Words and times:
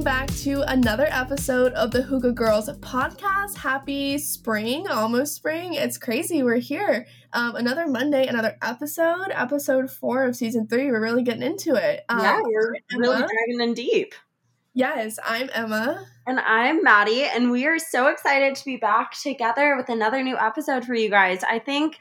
welcome 0.00 0.26
back 0.26 0.34
to 0.38 0.62
another 0.62 1.06
episode 1.10 1.74
of 1.74 1.90
the 1.90 2.00
Hygge 2.00 2.34
Girls 2.34 2.70
podcast. 2.78 3.54
Happy 3.54 4.16
spring, 4.16 4.88
almost 4.88 5.34
spring. 5.34 5.74
It's 5.74 5.98
crazy. 5.98 6.42
We're 6.42 6.56
here. 6.56 7.06
Um, 7.34 7.54
another 7.54 7.86
Monday, 7.86 8.26
another 8.26 8.56
episode, 8.62 9.28
episode 9.30 9.90
four 9.90 10.24
of 10.24 10.36
season 10.36 10.66
three. 10.68 10.86
We're 10.86 11.02
really 11.02 11.22
getting 11.22 11.42
into 11.42 11.74
it. 11.74 12.06
Um, 12.08 12.20
yeah, 12.20 12.40
we're 12.42 12.76
really 12.96 13.20
diving 13.20 13.60
in 13.60 13.74
deep. 13.74 14.14
Yes, 14.72 15.18
I'm 15.22 15.50
Emma. 15.52 16.06
And 16.26 16.40
I'm 16.40 16.82
Madi, 16.82 17.24
and 17.24 17.50
we 17.50 17.66
are 17.66 17.78
so 17.78 18.06
excited 18.06 18.54
to 18.54 18.64
be 18.64 18.78
back 18.78 19.12
together 19.20 19.76
with 19.76 19.90
another 19.90 20.22
new 20.22 20.38
episode 20.38 20.86
for 20.86 20.94
you 20.94 21.10
guys. 21.10 21.44
I 21.44 21.58
think 21.58 21.98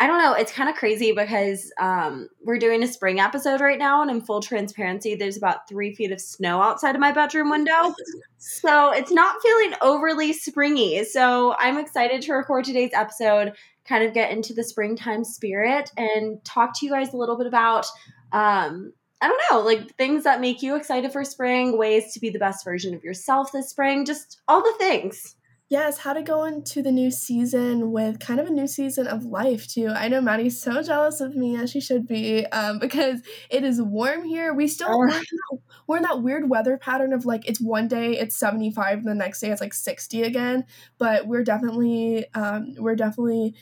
I 0.00 0.08
don't 0.08 0.18
know. 0.18 0.34
It's 0.34 0.52
kind 0.52 0.68
of 0.68 0.74
crazy 0.74 1.12
because 1.12 1.72
um, 1.78 2.28
we're 2.42 2.58
doing 2.58 2.82
a 2.82 2.86
spring 2.86 3.20
episode 3.20 3.60
right 3.60 3.78
now, 3.78 4.02
and 4.02 4.10
in 4.10 4.20
full 4.20 4.40
transparency, 4.40 5.14
there's 5.14 5.36
about 5.36 5.68
three 5.68 5.94
feet 5.94 6.10
of 6.10 6.20
snow 6.20 6.60
outside 6.60 6.96
of 6.96 7.00
my 7.00 7.12
bedroom 7.12 7.48
window. 7.48 7.94
so 8.38 8.90
it's 8.90 9.12
not 9.12 9.40
feeling 9.40 9.72
overly 9.80 10.32
springy. 10.32 11.04
So 11.04 11.54
I'm 11.58 11.78
excited 11.78 12.22
to 12.22 12.32
record 12.32 12.64
today's 12.64 12.90
episode, 12.92 13.52
kind 13.84 14.04
of 14.04 14.12
get 14.12 14.32
into 14.32 14.52
the 14.52 14.64
springtime 14.64 15.22
spirit, 15.22 15.90
and 15.96 16.44
talk 16.44 16.78
to 16.78 16.86
you 16.86 16.92
guys 16.92 17.12
a 17.12 17.16
little 17.16 17.36
bit 17.36 17.46
about. 17.46 17.86
Um, 18.32 18.92
I 19.22 19.28
don't 19.28 19.40
know, 19.50 19.60
like 19.60 19.96
things 19.96 20.24
that 20.24 20.40
make 20.40 20.60
you 20.60 20.74
excited 20.74 21.12
for 21.12 21.24
spring, 21.24 21.78
ways 21.78 22.12
to 22.12 22.20
be 22.20 22.30
the 22.30 22.38
best 22.38 22.64
version 22.64 22.94
of 22.94 23.04
yourself 23.04 23.52
this 23.52 23.70
spring, 23.70 24.04
just 24.04 24.40
all 24.48 24.60
the 24.60 24.74
things. 24.76 25.36
Yes, 25.74 25.98
how 25.98 26.12
to 26.12 26.22
go 26.22 26.44
into 26.44 26.82
the 26.82 26.92
new 26.92 27.10
season 27.10 27.90
with 27.90 28.20
kind 28.20 28.38
of 28.38 28.46
a 28.46 28.50
new 28.50 28.68
season 28.68 29.08
of 29.08 29.24
life 29.24 29.66
too. 29.66 29.88
I 29.88 30.06
know 30.06 30.20
Madi's 30.20 30.62
so 30.62 30.84
jealous 30.84 31.20
of 31.20 31.34
me 31.34 31.56
as 31.56 31.68
she 31.68 31.80
should 31.80 32.06
be, 32.06 32.46
um, 32.46 32.78
because 32.80 33.22
it 33.50 33.64
is 33.64 33.82
warm 33.82 34.22
here. 34.22 34.54
We 34.54 34.68
still 34.68 34.86
oh. 34.88 34.98
we're, 34.98 35.08
in 35.08 35.14
that, 35.14 35.58
we're 35.88 35.96
in 35.96 36.02
that 36.04 36.22
weird 36.22 36.48
weather 36.48 36.76
pattern 36.76 37.12
of 37.12 37.26
like 37.26 37.48
it's 37.48 37.60
one 37.60 37.88
day 37.88 38.16
it's 38.16 38.36
seventy 38.36 38.70
five 38.70 38.98
and 38.98 39.08
the 39.08 39.16
next 39.16 39.40
day 39.40 39.50
it's 39.50 39.60
like 39.60 39.74
sixty 39.74 40.22
again. 40.22 40.64
But 40.96 41.26
we're 41.26 41.42
definitely 41.42 42.26
um, 42.34 42.76
we're 42.78 42.94
definitely 42.94 43.56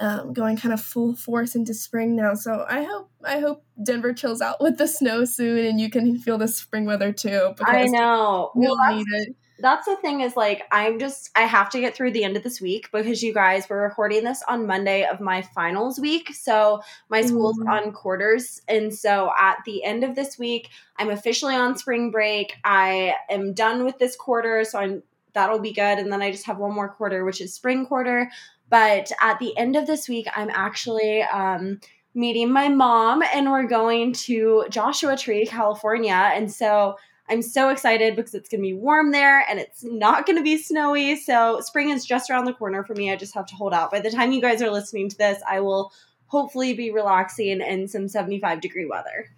um, 0.00 0.34
going 0.34 0.58
kind 0.58 0.74
of 0.74 0.82
full 0.82 1.16
force 1.16 1.54
into 1.54 1.72
spring 1.72 2.14
now. 2.14 2.34
So 2.34 2.66
I 2.68 2.82
hope 2.82 3.10
I 3.24 3.40
hope 3.40 3.64
Denver 3.82 4.12
chills 4.12 4.42
out 4.42 4.60
with 4.60 4.76
the 4.76 4.86
snow 4.86 5.24
soon 5.24 5.64
and 5.64 5.80
you 5.80 5.88
can 5.88 6.18
feel 6.18 6.36
the 6.36 6.46
spring 6.46 6.84
weather 6.84 7.10
too. 7.10 7.54
I 7.62 7.86
know. 7.86 8.50
We'll 8.54 8.76
need 8.92 9.06
it 9.12 9.36
that's 9.64 9.86
the 9.86 9.96
thing 9.96 10.20
is 10.20 10.36
like 10.36 10.62
i'm 10.70 10.98
just 10.98 11.30
i 11.34 11.42
have 11.42 11.70
to 11.70 11.80
get 11.80 11.96
through 11.96 12.10
the 12.10 12.22
end 12.22 12.36
of 12.36 12.42
this 12.42 12.60
week 12.60 12.88
because 12.92 13.22
you 13.22 13.32
guys 13.32 13.68
were 13.68 13.80
recording 13.80 14.22
this 14.22 14.42
on 14.46 14.66
monday 14.66 15.04
of 15.04 15.20
my 15.20 15.42
finals 15.42 15.98
week. 15.98 16.34
So 16.34 16.82
my 17.08 17.22
school's 17.22 17.58
mm-hmm. 17.58 17.68
on 17.68 17.92
quarters. 17.92 18.60
And 18.68 18.94
so 18.94 19.32
at 19.38 19.58
the 19.64 19.82
end 19.84 20.04
of 20.04 20.14
this 20.14 20.38
week 20.38 20.68
i'm 20.98 21.10
officially 21.10 21.54
on 21.54 21.76
spring 21.76 22.10
break. 22.10 22.54
I 22.64 23.14
am 23.30 23.54
done 23.54 23.84
with 23.84 23.98
this 23.98 24.16
quarter 24.16 24.64
so 24.64 24.78
i'm 24.78 25.02
that'll 25.32 25.58
be 25.58 25.72
good. 25.72 25.98
And 25.98 26.12
then 26.12 26.22
i 26.22 26.30
just 26.30 26.46
have 26.46 26.58
one 26.58 26.74
more 26.74 26.88
quarter 26.88 27.24
which 27.24 27.40
is 27.40 27.54
spring 27.54 27.86
quarter. 27.86 28.30
But 28.68 29.10
at 29.20 29.38
the 29.38 29.56
end 29.56 29.76
of 29.76 29.86
this 29.86 30.08
week 30.08 30.26
i'm 30.36 30.50
actually 30.50 31.22
um 31.22 31.80
meeting 32.16 32.52
my 32.52 32.68
mom 32.68 33.22
and 33.34 33.50
we're 33.50 33.66
going 33.66 34.12
to 34.12 34.66
joshua 34.68 35.16
tree 35.16 35.46
california. 35.46 36.30
And 36.34 36.52
so 36.52 36.96
I'm 37.28 37.42
so 37.42 37.70
excited 37.70 38.16
because 38.16 38.34
it's 38.34 38.48
going 38.48 38.60
to 38.60 38.66
be 38.66 38.74
warm 38.74 39.12
there 39.12 39.44
and 39.48 39.58
it's 39.58 39.82
not 39.82 40.26
going 40.26 40.36
to 40.36 40.42
be 40.42 40.58
snowy. 40.58 41.16
So 41.16 41.60
spring 41.60 41.90
is 41.90 42.04
just 42.04 42.28
around 42.28 42.44
the 42.44 42.52
corner 42.52 42.84
for 42.84 42.94
me. 42.94 43.10
I 43.10 43.16
just 43.16 43.34
have 43.34 43.46
to 43.46 43.54
hold 43.54 43.72
out. 43.72 43.90
By 43.90 44.00
the 44.00 44.10
time 44.10 44.32
you 44.32 44.42
guys 44.42 44.60
are 44.60 44.70
listening 44.70 45.08
to 45.08 45.16
this, 45.16 45.40
I 45.48 45.60
will 45.60 45.92
hopefully 46.26 46.74
be 46.74 46.90
relaxing 46.90 47.60
in 47.60 47.88
some 47.88 48.08
75 48.08 48.60
degree 48.60 48.86
weather. 48.86 49.30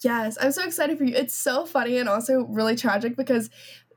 Yes, 0.00 0.38
I'm 0.40 0.52
so 0.52 0.64
excited 0.64 0.98
for 0.98 1.04
you. 1.04 1.14
It's 1.14 1.34
so 1.34 1.64
funny 1.64 1.98
and 1.98 2.08
also 2.08 2.44
really 2.46 2.76
tragic 2.76 3.16
because 3.16 3.50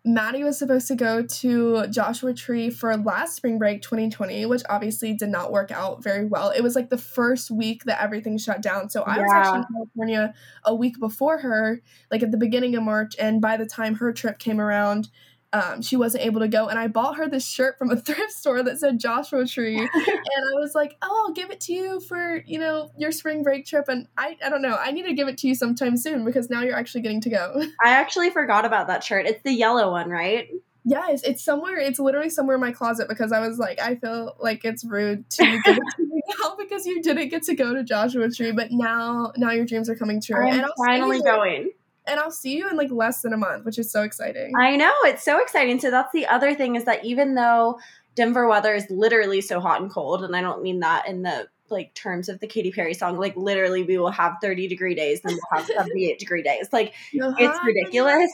Madi 0.04 0.44
was 0.44 0.58
supposed 0.58 0.88
to 0.88 0.96
go 0.96 1.22
to 1.22 1.86
Joshua 1.88 2.34
Tree 2.34 2.72
for 2.72 2.96
last 2.98 3.36
spring 3.36 3.60
break 3.60 3.84
2020, 3.84 4.48
which 4.48 4.64
obviously 4.68 5.14
did 5.14 5.30
not 5.30 5.52
work 5.52 5.70
out 5.70 6.04
very 6.04 6.26
well. 6.26 6.50
It 6.50 6.62
was 6.62 6.76
like 6.76 6.90
the 6.90 6.98
first 6.98 7.52
week 7.52 7.84
that 7.84 8.02
everything 8.02 8.40
shut 8.40 8.64
down. 8.64 8.90
So 8.90 9.04
I 9.04 9.18
yeah. 9.18 9.22
was 9.22 9.32
actually 9.32 9.60
in 9.60 9.66
California 9.72 10.34
a 10.66 10.74
week 10.74 11.00
before 11.00 11.38
her, 11.40 11.82
like 12.10 12.24
at 12.24 12.32
the 12.32 12.38
beginning 12.38 12.76
of 12.76 12.82
March. 12.82 13.16
And 13.20 13.42
by 13.42 13.58
the 13.58 13.68
time 13.68 13.96
her 13.96 14.12
trip 14.12 14.40
came 14.40 14.60
around, 14.60 15.10
um, 15.54 15.82
she 15.82 15.98
wasn't 15.98 16.26
able 16.26 16.40
to 16.40 16.48
go. 16.48 16.68
And 16.68 16.80
I 16.80 16.88
bought 16.88 17.18
her 17.18 17.28
this 17.28 17.48
shirt 17.48 17.78
from 17.78 17.92
a 17.92 17.96
thrift 18.00 18.32
store 18.32 18.64
that 18.64 18.80
said 18.80 19.00
Joshua 19.00 19.46
Tree. 19.46 19.78
and 19.80 19.90
I 19.90 20.60
was 20.60 20.74
like, 20.74 20.98
oh, 21.02 21.26
I'll 21.26 21.34
give 21.34 21.52
it 21.52 21.60
to 21.62 21.74
you 21.74 22.00
for, 22.00 22.44
you 22.46 22.60
know, 22.60 22.92
your 22.98 23.12
spring 23.12 23.44
break 23.44 23.66
trip. 23.66 23.86
And 23.88 24.08
I, 24.18 24.38
I 24.44 24.50
don't 24.50 24.62
know, 24.62 24.78
I 24.80 24.92
need 24.92 25.04
to 25.04 25.14
give 25.14 25.28
it 25.28 25.38
to 25.40 25.48
you 25.48 25.56
sometime 25.56 25.98
soon 25.98 26.26
because 26.26 26.50
now 26.50 26.62
you're 26.62 26.76
actually 26.76 27.02
getting 27.02 27.22
to 27.22 27.30
go. 27.30 27.64
I 27.84 27.92
actually 27.92 28.30
forgot 28.30 28.66
about 28.66 28.88
that 28.88 29.04
shirt. 29.04 29.26
It's 29.26 29.44
the 29.44 29.54
yellow 29.54 29.92
one, 29.92 30.10
right? 30.10 30.50
Yes, 30.84 31.22
it's 31.24 31.44
somewhere. 31.44 31.78
It's 31.78 32.00
literally 32.00 32.32
somewhere 32.32 32.56
in 32.56 32.62
my 32.62 32.72
closet 32.72 33.08
because 33.08 33.32
I 33.32 33.40
was 33.40 33.60
like, 33.60 33.80
I 33.80 33.96
feel 33.96 34.36
like 34.40 34.66
it's 34.66 34.84
rude 34.84 35.30
to 35.30 35.44
give 35.44 35.78
it 35.78 35.84
to 35.98 36.04
me 36.08 36.22
now 36.40 36.56
because 36.58 36.88
you 36.88 37.04
didn't 37.04 37.30
get 37.30 37.44
to 37.44 37.54
go 37.54 37.76
to 37.76 37.84
Joshua 37.84 38.32
Tree, 38.32 38.52
but 38.52 38.72
now, 38.72 39.32
now 39.38 39.52
your 39.52 39.66
dreams 39.66 39.90
are 39.90 39.96
coming 39.96 40.20
true. 40.20 40.42
I'm 40.44 40.60
and 40.60 40.72
finally 40.80 41.22
going 41.22 41.70
and 42.08 42.20
I'll 42.20 42.32
see 42.32 42.58
you 42.58 42.70
in 42.70 42.78
like 42.78 42.92
less 42.92 43.22
than 43.22 43.34
a 43.34 43.38
month, 43.38 43.66
which 43.66 43.78
is 43.78 43.92
so 43.92 44.04
exciting. 44.04 44.54
I 44.60 44.76
know, 44.76 44.94
it's 45.04 45.24
so 45.24 45.42
exciting. 45.42 45.80
So 45.80 45.92
that's 45.92 46.12
the 46.14 46.26
other 46.28 46.54
thing 46.56 46.76
is 46.76 46.86
that 46.86 47.06
even 47.06 47.36
though 47.36 47.80
Denver 48.16 48.48
weather 48.48 48.74
is 48.74 48.86
literally 48.90 49.42
so 49.42 49.60
hot 49.60 49.82
and 49.82 49.90
cold, 49.90 50.24
and 50.24 50.36
I 50.36 50.42
don't 50.42 50.62
mean 50.62 50.80
that 50.80 51.08
in 51.08 51.22
the 51.22 51.48
like 51.70 51.94
terms 51.94 52.28
of 52.28 52.40
the 52.40 52.48
Katy 52.48 52.72
Perry 52.72 52.94
song, 52.94 53.18
like 53.18 53.36
literally 53.38 53.84
we 53.84 53.98
will 53.98 54.12
have 54.12 54.36
30 54.42 54.68
degree 54.68 54.96
days, 54.96 55.22
and 55.24 55.34
we'll 55.34 55.60
have 55.60 55.66
78 55.66 56.20
degree 56.20 56.44
days. 56.44 56.68
Like 56.72 56.94
uh-huh. 57.20 57.36
it's 57.38 57.60
ridiculous. 57.66 58.32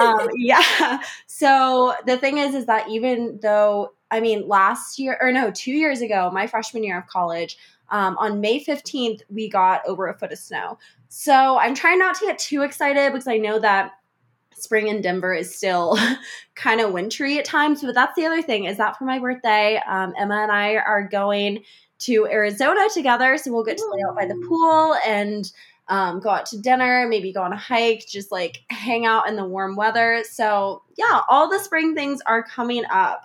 Um, 0.00 0.28
yeah. 0.36 1.00
So 1.26 1.94
the 2.06 2.16
thing 2.16 2.38
is, 2.38 2.54
is 2.54 2.66
that 2.66 2.88
even 2.88 3.38
though 3.40 3.92
I 4.10 4.20
mean 4.20 4.48
last 4.48 4.98
year 4.98 5.16
or 5.20 5.30
no, 5.32 5.50
two 5.50 5.72
years 5.72 6.00
ago, 6.00 6.30
my 6.32 6.46
freshman 6.46 6.82
year 6.82 6.98
of 6.98 7.06
college, 7.06 7.56
um, 7.90 8.16
on 8.18 8.40
May 8.40 8.62
15th, 8.62 9.22
we 9.28 9.48
got 9.48 9.86
over 9.86 10.06
a 10.06 10.14
foot 10.14 10.32
of 10.32 10.38
snow. 10.38 10.78
So 11.08 11.58
I'm 11.58 11.74
trying 11.74 11.98
not 11.98 12.16
to 12.16 12.26
get 12.26 12.38
too 12.38 12.62
excited 12.62 13.12
because 13.12 13.28
I 13.28 13.36
know 13.36 13.58
that 13.58 13.92
spring 14.52 14.88
in 14.88 15.00
Denver 15.00 15.34
is 15.34 15.54
still 15.54 15.98
kind 16.54 16.80
of 16.80 16.92
wintry 16.92 17.38
at 17.38 17.44
times. 17.44 17.82
But 17.82 17.94
that's 17.94 18.16
the 18.16 18.26
other 18.26 18.42
thing 18.42 18.64
is 18.64 18.76
that 18.78 18.96
for 18.96 19.04
my 19.04 19.18
birthday, 19.18 19.80
um, 19.86 20.14
Emma 20.18 20.36
and 20.36 20.52
I 20.52 20.76
are 20.76 21.06
going 21.06 21.62
to 21.98 22.26
Arizona 22.26 22.88
together. 22.92 23.36
So 23.38 23.52
we'll 23.52 23.64
get 23.64 23.78
to 23.78 23.90
lay 23.90 24.02
out 24.08 24.16
by 24.16 24.26
the 24.26 24.42
pool 24.48 24.96
and 25.06 25.50
um, 25.88 26.20
go 26.20 26.30
out 26.30 26.46
to 26.46 26.58
dinner, 26.58 27.06
maybe 27.08 27.32
go 27.32 27.42
on 27.42 27.52
a 27.52 27.56
hike, 27.56 28.06
just 28.06 28.32
like 28.32 28.62
hang 28.70 29.06
out 29.06 29.28
in 29.28 29.36
the 29.36 29.44
warm 29.44 29.76
weather. 29.76 30.24
So 30.28 30.82
yeah, 30.96 31.20
all 31.28 31.48
the 31.48 31.60
spring 31.60 31.94
things 31.94 32.20
are 32.26 32.42
coming 32.42 32.84
up. 32.90 33.24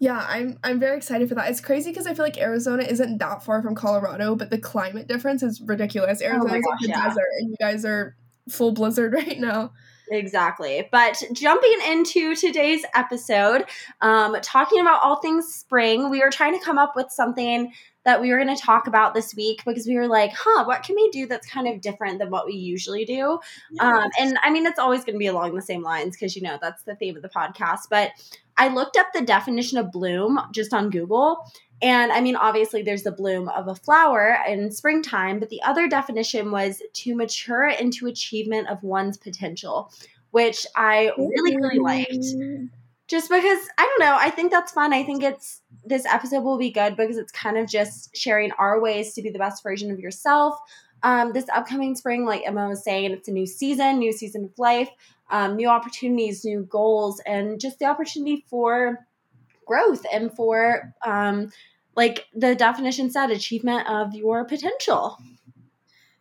Yeah, 0.00 0.24
I'm 0.26 0.58
I'm 0.64 0.80
very 0.80 0.96
excited 0.96 1.28
for 1.28 1.34
that. 1.34 1.50
It's 1.50 1.60
crazy 1.60 1.90
because 1.90 2.06
I 2.06 2.14
feel 2.14 2.24
like 2.24 2.38
Arizona 2.38 2.82
isn't 2.84 3.18
that 3.18 3.44
far 3.44 3.62
from 3.62 3.74
Colorado, 3.74 4.34
but 4.34 4.48
the 4.48 4.56
climate 4.56 5.06
difference 5.06 5.42
is 5.42 5.60
ridiculous. 5.60 6.22
Arizona's 6.22 6.52
oh 6.52 6.54
gosh, 6.54 6.62
like 6.70 6.80
the 6.80 6.88
yeah. 6.88 7.08
desert, 7.08 7.28
and 7.38 7.50
you 7.50 7.56
guys 7.60 7.84
are 7.84 8.16
full 8.48 8.72
blizzard 8.72 9.12
right 9.14 9.38
now. 9.38 9.72
Exactly. 10.10 10.88
But 10.90 11.22
jumping 11.32 11.76
into 11.86 12.34
today's 12.34 12.82
episode, 12.94 13.64
um, 14.00 14.36
talking 14.42 14.80
about 14.80 15.00
all 15.04 15.20
things 15.20 15.54
spring, 15.54 16.10
we 16.10 16.20
were 16.20 16.30
trying 16.30 16.58
to 16.58 16.64
come 16.64 16.78
up 16.78 16.96
with 16.96 17.10
something 17.10 17.72
that 18.04 18.20
we 18.20 18.30
were 18.30 18.42
going 18.42 18.54
to 18.54 18.60
talk 18.60 18.86
about 18.86 19.14
this 19.14 19.34
week 19.34 19.62
because 19.64 19.86
we 19.86 19.94
were 19.94 20.08
like, 20.08 20.32
huh, 20.34 20.64
what 20.64 20.82
can 20.82 20.96
we 20.96 21.10
do 21.10 21.26
that's 21.26 21.46
kind 21.46 21.68
of 21.68 21.80
different 21.80 22.18
than 22.18 22.30
what 22.30 22.46
we 22.46 22.54
usually 22.54 23.04
do? 23.04 23.38
Yes. 23.70 23.80
Um, 23.80 24.10
and 24.18 24.38
I 24.42 24.50
mean, 24.50 24.66
it's 24.66 24.78
always 24.78 25.04
going 25.04 25.14
to 25.14 25.18
be 25.18 25.26
along 25.26 25.54
the 25.54 25.62
same 25.62 25.82
lines 25.82 26.16
because, 26.16 26.34
you 26.34 26.42
know, 26.42 26.58
that's 26.60 26.82
the 26.84 26.96
theme 26.96 27.14
of 27.14 27.22
the 27.22 27.28
podcast. 27.28 27.88
But 27.90 28.10
I 28.60 28.68
looked 28.68 28.98
up 28.98 29.06
the 29.14 29.22
definition 29.22 29.78
of 29.78 29.90
bloom 29.90 30.38
just 30.52 30.74
on 30.74 30.90
Google. 30.90 31.50
And 31.80 32.12
I 32.12 32.20
mean, 32.20 32.36
obviously, 32.36 32.82
there's 32.82 33.04
the 33.04 33.10
bloom 33.10 33.48
of 33.48 33.68
a 33.68 33.74
flower 33.74 34.36
in 34.46 34.70
springtime, 34.70 35.40
but 35.40 35.48
the 35.48 35.62
other 35.62 35.88
definition 35.88 36.50
was 36.50 36.82
to 36.92 37.14
mature 37.14 37.68
into 37.68 38.06
achievement 38.06 38.68
of 38.68 38.82
one's 38.82 39.16
potential, 39.16 39.90
which 40.30 40.66
I 40.76 41.10
really, 41.16 41.56
really 41.56 41.78
liked. 41.78 42.26
Just 43.08 43.30
because 43.30 43.60
I 43.78 43.86
don't 43.86 44.00
know, 44.00 44.14
I 44.20 44.28
think 44.28 44.52
that's 44.52 44.72
fun. 44.72 44.92
I 44.92 45.04
think 45.04 45.22
it's 45.22 45.62
this 45.82 46.04
episode 46.04 46.42
will 46.44 46.58
be 46.58 46.70
good 46.70 46.96
because 46.98 47.16
it's 47.16 47.32
kind 47.32 47.56
of 47.56 47.66
just 47.66 48.14
sharing 48.14 48.52
our 48.52 48.78
ways 48.78 49.14
to 49.14 49.22
be 49.22 49.30
the 49.30 49.38
best 49.38 49.62
version 49.62 49.90
of 49.90 49.98
yourself. 49.98 50.58
Um, 51.02 51.32
this 51.32 51.46
upcoming 51.54 51.96
spring, 51.96 52.24
like 52.24 52.42
Emma 52.46 52.68
was 52.68 52.84
saying, 52.84 53.12
it's 53.12 53.28
a 53.28 53.32
new 53.32 53.46
season, 53.46 53.98
new 53.98 54.12
season 54.12 54.44
of 54.44 54.58
life 54.58 54.90
um, 55.30 55.56
new 55.56 55.68
opportunities, 55.68 56.44
new 56.44 56.62
goals, 56.62 57.20
and 57.24 57.60
just 57.60 57.78
the 57.78 57.86
opportunity 57.86 58.44
for 58.48 59.06
growth 59.66 60.04
and 60.12 60.34
for, 60.34 60.94
um, 61.06 61.50
like 61.96 62.26
the 62.34 62.54
definition 62.54 63.10
said, 63.10 63.30
achievement 63.30 63.88
of 63.88 64.14
your 64.14 64.44
potential. 64.44 65.16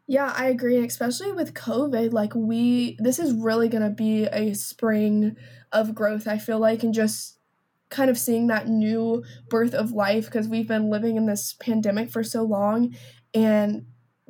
Yeah, 0.07 0.33
I 0.35 0.47
agree. 0.47 0.83
Especially 0.83 1.31
with 1.31 1.53
COVID, 1.53 2.13
like 2.13 2.33
we, 2.33 2.97
this 2.99 3.19
is 3.19 3.33
really 3.33 3.69
going 3.69 3.83
to 3.83 3.89
be 3.89 4.25
a 4.25 4.53
spring 4.53 5.35
of 5.71 5.93
growth, 5.93 6.27
I 6.27 6.37
feel 6.37 6.59
like, 6.59 6.83
and 6.83 6.93
just 6.93 7.37
kind 7.89 8.09
of 8.09 8.17
seeing 8.17 8.47
that 8.47 8.67
new 8.67 9.23
birth 9.49 9.73
of 9.73 9.91
life 9.91 10.25
because 10.25 10.47
we've 10.47 10.67
been 10.67 10.89
living 10.89 11.17
in 11.17 11.25
this 11.25 11.53
pandemic 11.59 12.11
for 12.11 12.23
so 12.23 12.43
long 12.43 12.95
and 13.33 13.85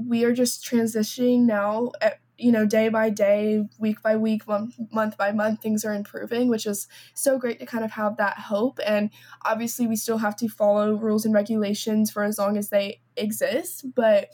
we 0.07 0.23
are 0.23 0.33
just 0.33 0.63
transitioning 0.63 1.41
now 1.41 1.91
you 2.39 2.51
know, 2.51 2.65
day 2.65 2.89
by 2.89 3.09
day, 3.09 3.65
week 3.77 4.01
by 4.01 4.15
week, 4.15 4.47
month, 4.47 4.75
month 4.91 5.17
by 5.17 5.31
month, 5.31 5.61
things 5.61 5.83
are 5.83 5.93
improving, 5.93 6.47
which 6.47 6.65
is 6.65 6.87
so 7.13 7.37
great 7.37 7.59
to 7.59 7.65
kind 7.65 7.83
of 7.83 7.91
have 7.91 8.17
that 8.17 8.37
hope. 8.37 8.79
And 8.85 9.09
obviously, 9.45 9.87
we 9.87 9.97
still 9.97 10.17
have 10.17 10.35
to 10.37 10.47
follow 10.47 10.95
rules 10.95 11.25
and 11.25 11.33
regulations 11.33 12.09
for 12.09 12.23
as 12.23 12.39
long 12.39 12.57
as 12.57 12.69
they 12.69 13.01
exist. 13.17 13.85
But 13.93 14.29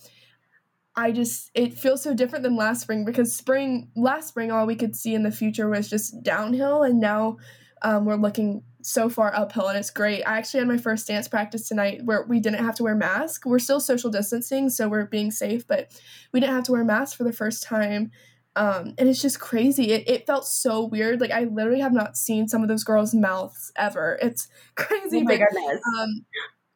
I 0.96 1.12
just, 1.12 1.50
it 1.54 1.74
feels 1.74 2.04
so 2.04 2.14
different 2.14 2.44
than 2.44 2.56
last 2.56 2.82
spring 2.82 3.06
because 3.06 3.36
spring, 3.36 3.90
last 3.96 4.30
spring, 4.30 4.52
all 4.52 4.68
we 4.68 4.76
could 4.76 4.96
see 4.96 5.16
in 5.16 5.24
the 5.24 5.32
future 5.32 5.68
was 5.68 5.90
just 5.90 6.24
downhill. 6.24 6.84
And 6.84 7.00
now 7.00 7.38
um, 7.82 8.06
we're 8.06 8.16
looking 8.16 8.64
so 8.86 9.10
far 9.10 9.36
uphill 9.36 9.68
and 9.68 9.80
it's 9.80 9.90
great. 9.90 10.22
I 10.24 10.38
actually 10.38 10.60
had 10.60 10.68
my 10.68 10.78
first 10.78 11.08
dance 11.08 11.28
practice 11.28 11.68
tonight 11.68 12.02
where 12.04 12.24
we 12.30 12.40
didn't 12.40 12.64
have 12.64 12.76
to 12.76 12.84
wear 12.84 12.94
masks. 12.94 13.44
We're 13.44 13.58
still 13.58 13.80
social 13.80 14.12
distancing, 14.12 14.70
so 14.70 14.88
we're 14.88 15.08
being 15.08 15.32
safe, 15.32 15.68
but 15.68 15.92
we 16.32 16.40
didn't 16.40 16.54
have 16.54 16.66
to 16.66 16.72
wear 16.72 16.84
masks 16.84 17.16
for 17.16 17.24
the 17.24 17.34
first 17.34 17.64
time. 17.64 18.12
Um, 18.56 18.94
and 19.00 19.10
it's 19.10 19.24
just 19.24 19.40
crazy. 19.40 19.92
It, 19.92 20.08
it 20.08 20.28
felt 20.28 20.46
so 20.46 20.86
weird. 20.86 21.20
Like 21.20 21.32
I 21.32 21.46
literally 21.46 21.80
have 21.80 21.94
not 21.94 22.16
seen 22.16 22.48
some 22.48 22.62
of 22.62 22.70
those 22.70 22.84
girls' 22.84 23.16
mouths 23.16 23.72
ever. 23.76 24.20
It's 24.22 24.48
crazy. 24.76 25.18
Oh 25.18 25.24
my 25.24 25.38
but, 25.38 25.50
goodness. 25.50 25.82
Um, 26.00 26.26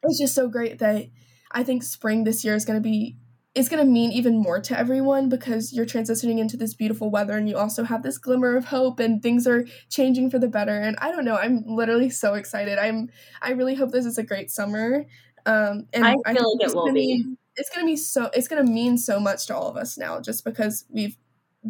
it's 0.02 0.18
just 0.18 0.34
so 0.34 0.48
great 0.48 0.80
that 0.80 1.06
I 1.52 1.62
think 1.62 1.84
spring 1.84 2.24
this 2.24 2.44
year 2.44 2.56
is 2.56 2.64
going 2.64 2.82
to 2.82 2.88
be 2.88 3.18
is 3.60 3.68
going 3.68 3.84
to 3.84 3.90
mean 3.90 4.10
even 4.10 4.38
more 4.38 4.58
to 4.58 4.76
everyone 4.76 5.28
because 5.28 5.72
you're 5.72 5.86
transitioning 5.86 6.38
into 6.38 6.56
this 6.56 6.72
beautiful 6.72 7.10
weather 7.10 7.36
and 7.36 7.46
you 7.48 7.56
also 7.56 7.84
have 7.84 8.02
this 8.02 8.16
glimmer 8.16 8.56
of 8.56 8.64
hope 8.64 8.98
and 8.98 9.22
things 9.22 9.46
are 9.46 9.66
changing 9.90 10.30
for 10.30 10.38
the 10.38 10.48
better. 10.48 10.80
And 10.80 10.96
i 11.00 11.10
don't 11.10 11.24
know 11.24 11.36
i'm 11.36 11.62
literally 11.66 12.10
so 12.10 12.34
excited. 12.34 12.78
I'm 12.78 13.10
i 13.42 13.50
really 13.50 13.74
hope 13.74 13.92
this 13.92 14.06
is 14.06 14.18
a 14.18 14.22
great 14.22 14.50
summer 14.50 15.04
um 15.46 15.86
and 15.92 16.04
i 16.04 16.12
feel 16.12 16.22
I 16.26 16.32
like 16.32 16.68
it 16.68 16.74
will 16.74 16.92
be. 16.92 17.24
it's 17.56 17.68
going 17.70 17.86
to 17.86 17.92
be 17.92 17.96
so 17.96 18.30
it's 18.32 18.48
going 18.48 18.64
to 18.64 18.72
mean 18.72 18.96
so 18.96 19.20
much 19.20 19.46
to 19.46 19.56
all 19.56 19.68
of 19.68 19.76
us 19.76 19.98
now 19.98 20.20
just 20.20 20.44
because 20.44 20.86
we've 20.88 21.16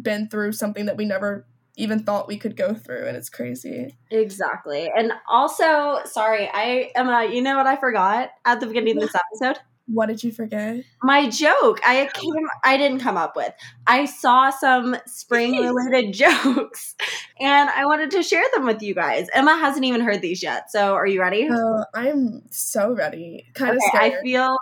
been 0.01 0.29
through 0.29 0.53
something 0.53 0.85
that 0.85 0.95
we 0.95 1.05
never 1.05 1.45
even 1.77 2.03
thought 2.03 2.27
we 2.27 2.37
could 2.37 2.55
go 2.55 2.73
through 2.73 3.07
and 3.07 3.15
it's 3.17 3.29
crazy. 3.29 3.97
Exactly. 4.09 4.89
And 4.95 5.11
also 5.27 5.99
sorry 6.05 6.49
i 6.53 6.91
emma 6.95 7.25
you 7.25 7.41
know 7.41 7.57
what 7.57 7.67
i 7.67 7.75
forgot 7.75 8.29
at 8.45 8.59
the 8.61 8.67
beginning 8.67 8.97
of 8.97 9.03
this 9.03 9.15
episode 9.41 9.59
what 9.93 10.07
did 10.07 10.23
you 10.23 10.31
forget? 10.31 10.83
My 11.03 11.29
joke. 11.29 11.79
I 11.85 12.09
came 12.13 12.47
I 12.63 12.77
didn't 12.77 12.99
come 12.99 13.17
up 13.17 13.35
with. 13.35 13.53
I 13.85 14.05
saw 14.05 14.49
some 14.49 14.95
spring 15.05 15.55
related 15.55 16.13
jokes 16.13 16.95
and 17.39 17.69
I 17.69 17.85
wanted 17.85 18.11
to 18.11 18.23
share 18.23 18.43
them 18.53 18.65
with 18.65 18.81
you 18.81 18.93
guys. 18.95 19.27
Emma 19.33 19.57
hasn't 19.57 19.85
even 19.85 20.01
heard 20.01 20.21
these 20.21 20.41
yet. 20.41 20.71
So 20.71 20.93
are 20.93 21.07
you 21.07 21.21
ready? 21.21 21.47
Oh, 21.51 21.85
I'm 21.93 22.43
so 22.51 22.93
ready. 22.93 23.45
Kind 23.53 23.71
okay, 23.71 23.77
of 23.77 23.83
scared. 23.83 24.13
I 24.13 24.21
feel 24.21 24.57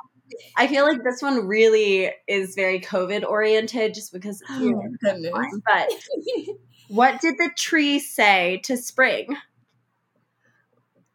I 0.57 0.67
feel 0.67 0.85
like 0.85 1.03
this 1.03 1.21
one 1.21 1.47
really 1.47 2.11
is 2.27 2.55
very 2.55 2.79
COVID 2.79 3.25
oriented 3.25 3.93
just 3.93 4.13
because 4.13 4.43
oh, 4.49 4.59
you 4.59 4.71
know. 5.01 5.31
Fine. 5.31 5.61
But 5.65 5.89
what 6.89 7.21
did 7.21 7.35
the 7.37 7.49
tree 7.55 7.99
say 7.99 8.61
to 8.65 8.77
spring? 8.77 9.35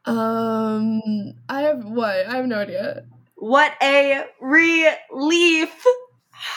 Um 0.05 1.35
I 1.49 1.63
have 1.63 1.85
what? 1.85 2.27
I 2.27 2.37
have 2.37 2.47
no 2.47 2.59
idea. 2.59 3.05
What 3.45 3.75
a 3.83 4.25
relief. 4.41 5.87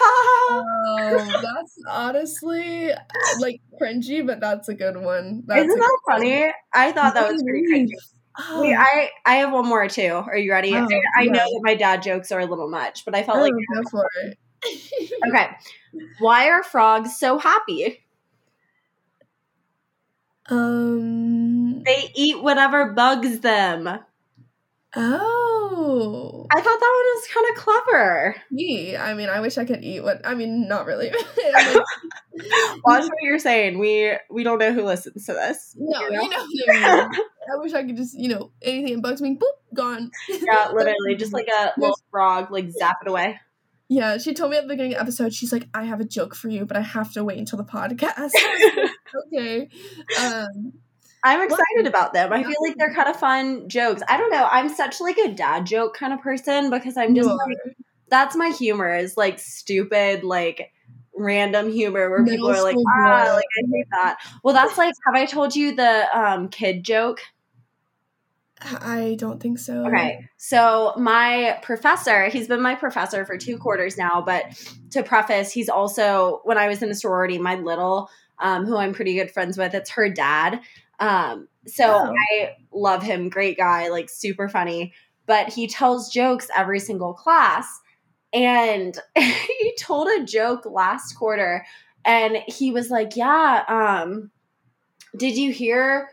oh, 0.01 1.39
that's 1.43 1.77
honestly 1.89 2.91
like 3.41 3.59
cringy, 3.81 4.25
but 4.25 4.39
that's 4.39 4.69
a 4.69 4.73
good 4.73 4.95
one. 4.95 5.43
That's 5.45 5.65
Isn't 5.65 5.77
that 5.77 5.99
funny? 6.07 6.49
I 6.73 6.93
thought 6.93 7.13
that 7.15 7.29
was 7.29 7.43
pretty 7.43 7.65
cringy. 7.67 7.91
Oh. 8.39 8.61
Wait, 8.61 8.73
I 8.73 9.09
I 9.25 9.35
have 9.35 9.51
one 9.51 9.67
more 9.67 9.89
too. 9.89 10.13
Are 10.13 10.37
you 10.37 10.49
ready? 10.53 10.73
Oh, 10.75 10.87
I, 10.87 11.23
I 11.23 11.25
know 11.25 11.33
that 11.33 11.61
my 11.61 11.75
dad 11.75 12.03
jokes 12.03 12.31
are 12.31 12.39
a 12.39 12.45
little 12.45 12.69
much, 12.69 13.03
but 13.03 13.13
I 13.13 13.23
felt 13.23 13.39
Oh, 13.39 13.41
like 13.41 13.51
go 13.51 13.89
for 13.91 14.09
it. 14.23 14.37
okay. 15.27 15.49
Why 16.19 16.47
are 16.47 16.63
frogs 16.63 17.17
so 17.19 17.37
happy? 17.37 18.01
Um. 20.49 21.83
They 21.83 22.13
eat 22.15 22.41
whatever 22.41 22.93
bugs 22.93 23.41
them. 23.41 23.99
Oh. 24.99 26.47
I 26.49 26.55
thought 26.55 26.79
that 26.79 26.93
one 26.95 27.05
was 27.15 27.27
kind 27.33 27.47
of 27.49 27.55
clever. 27.63 28.35
Me. 28.49 28.97
I 28.97 29.13
mean, 29.13 29.29
I 29.29 29.41
wish 29.41 29.57
I 29.57 29.65
could 29.65 29.83
eat 29.83 30.01
what. 30.01 30.25
I 30.25 30.33
mean, 30.33 30.67
not 30.67 30.85
really. 30.87 31.09
Watch 32.83 33.03
what 33.03 33.21
you're 33.21 33.37
saying. 33.39 33.77
We 33.77 34.17
we 34.29 34.43
don't 34.43 34.57
know 34.57 34.73
who 34.73 34.83
listens 34.83 35.25
to 35.25 35.33
this. 35.33 35.75
no, 35.77 36.01
you 36.01 36.11
know? 36.11 36.21
you 36.49 36.65
know 36.67 36.73
I 36.73 37.07
mean. 37.09 37.21
I 37.53 37.57
wish 37.57 37.73
I 37.73 37.83
could 37.83 37.95
just, 37.95 38.17
you 38.17 38.29
know, 38.29 38.51
anything 38.61 38.95
that 38.95 39.01
bugs 39.01 39.21
me, 39.21 39.35
boop, 39.35 39.75
gone. 39.75 40.11
Yeah, 40.27 40.69
literally, 40.73 41.15
just 41.15 41.33
like 41.33 41.47
a 41.47 41.73
little 41.77 41.99
frog, 42.11 42.51
like 42.51 42.71
zap 42.71 42.97
it 43.05 43.09
away. 43.09 43.39
Yeah, 43.89 44.17
she 44.17 44.33
told 44.33 44.51
me 44.51 44.57
at 44.57 44.63
the 44.63 44.67
beginning 44.67 44.93
of 44.93 44.97
the 44.97 45.01
episode, 45.03 45.33
she's 45.33 45.53
like, 45.53 45.69
I 45.73 45.85
have 45.85 46.01
a 46.01 46.05
joke 46.05 46.35
for 46.35 46.49
you, 46.49 46.65
but 46.65 46.75
I 46.75 46.81
have 46.81 47.13
to 47.13 47.23
wait 47.23 47.37
until 47.37 47.57
the 47.57 47.63
podcast. 47.63 48.31
okay. 49.27 49.69
Um, 50.21 50.73
I'm 51.27 51.43
excited 51.43 51.87
about 51.87 52.13
them. 52.13 52.31
I 52.31 52.43
feel 52.43 52.55
like 52.61 52.75
they're 52.77 52.93
kind 52.93 53.09
of 53.09 53.17
fun 53.17 53.67
jokes. 53.67 54.01
I 54.07 54.17
don't 54.17 54.31
know. 54.31 54.47
I'm 54.49 54.69
such 54.69 55.01
like 55.01 55.17
a 55.17 55.33
dad 55.33 55.65
joke 55.65 55.93
kind 55.93 56.13
of 56.13 56.21
person 56.21 56.69
because 56.69 56.95
I'm 56.95 57.15
just 57.15 57.27
like 57.27 57.75
that's 58.09 58.35
my 58.35 58.49
humor 58.49 58.95
is 58.95 59.17
like 59.17 59.37
stupid 59.39 60.23
like 60.23 60.71
random 61.15 61.71
humor 61.71 62.09
where 62.09 62.23
people 62.23 62.49
are 62.49 62.63
like 62.63 62.77
ah 62.77 63.25
boy. 63.25 63.33
like 63.33 63.45
I 63.57 63.67
hate 63.71 63.87
that. 63.91 64.19
Well, 64.43 64.53
that's 64.53 64.77
like 64.77 64.93
have 65.05 65.15
I 65.15 65.25
told 65.25 65.55
you 65.55 65.75
the 65.75 66.17
um 66.17 66.49
kid 66.49 66.83
joke? 66.83 67.19
I 68.61 69.15
don't 69.19 69.41
think 69.41 69.59
so. 69.59 69.85
Okay. 69.85 70.27
So 70.37 70.93
my 70.97 71.59
professor, 71.61 72.27
he's 72.29 72.47
been 72.47 72.61
my 72.61 72.75
professor 72.75 73.25
for 73.25 73.37
two 73.37 73.57
quarters 73.57 73.97
now, 73.97 74.23
but 74.25 74.45
to 74.91 75.03
preface, 75.03 75.51
he's 75.51 75.69
also 75.69 76.41
when 76.43 76.57
I 76.57 76.67
was 76.67 76.81
in 76.81 76.89
a 76.89 76.95
sorority, 76.95 77.37
my 77.37 77.55
little, 77.55 78.09
um, 78.39 78.65
who 78.65 78.75
I'm 78.75 78.93
pretty 78.93 79.13
good 79.13 79.29
friends 79.29 79.57
with, 79.57 79.73
it's 79.75 79.91
her 79.91 80.09
dad. 80.09 80.61
Um, 80.99 81.47
so 81.67 81.85
Oh. 81.85 82.13
I 82.31 82.55
love 82.71 83.03
him, 83.03 83.29
great 83.29 83.57
guy, 83.57 83.89
like 83.89 84.09
super 84.09 84.49
funny. 84.49 84.93
But 85.25 85.51
he 85.53 85.67
tells 85.67 86.09
jokes 86.09 86.49
every 86.55 86.79
single 86.79 87.13
class. 87.13 87.67
And 88.33 88.97
he 89.17 89.75
told 89.79 90.07
a 90.07 90.23
joke 90.23 90.65
last 90.65 91.13
quarter 91.13 91.65
and 92.05 92.37
he 92.47 92.71
was 92.71 92.89
like, 92.89 93.15
Yeah, 93.15 93.63
um, 93.67 94.31
did 95.17 95.37
you 95.37 95.51
hear 95.51 96.09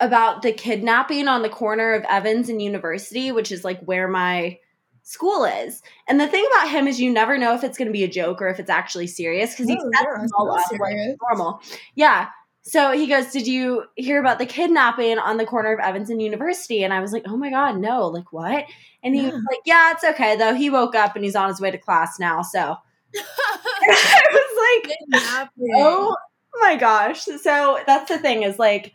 about 0.00 0.42
the 0.42 0.52
kidnapping 0.52 1.28
on 1.28 1.42
the 1.42 1.48
corner 1.48 1.92
of 1.92 2.04
Evans 2.08 2.48
and 2.48 2.60
University, 2.62 3.32
which 3.32 3.52
is 3.52 3.64
like 3.64 3.80
where 3.82 4.08
my 4.08 4.58
school 5.02 5.44
is. 5.44 5.82
And 6.08 6.20
the 6.20 6.28
thing 6.28 6.46
about 6.52 6.70
him 6.70 6.86
is 6.86 7.00
you 7.00 7.10
never 7.12 7.36
know 7.36 7.54
if 7.54 7.64
it's 7.64 7.76
going 7.76 7.86
to 7.88 7.92
be 7.92 8.04
a 8.04 8.08
joke 8.08 8.40
or 8.40 8.48
if 8.48 8.58
it's 8.60 8.70
actually 8.70 9.08
serious 9.08 9.52
because 9.52 9.68
he 9.68 9.76
Oh, 9.78 9.90
sets 9.92 10.04
yeah, 10.04 10.20
them 10.20 10.28
all 10.38 10.52
up 10.52 10.70
like 10.78 10.96
normal. 11.30 11.60
Yeah. 11.94 12.28
So 12.62 12.92
he 12.92 13.06
goes, 13.06 13.26
Did 13.32 13.46
you 13.46 13.84
hear 13.96 14.20
about 14.20 14.38
the 14.38 14.46
kidnapping 14.46 15.18
on 15.18 15.36
the 15.38 15.46
corner 15.46 15.72
of 15.72 15.80
Evans 15.80 16.10
and 16.10 16.20
University? 16.22 16.84
And 16.84 16.92
I 16.92 17.00
was 17.00 17.12
like, 17.12 17.24
Oh 17.26 17.36
my 17.36 17.50
God, 17.50 17.78
no. 17.78 18.06
Like, 18.06 18.32
what? 18.32 18.64
And 19.02 19.14
he 19.14 19.22
Yeah. 19.22 19.30
was 19.30 19.42
like, 19.50 19.60
Yeah, 19.64 19.92
it's 19.92 20.04
okay 20.04 20.36
though. 20.36 20.54
He 20.54 20.70
woke 20.70 20.94
up 20.94 21.16
and 21.16 21.24
he's 21.24 21.36
on 21.36 21.48
his 21.48 21.60
way 21.60 21.70
to 21.70 21.78
class 21.78 22.18
now. 22.18 22.42
So 22.42 22.76
I 23.16 24.28
was 24.32 24.86
like, 24.86 25.48
Oh 25.76 26.16
my 26.60 26.76
gosh. 26.76 27.22
So 27.24 27.80
that's 27.86 28.10
the 28.10 28.18
thing 28.18 28.42
is 28.42 28.58
like 28.58 28.92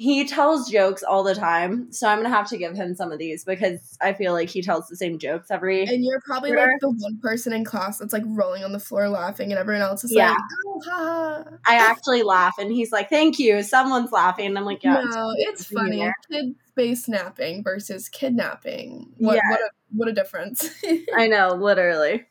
he 0.00 0.24
tells 0.24 0.70
jokes 0.70 1.02
all 1.02 1.24
the 1.24 1.34
time. 1.34 1.90
So 1.92 2.06
I'm 2.08 2.18
gonna 2.18 2.28
have 2.28 2.48
to 2.50 2.56
give 2.56 2.72
him 2.76 2.94
some 2.94 3.10
of 3.10 3.18
these 3.18 3.44
because 3.44 3.80
I 4.00 4.12
feel 4.12 4.32
like 4.32 4.48
he 4.48 4.62
tells 4.62 4.86
the 4.86 4.94
same 4.94 5.18
jokes 5.18 5.50
every 5.50 5.82
And 5.82 6.04
you're 6.04 6.20
probably 6.20 6.50
Sure. 6.50 6.60
like 6.60 6.80
the 6.80 6.90
one 6.90 7.18
person 7.20 7.52
in 7.52 7.64
class 7.64 7.98
that's 7.98 8.12
like 8.12 8.22
rolling 8.24 8.62
on 8.62 8.70
the 8.70 8.78
floor 8.78 9.08
laughing, 9.08 9.50
and 9.50 9.58
everyone 9.58 9.82
else 9.82 10.04
is 10.04 10.12
Yeah. 10.14 10.30
like, 10.30 10.38
"Oh, 10.68 10.80
ha 10.86 11.42
ha." 11.44 11.50
I 11.66 11.74
actually 11.74 12.22
laugh 12.22 12.54
and 12.60 12.70
he's 12.70 12.92
like, 12.92 13.10
Thank 13.10 13.40
you, 13.40 13.60
someone's 13.64 14.12
laughing. 14.12 14.46
And 14.46 14.56
I'm 14.56 14.64
like, 14.64 14.84
Yeah, 14.84 15.02
no, 15.02 15.34
it's 15.36 15.62
it's 15.62 15.72
funny. 15.72 16.08
Kid 16.30 16.54
space 16.68 17.04
snapping 17.06 17.64
versus 17.64 18.08
kidnapping. 18.08 19.12
What, 19.18 19.34
Yeah. 19.34 19.50
what 19.50 19.60
a 19.60 19.70
what 19.96 20.08
a 20.08 20.12
difference. 20.12 20.70
I 21.16 21.26
know, 21.26 21.54
literally. 21.54 22.24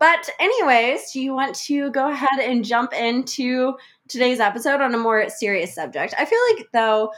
But 0.00 0.28
anyways, 0.40 1.12
do 1.12 1.20
you 1.20 1.34
want 1.34 1.54
to 1.66 1.90
go 1.90 2.10
ahead 2.10 2.40
and 2.40 2.64
jump 2.64 2.92
into 2.92 3.74
today's 4.08 4.40
episode 4.40 4.80
on 4.80 4.92
a 4.94 4.98
more 4.98 5.28
serious 5.28 5.74
subject? 5.74 6.14
I 6.18 6.24
feel 6.24 6.38
like 6.56 6.66
though 6.72 7.12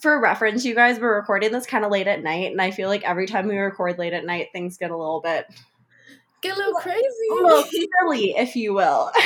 for 0.00 0.20
reference, 0.20 0.64
you 0.64 0.74
guys 0.74 0.98
were 0.98 1.14
recording 1.14 1.52
this 1.52 1.66
kind 1.66 1.84
of 1.84 1.92
late 1.92 2.08
at 2.08 2.24
night, 2.24 2.50
and 2.50 2.60
I 2.60 2.72
feel 2.72 2.88
like 2.88 3.04
every 3.04 3.26
time 3.26 3.46
we 3.46 3.56
record 3.56 3.98
late 3.98 4.14
at 4.14 4.24
night, 4.24 4.48
things 4.52 4.78
get 4.78 4.90
a 4.90 4.96
little 4.96 5.20
bit 5.20 5.46
Get 6.40 6.56
a 6.56 6.58
little 6.58 6.74
crazy. 6.74 7.06
a 7.30 7.34
little 7.34 7.62
silly, 7.62 8.34
if 8.36 8.56
you 8.56 8.74
will. 8.74 9.12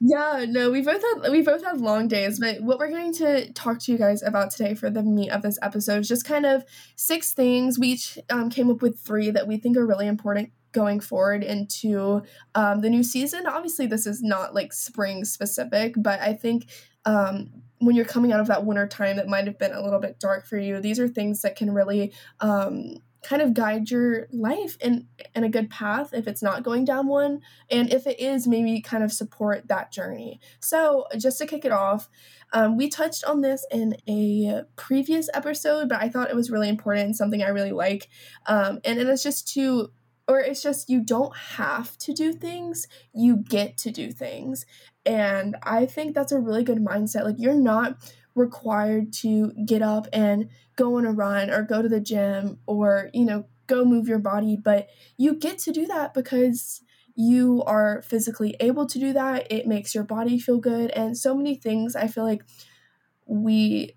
Yeah, 0.00 0.46
no, 0.48 0.70
we 0.70 0.80
both 0.80 1.02
had 1.02 1.32
we 1.32 1.42
both 1.42 1.64
had 1.64 1.80
long 1.80 2.06
days, 2.06 2.38
but 2.38 2.60
what 2.62 2.78
we're 2.78 2.88
going 2.88 3.12
to 3.14 3.52
talk 3.52 3.80
to 3.80 3.92
you 3.92 3.98
guys 3.98 4.22
about 4.22 4.52
today 4.52 4.74
for 4.74 4.90
the 4.90 5.02
meat 5.02 5.30
of 5.30 5.42
this 5.42 5.58
episode 5.60 5.98
is 5.98 6.08
just 6.08 6.24
kind 6.24 6.46
of 6.46 6.64
six 6.94 7.32
things. 7.32 7.80
We 7.80 7.88
each 7.88 8.16
um, 8.30 8.48
came 8.48 8.70
up 8.70 8.80
with 8.80 9.00
three 9.00 9.30
that 9.32 9.48
we 9.48 9.56
think 9.56 9.76
are 9.76 9.84
really 9.84 10.06
important 10.06 10.52
going 10.72 11.00
forward 11.00 11.42
into 11.42 12.22
um, 12.54 12.80
the 12.80 12.90
new 12.90 13.02
season. 13.02 13.46
Obviously, 13.46 13.86
this 13.86 14.06
is 14.06 14.22
not 14.22 14.54
like 14.54 14.72
spring 14.72 15.24
specific, 15.24 15.94
but 15.96 16.20
I 16.20 16.34
think 16.34 16.68
um, 17.04 17.50
when 17.78 17.96
you're 17.96 18.04
coming 18.04 18.32
out 18.32 18.40
of 18.40 18.48
that 18.48 18.64
winter 18.64 18.86
time 18.86 19.16
that 19.16 19.28
might 19.28 19.46
have 19.46 19.58
been 19.58 19.72
a 19.72 19.82
little 19.82 20.00
bit 20.00 20.18
dark 20.18 20.46
for 20.46 20.58
you, 20.58 20.80
these 20.80 21.00
are 21.00 21.08
things 21.08 21.42
that 21.42 21.56
can 21.56 21.72
really 21.72 22.12
um, 22.40 22.96
kind 23.22 23.42
of 23.42 23.52
guide 23.52 23.90
your 23.90 24.28
life 24.32 24.76
in 24.80 25.08
in 25.34 25.42
a 25.42 25.48
good 25.48 25.68
path 25.70 26.14
if 26.14 26.28
it's 26.28 26.42
not 26.42 26.62
going 26.62 26.84
down 26.84 27.06
one 27.08 27.40
and 27.70 27.92
if 27.92 28.06
it 28.06 28.18
is 28.20 28.46
maybe 28.46 28.80
kind 28.80 29.02
of 29.02 29.12
support 29.12 29.66
that 29.66 29.90
journey 29.90 30.40
so 30.60 31.04
just 31.16 31.38
to 31.38 31.46
kick 31.46 31.64
it 31.64 31.72
off 31.72 32.08
um, 32.52 32.76
we 32.76 32.88
touched 32.88 33.24
on 33.24 33.40
this 33.40 33.66
in 33.72 33.96
a 34.08 34.62
previous 34.76 35.28
episode 35.34 35.88
but 35.88 36.00
i 36.00 36.08
thought 36.08 36.30
it 36.30 36.36
was 36.36 36.50
really 36.50 36.68
important 36.68 37.06
and 37.06 37.16
something 37.16 37.42
i 37.42 37.48
really 37.48 37.72
like 37.72 38.08
um, 38.46 38.78
and, 38.84 39.00
and 39.00 39.08
it's 39.08 39.22
just 39.22 39.48
to 39.48 39.90
or 40.28 40.40
it's 40.40 40.62
just 40.62 40.90
you 40.90 41.02
don't 41.02 41.34
have 41.36 41.96
to 41.98 42.12
do 42.12 42.32
things 42.32 42.86
you 43.14 43.36
get 43.36 43.76
to 43.78 43.90
do 43.90 44.12
things 44.12 44.66
and 45.06 45.56
i 45.62 45.86
think 45.86 46.14
that's 46.14 46.32
a 46.32 46.38
really 46.38 46.62
good 46.62 46.84
mindset 46.84 47.24
like 47.24 47.36
you're 47.38 47.54
not 47.54 47.96
required 48.38 49.12
to 49.12 49.52
get 49.66 49.82
up 49.82 50.06
and 50.12 50.48
go 50.76 50.96
on 50.96 51.04
a 51.04 51.12
run 51.12 51.50
or 51.50 51.62
go 51.62 51.82
to 51.82 51.88
the 51.88 52.00
gym 52.00 52.58
or, 52.66 53.10
you 53.12 53.24
know, 53.24 53.44
go 53.66 53.84
move 53.84 54.08
your 54.08 54.20
body, 54.20 54.56
but 54.56 54.88
you 55.18 55.34
get 55.34 55.58
to 55.58 55.72
do 55.72 55.84
that 55.86 56.14
because 56.14 56.80
you 57.14 57.62
are 57.66 58.00
physically 58.02 58.56
able 58.60 58.86
to 58.86 58.98
do 58.98 59.12
that. 59.12 59.50
It 59.50 59.66
makes 59.66 59.94
your 59.94 60.04
body 60.04 60.38
feel 60.38 60.58
good. 60.58 60.90
And 60.92 61.18
so 61.18 61.34
many 61.34 61.56
things 61.56 61.96
I 61.96 62.06
feel 62.06 62.24
like 62.24 62.42
we 63.26 63.94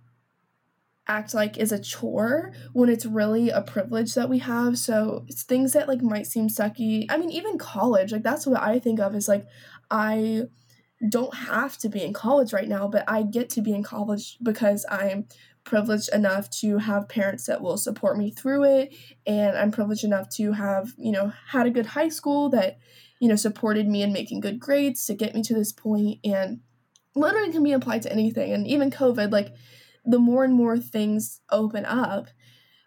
act 1.07 1.33
like 1.33 1.57
is 1.57 1.71
a 1.71 1.79
chore 1.79 2.53
when 2.73 2.89
it's 2.89 3.05
really 3.05 3.49
a 3.49 3.61
privilege 3.61 4.13
that 4.13 4.29
we 4.29 4.39
have. 4.39 4.77
So 4.77 5.25
it's 5.27 5.43
things 5.43 5.73
that 5.73 5.87
like 5.87 6.01
might 6.01 6.27
seem 6.27 6.47
sucky. 6.47 7.05
I 7.09 7.17
mean, 7.17 7.31
even 7.31 7.57
college, 7.57 8.11
like 8.11 8.23
that's 8.23 8.45
what 8.45 8.61
I 8.61 8.79
think 8.79 8.99
of 8.99 9.15
is 9.15 9.27
like 9.27 9.45
I 9.89 10.43
don't 11.09 11.35
have 11.35 11.77
to 11.79 11.89
be 11.89 12.03
in 12.03 12.13
college 12.13 12.53
right 12.53 12.67
now, 12.67 12.87
but 12.87 13.03
I 13.07 13.23
get 13.23 13.49
to 13.51 13.61
be 13.61 13.73
in 13.73 13.83
college 13.83 14.37
because 14.41 14.85
I'm 14.89 15.25
privileged 15.63 16.09
enough 16.13 16.49
to 16.49 16.77
have 16.77 17.09
parents 17.09 17.45
that 17.45 17.61
will 17.61 17.77
support 17.77 18.17
me 18.17 18.31
through 18.31 18.63
it 18.63 18.95
and 19.25 19.57
I'm 19.57 19.71
privileged 19.71 20.03
enough 20.03 20.29
to 20.37 20.53
have, 20.53 20.93
you 20.97 21.11
know, 21.11 21.31
had 21.49 21.67
a 21.67 21.71
good 21.71 21.87
high 21.87 22.09
school 22.09 22.49
that, 22.49 22.77
you 23.19 23.27
know, 23.27 23.35
supported 23.35 23.87
me 23.87 24.03
in 24.03 24.13
making 24.13 24.39
good 24.39 24.59
grades 24.59 25.05
to 25.07 25.13
get 25.13 25.35
me 25.35 25.41
to 25.43 25.53
this 25.53 25.71
point 25.71 26.19
and 26.23 26.61
literally 27.15 27.51
can 27.51 27.63
be 27.63 27.73
applied 27.73 28.01
to 28.03 28.11
anything 28.11 28.53
and 28.53 28.67
even 28.67 28.89
COVID 28.89 29.31
like 29.31 29.53
the 30.05 30.19
more 30.19 30.43
and 30.43 30.53
more 30.53 30.77
things 30.77 31.41
open 31.51 31.85
up, 31.85 32.27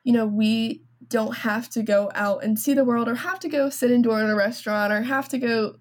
you 0.02 0.12
know, 0.12 0.26
we 0.26 0.82
don't 1.08 1.38
have 1.38 1.68
to 1.70 1.82
go 1.82 2.10
out 2.14 2.42
and 2.42 2.58
see 2.58 2.74
the 2.74 2.84
world 2.84 3.08
or 3.08 3.14
have 3.14 3.38
to 3.40 3.48
go 3.48 3.70
sit 3.70 3.90
indoor 3.90 4.20
in 4.20 4.30
a 4.30 4.34
restaurant 4.34 4.92
or 4.92 5.02
have 5.02 5.28
to 5.28 5.38
go 5.38 5.76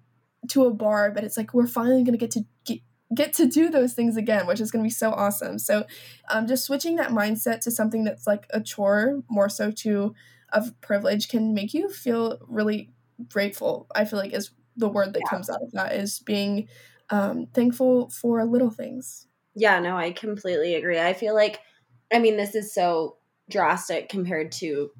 to 0.50 0.64
a 0.64 0.74
bar, 0.74 1.10
but 1.10 1.24
it's 1.24 1.36
like 1.36 1.54
we're 1.54 1.66
finally 1.66 2.02
going 2.04 2.12
to 2.12 2.18
get 2.18 2.30
to 2.32 2.42
get, 2.64 2.80
get 3.14 3.32
to 3.34 3.46
do 3.46 3.70
those 3.70 3.94
things 3.94 4.16
again, 4.16 4.46
which 4.46 4.60
is 4.60 4.70
going 4.70 4.82
to 4.82 4.86
be 4.86 4.92
so 4.92 5.10
awesome. 5.10 5.58
So, 5.58 5.84
um, 6.30 6.46
just 6.46 6.64
switching 6.64 6.96
that 6.96 7.10
mindset 7.10 7.60
to 7.60 7.70
something 7.70 8.04
that's 8.04 8.26
like 8.26 8.46
a 8.50 8.60
chore, 8.60 9.22
more 9.28 9.48
so 9.48 9.70
to 9.70 10.14
of 10.52 10.78
privilege, 10.80 11.28
can 11.28 11.54
make 11.54 11.74
you 11.74 11.88
feel 11.88 12.38
really 12.46 12.90
grateful. 13.28 13.86
I 13.94 14.04
feel 14.04 14.18
like 14.18 14.32
is 14.32 14.50
the 14.76 14.88
word 14.88 15.12
that 15.14 15.22
yeah. 15.24 15.30
comes 15.30 15.48
out 15.48 15.62
of 15.62 15.72
that 15.72 15.94
is 15.94 16.18
being 16.18 16.68
um, 17.10 17.46
thankful 17.52 18.10
for 18.10 18.44
little 18.44 18.70
things. 18.70 19.26
Yeah, 19.54 19.78
no, 19.78 19.96
I 19.96 20.12
completely 20.12 20.74
agree. 20.74 20.98
I 20.98 21.12
feel 21.12 21.34
like, 21.34 21.60
I 22.12 22.18
mean, 22.18 22.36
this 22.36 22.54
is 22.54 22.74
so 22.74 23.16
drastic 23.48 24.08
compared 24.08 24.52
to 24.52 24.90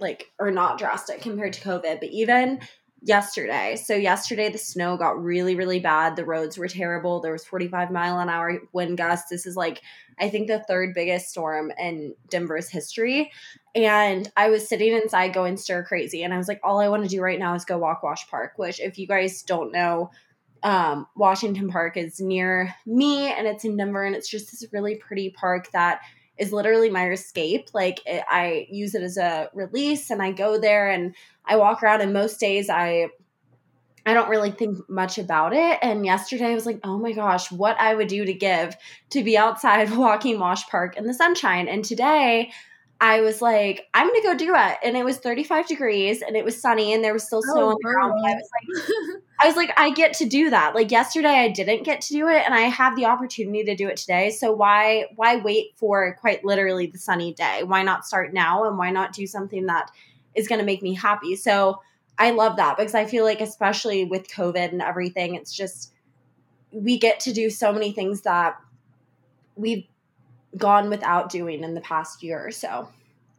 like, 0.00 0.30
or 0.38 0.50
not 0.50 0.78
drastic 0.78 1.20
compared 1.20 1.52
to 1.54 1.60
COVID, 1.60 2.00
but 2.00 2.10
even 2.10 2.60
yesterday. 3.04 3.76
So 3.76 3.94
yesterday 3.94 4.48
the 4.48 4.58
snow 4.58 4.96
got 4.96 5.22
really 5.22 5.54
really 5.54 5.78
bad. 5.78 6.16
The 6.16 6.24
roads 6.24 6.56
were 6.56 6.68
terrible. 6.68 7.20
There 7.20 7.32
was 7.32 7.44
45 7.44 7.90
mile 7.90 8.18
an 8.18 8.30
hour 8.30 8.58
wind 8.72 8.96
gusts. 8.96 9.28
This 9.28 9.46
is 9.46 9.56
like 9.56 9.82
I 10.18 10.30
think 10.30 10.48
the 10.48 10.64
third 10.66 10.94
biggest 10.94 11.28
storm 11.28 11.70
in 11.78 12.14
Denver's 12.30 12.70
history. 12.70 13.30
And 13.74 14.30
I 14.36 14.48
was 14.48 14.66
sitting 14.66 14.94
inside 14.94 15.34
going 15.34 15.58
stir 15.58 15.84
crazy 15.84 16.22
and 16.22 16.32
I 16.32 16.38
was 16.38 16.48
like 16.48 16.60
all 16.64 16.80
I 16.80 16.88
want 16.88 17.02
to 17.02 17.08
do 17.08 17.20
right 17.20 17.38
now 17.38 17.54
is 17.54 17.66
go 17.66 17.76
walk 17.76 18.02
Wash 18.02 18.26
Park, 18.28 18.54
which 18.56 18.80
if 18.80 18.98
you 18.98 19.06
guys 19.06 19.42
don't 19.42 19.70
know 19.72 20.10
um, 20.64 21.06
Washington 21.14 21.68
Park 21.68 21.96
is 21.96 22.20
near 22.20 22.74
me 22.86 23.30
and 23.30 23.46
it's 23.46 23.64
in 23.64 23.76
Denver 23.76 24.02
and 24.02 24.16
it's 24.16 24.28
just 24.28 24.50
this 24.50 24.64
really 24.72 24.96
pretty 24.96 25.30
park 25.30 25.70
that 25.72 26.00
is 26.38 26.52
literally 26.52 26.90
my 26.90 27.10
escape. 27.10 27.68
Like 27.74 28.00
it, 28.06 28.24
I 28.28 28.66
use 28.70 28.94
it 28.94 29.02
as 29.02 29.18
a 29.18 29.50
release 29.54 30.10
and 30.10 30.22
I 30.22 30.32
go 30.32 30.58
there 30.58 30.90
and 30.90 31.14
I 31.44 31.56
walk 31.56 31.82
around 31.82 32.00
and 32.00 32.12
most 32.12 32.40
days 32.40 32.68
I 32.70 33.08
I 34.06 34.12
don't 34.12 34.28
really 34.28 34.50
think 34.50 34.78
much 34.88 35.16
about 35.16 35.54
it. 35.54 35.78
And 35.80 36.04
yesterday 36.04 36.46
I 36.46 36.54
was 36.54 36.66
like, 36.66 36.80
oh 36.84 36.98
my 36.98 37.12
gosh, 37.12 37.50
what 37.50 37.78
I 37.80 37.94
would 37.94 38.08
do 38.08 38.24
to 38.24 38.34
give 38.34 38.76
to 39.10 39.22
be 39.22 39.36
outside 39.38 39.90
walking 39.96 40.38
Wash 40.38 40.66
Park 40.68 40.96
in 40.96 41.06
the 41.06 41.14
sunshine. 41.14 41.68
And 41.68 41.84
today 41.84 42.50
I 43.00 43.20
was 43.20 43.42
like, 43.42 43.86
I'm 43.92 44.08
gonna 44.08 44.22
go 44.22 44.34
do 44.34 44.54
it. 44.54 44.78
And 44.82 44.96
it 44.96 45.04
was 45.04 45.18
35 45.18 45.68
degrees 45.68 46.22
and 46.22 46.36
it 46.36 46.44
was 46.44 46.60
sunny 46.60 46.94
and 46.94 47.04
there 47.04 47.12
was 47.12 47.24
still 47.24 47.42
snow 47.42 47.54
oh, 47.56 47.68
on 47.68 47.74
the 47.74 47.80
ground. 47.82 48.12
I 48.26 48.34
was 48.34 48.48
like, 48.62 49.22
I 49.44 49.46
was 49.46 49.56
like, 49.56 49.74
I 49.76 49.90
get 49.90 50.14
to 50.14 50.24
do 50.24 50.48
that. 50.48 50.74
Like 50.74 50.90
yesterday 50.90 51.28
I 51.28 51.48
didn't 51.48 51.82
get 51.82 52.00
to 52.02 52.14
do 52.14 52.28
it 52.28 52.42
and 52.46 52.54
I 52.54 52.62
have 52.62 52.96
the 52.96 53.04
opportunity 53.04 53.62
to 53.64 53.76
do 53.76 53.88
it 53.88 53.98
today. 53.98 54.30
So 54.30 54.50
why 54.50 55.04
why 55.16 55.36
wait 55.36 55.76
for 55.76 56.16
quite 56.18 56.46
literally 56.46 56.86
the 56.86 56.96
sunny 56.96 57.34
day? 57.34 57.62
Why 57.62 57.82
not 57.82 58.06
start 58.06 58.32
now 58.32 58.64
and 58.64 58.78
why 58.78 58.88
not 58.88 59.12
do 59.12 59.26
something 59.26 59.66
that 59.66 59.90
is 60.34 60.48
gonna 60.48 60.62
make 60.62 60.82
me 60.82 60.94
happy? 60.94 61.36
So 61.36 61.82
I 62.16 62.30
love 62.30 62.56
that 62.56 62.78
because 62.78 62.94
I 62.94 63.04
feel 63.04 63.24
like 63.24 63.42
especially 63.42 64.06
with 64.06 64.28
COVID 64.28 64.72
and 64.72 64.80
everything, 64.80 65.34
it's 65.34 65.54
just 65.54 65.92
we 66.72 66.98
get 66.98 67.20
to 67.20 67.32
do 67.34 67.50
so 67.50 67.70
many 67.70 67.92
things 67.92 68.22
that 68.22 68.56
we've 69.56 69.84
gone 70.56 70.88
without 70.88 71.28
doing 71.28 71.64
in 71.64 71.74
the 71.74 71.82
past 71.82 72.22
year 72.22 72.42
or 72.42 72.50
so. 72.50 72.88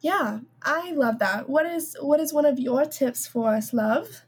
Yeah, 0.02 0.42
I 0.62 0.92
love 0.92 1.18
that. 1.18 1.50
What 1.50 1.66
is 1.66 1.98
what 2.00 2.20
is 2.20 2.32
one 2.32 2.46
of 2.46 2.60
your 2.60 2.86
tips 2.86 3.26
for 3.26 3.56
us, 3.56 3.74
love? 3.74 4.22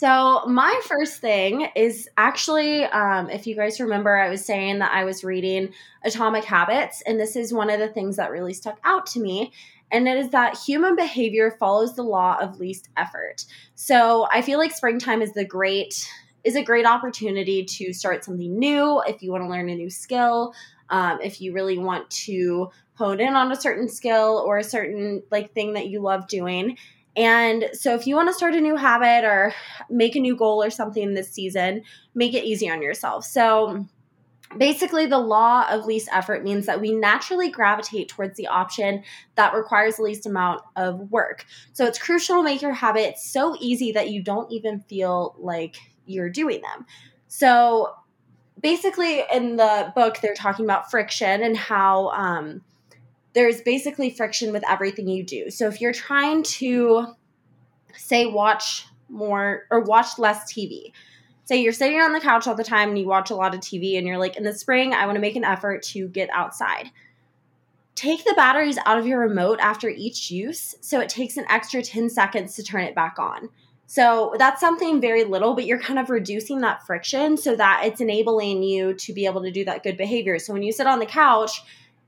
So 0.00 0.46
my 0.46 0.80
first 0.86 1.20
thing 1.20 1.68
is 1.76 2.08
actually, 2.16 2.84
um, 2.84 3.28
if 3.28 3.46
you 3.46 3.54
guys 3.54 3.78
remember, 3.78 4.16
I 4.16 4.30
was 4.30 4.42
saying 4.42 4.78
that 4.78 4.92
I 4.94 5.04
was 5.04 5.22
reading 5.24 5.74
Atomic 6.02 6.42
Habits, 6.42 7.02
and 7.02 7.20
this 7.20 7.36
is 7.36 7.52
one 7.52 7.68
of 7.68 7.78
the 7.80 7.88
things 7.88 8.16
that 8.16 8.30
really 8.30 8.54
stuck 8.54 8.78
out 8.82 9.04
to 9.08 9.20
me. 9.20 9.52
And 9.92 10.08
it 10.08 10.16
is 10.16 10.30
that 10.30 10.56
human 10.56 10.96
behavior 10.96 11.54
follows 11.60 11.96
the 11.96 12.02
law 12.02 12.38
of 12.40 12.58
least 12.58 12.88
effort. 12.96 13.44
So 13.74 14.26
I 14.32 14.40
feel 14.40 14.58
like 14.58 14.72
springtime 14.72 15.20
is 15.20 15.34
the 15.34 15.44
great 15.44 16.08
is 16.44 16.56
a 16.56 16.62
great 16.62 16.86
opportunity 16.86 17.66
to 17.66 17.92
start 17.92 18.24
something 18.24 18.58
new 18.58 19.02
if 19.06 19.22
you 19.22 19.30
want 19.30 19.44
to 19.44 19.50
learn 19.50 19.68
a 19.68 19.74
new 19.74 19.90
skill 19.90 20.54
um, 20.90 21.18
if 21.22 21.40
you 21.40 21.52
really 21.52 21.78
want 21.78 22.08
to 22.10 22.70
hone 22.94 23.20
in 23.20 23.34
on 23.34 23.50
a 23.50 23.56
certain 23.56 23.88
skill 23.88 24.42
or 24.46 24.58
a 24.58 24.64
certain 24.64 25.22
like 25.30 25.52
thing 25.52 25.74
that 25.74 25.88
you 25.88 26.00
love 26.00 26.26
doing. 26.28 26.76
And 27.16 27.70
so 27.72 27.94
if 27.94 28.06
you 28.06 28.14
want 28.14 28.28
to 28.28 28.34
start 28.34 28.54
a 28.54 28.60
new 28.60 28.76
habit 28.76 29.26
or 29.26 29.52
make 29.88 30.14
a 30.14 30.20
new 30.20 30.36
goal 30.36 30.62
or 30.62 30.70
something 30.70 31.14
this 31.14 31.30
season, 31.30 31.82
make 32.14 32.34
it 32.34 32.44
easy 32.44 32.70
on 32.70 32.82
yourself. 32.82 33.24
So 33.24 33.86
basically 34.56 35.06
the 35.06 35.18
law 35.18 35.66
of 35.70 35.86
least 35.86 36.08
effort 36.12 36.42
means 36.44 36.66
that 36.66 36.80
we 36.80 36.92
naturally 36.92 37.50
gravitate 37.50 38.08
towards 38.08 38.36
the 38.36 38.46
option 38.46 39.02
that 39.34 39.54
requires 39.54 39.96
the 39.96 40.02
least 40.02 40.26
amount 40.26 40.62
of 40.76 41.10
work. 41.10 41.46
So 41.72 41.84
it's 41.84 41.98
crucial 41.98 42.36
to 42.36 42.42
make 42.42 42.62
your 42.62 42.72
habits 42.72 43.30
so 43.30 43.56
easy 43.60 43.92
that 43.92 44.10
you 44.10 44.22
don't 44.22 44.50
even 44.52 44.80
feel 44.80 45.34
like 45.38 45.76
you're 46.06 46.30
doing 46.30 46.62
them. 46.62 46.86
So 47.28 47.94
basically 48.60 49.22
in 49.32 49.56
the 49.56 49.92
book 49.94 50.18
they're 50.20 50.34
talking 50.34 50.64
about 50.64 50.90
friction 50.90 51.42
and 51.42 51.56
how 51.56 52.08
um, 52.08 52.62
there's 53.32 53.60
basically 53.60 54.10
friction 54.10 54.52
with 54.52 54.68
everything 54.68 55.08
you 55.08 55.22
do. 55.22 55.50
So 55.50 55.68
if 55.68 55.80
you're 55.80 55.92
trying 55.92 56.42
to 56.44 57.14
say 57.94 58.26
watch 58.26 58.86
more 59.08 59.66
or 59.70 59.80
watch 59.80 60.18
less 60.18 60.52
tv 60.52 60.92
say 61.44 61.60
you're 61.60 61.72
sitting 61.72 62.00
on 62.00 62.12
the 62.12 62.20
couch 62.20 62.46
all 62.46 62.54
the 62.54 62.62
time 62.62 62.90
and 62.90 62.98
you 62.98 63.08
watch 63.08 63.30
a 63.30 63.34
lot 63.34 63.52
of 63.52 63.60
tv 63.60 63.98
and 63.98 64.06
you're 64.06 64.18
like 64.18 64.36
in 64.36 64.44
the 64.44 64.52
spring 64.52 64.94
i 64.94 65.04
want 65.04 65.16
to 65.16 65.20
make 65.20 65.34
an 65.34 65.44
effort 65.44 65.82
to 65.82 66.06
get 66.08 66.30
outside. 66.32 66.90
Take 67.96 68.24
the 68.24 68.34
batteries 68.34 68.78
out 68.86 68.98
of 68.98 69.06
your 69.06 69.20
remote 69.20 69.58
after 69.60 69.88
each 69.88 70.30
use 70.30 70.74
so 70.80 71.00
it 71.00 71.10
takes 71.10 71.36
an 71.36 71.44
extra 71.50 71.82
10 71.82 72.08
seconds 72.08 72.54
to 72.54 72.62
turn 72.62 72.84
it 72.84 72.94
back 72.94 73.18
on. 73.18 73.50
So 73.86 74.34
that's 74.38 74.60
something 74.60 75.00
very 75.00 75.24
little, 75.24 75.54
but 75.54 75.66
you're 75.66 75.80
kind 75.80 75.98
of 75.98 76.08
reducing 76.08 76.60
that 76.60 76.86
friction 76.86 77.36
so 77.36 77.56
that 77.56 77.82
it's 77.84 78.00
enabling 78.00 78.62
you 78.62 78.94
to 78.94 79.12
be 79.12 79.26
able 79.26 79.42
to 79.42 79.50
do 79.50 79.64
that 79.64 79.82
good 79.82 79.96
behavior. 79.96 80.38
So 80.38 80.52
when 80.52 80.62
you 80.62 80.72
sit 80.72 80.86
on 80.86 81.00
the 81.00 81.06
couch 81.06 81.60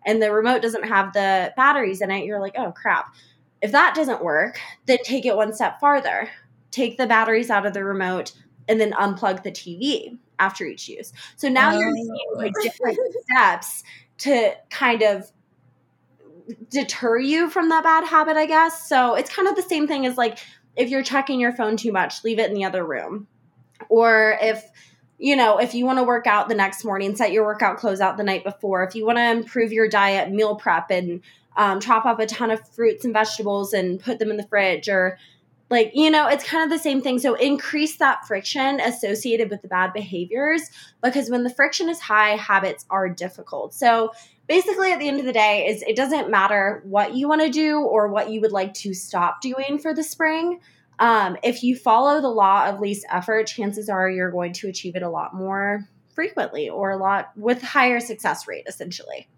and 0.05 0.23
the 0.23 0.33
remote 0.33 0.63
doesn't 0.63 0.85
have 0.85 1.13
the 1.13 1.53
batteries 1.57 2.01
in 2.01 2.11
it, 2.11 2.25
you're 2.25 2.41
like, 2.41 2.55
oh 2.57 2.73
crap. 2.73 3.15
If 3.61 3.73
that 3.73 3.95
doesn't 3.95 4.25
work, 4.25 4.59
then 4.87 4.99
take 5.05 5.25
it 5.25 5.37
one 5.37 5.55
step 5.55 5.79
farther. 5.79 6.29
Take 6.71 6.99
the 6.99 7.07
batteries 7.07 7.51
out 7.51 7.67
of 7.67 7.75
the 7.75 7.85
remote 7.85 8.33
and 8.69 8.81
then 8.81 8.93
unplug 8.93 9.43
the 9.43 9.53
TV 9.53 10.19
after 10.39 10.65
each 10.65 10.89
use. 10.89 11.13
So 11.37 11.49
now 11.49 11.75
oh. 11.75 11.79
you're 11.79 11.95
seeing 11.95 12.33
like 12.35 12.53
different 12.63 12.99
steps 13.31 13.85
to 14.19 14.55
kind 14.71 15.03
of 15.03 15.31
deter 16.71 17.19
you 17.19 17.49
from 17.49 17.69
that 17.69 17.85
bad 17.85 18.05
habit, 18.05 18.37
I 18.37 18.47
guess. 18.47 18.89
So 18.89 19.15
it's 19.15 19.33
kind 19.33 19.49
of 19.49 19.57
the 19.57 19.63
same 19.63 19.87
thing 19.87 20.07
as 20.07 20.17
like 20.17 20.39
if 20.77 20.89
you're 20.89 21.03
checking 21.03 21.39
your 21.39 21.53
phone 21.53 21.77
too 21.77 21.93
much, 21.93 22.25
leave 22.25 22.39
it 22.39 22.49
in 22.49 22.55
the 22.55 22.65
other 22.65 22.85
room. 22.85 23.27
Or 23.89 24.39
if 24.41 24.65
you 25.23 25.37
know, 25.37 25.59
if 25.59 25.73
you 25.73 25.87
want 25.87 26.01
to 26.01 26.03
work 26.03 26.27
out 26.27 26.49
the 26.49 26.55
next 26.57 26.85
morning, 26.85 27.15
set 27.15 27.31
your 27.31 27.45
workout 27.45 27.77
clothes 27.77 28.01
out 28.01 28.17
the 28.17 28.25
night 28.25 28.43
before. 28.43 28.83
If 28.83 28.97
you 28.97 29.07
want 29.07 29.19
to 29.19 29.31
improve 29.31 29.73
your 29.73 29.87
diet, 29.87 30.33
meal 30.33 30.57
prep 30.57 30.91
and 30.91 31.21
um, 31.57 31.79
chop 31.79 32.07
up 32.07 32.19
a 32.19 32.27
ton 32.27 32.51
of 32.51 32.69
fruits 32.71 33.05
and 33.05 33.15
vegetables 33.15 33.73
and 33.73 34.01
put 34.01 34.19
them 34.19 34.33
in 34.33 34.37
the 34.37 34.47
fridge 34.49 34.89
or 34.89 35.19
like 35.71 35.93
you 35.95 36.11
know 36.11 36.27
it's 36.27 36.43
kind 36.43 36.65
of 36.65 36.77
the 36.77 36.83
same 36.83 37.03
thing. 37.03 37.21
So 37.21 37.35
increase 37.35 37.99
that 37.99 38.27
friction 38.27 38.81
associated 38.81 39.49
with 39.49 39.63
the 39.63 39.69
bad 39.69 39.93
behaviors 39.93 40.63
because 41.05 41.31
when 41.31 41.45
the 41.45 41.55
friction 41.55 41.89
is 41.89 42.01
high 42.01 42.31
habits 42.31 42.85
are 42.91 43.09
difficult. 43.09 43.75
So 43.75 44.11
basically 44.49 44.91
at 44.91 44.99
the 44.99 45.07
end 45.07 45.21
of 45.21 45.27
the 45.27 45.33
day 45.33 45.69
is 45.69 45.83
it 45.83 45.95
doesn't 45.95 46.31
matter 46.31 46.83
what 46.85 47.15
you 47.15 47.29
want 47.29 47.43
to 47.43 47.49
do 47.49 47.79
or 47.79 48.09
what 48.09 48.29
you 48.29 48.41
would 48.41 48.51
like 48.51 48.75
to 48.75 48.93
stop 48.93 49.41
doing 49.41 49.79
for 49.79 49.95
the 49.95 50.03
spring 50.03 50.59
um, 50.99 51.37
if 51.43 51.63
you 51.63 51.77
follow 51.77 52.21
the 52.21 52.29
law 52.29 52.69
of 52.69 52.81
least 52.81 53.07
effort 53.11 53.47
chances 53.47 53.89
are 53.89 54.11
you're 54.11 54.31
going 54.31 54.53
to 54.53 54.69
achieve 54.69 54.97
it 54.97 55.03
a 55.03 55.11
lot 55.11 55.35
more 55.35 55.89
frequently 56.15 56.69
or 56.69 56.91
a 56.91 56.97
lot 56.97 57.31
with 57.37 57.63
higher 57.63 58.01
success 58.01 58.47
rate 58.47 58.65
essentially 58.67 59.29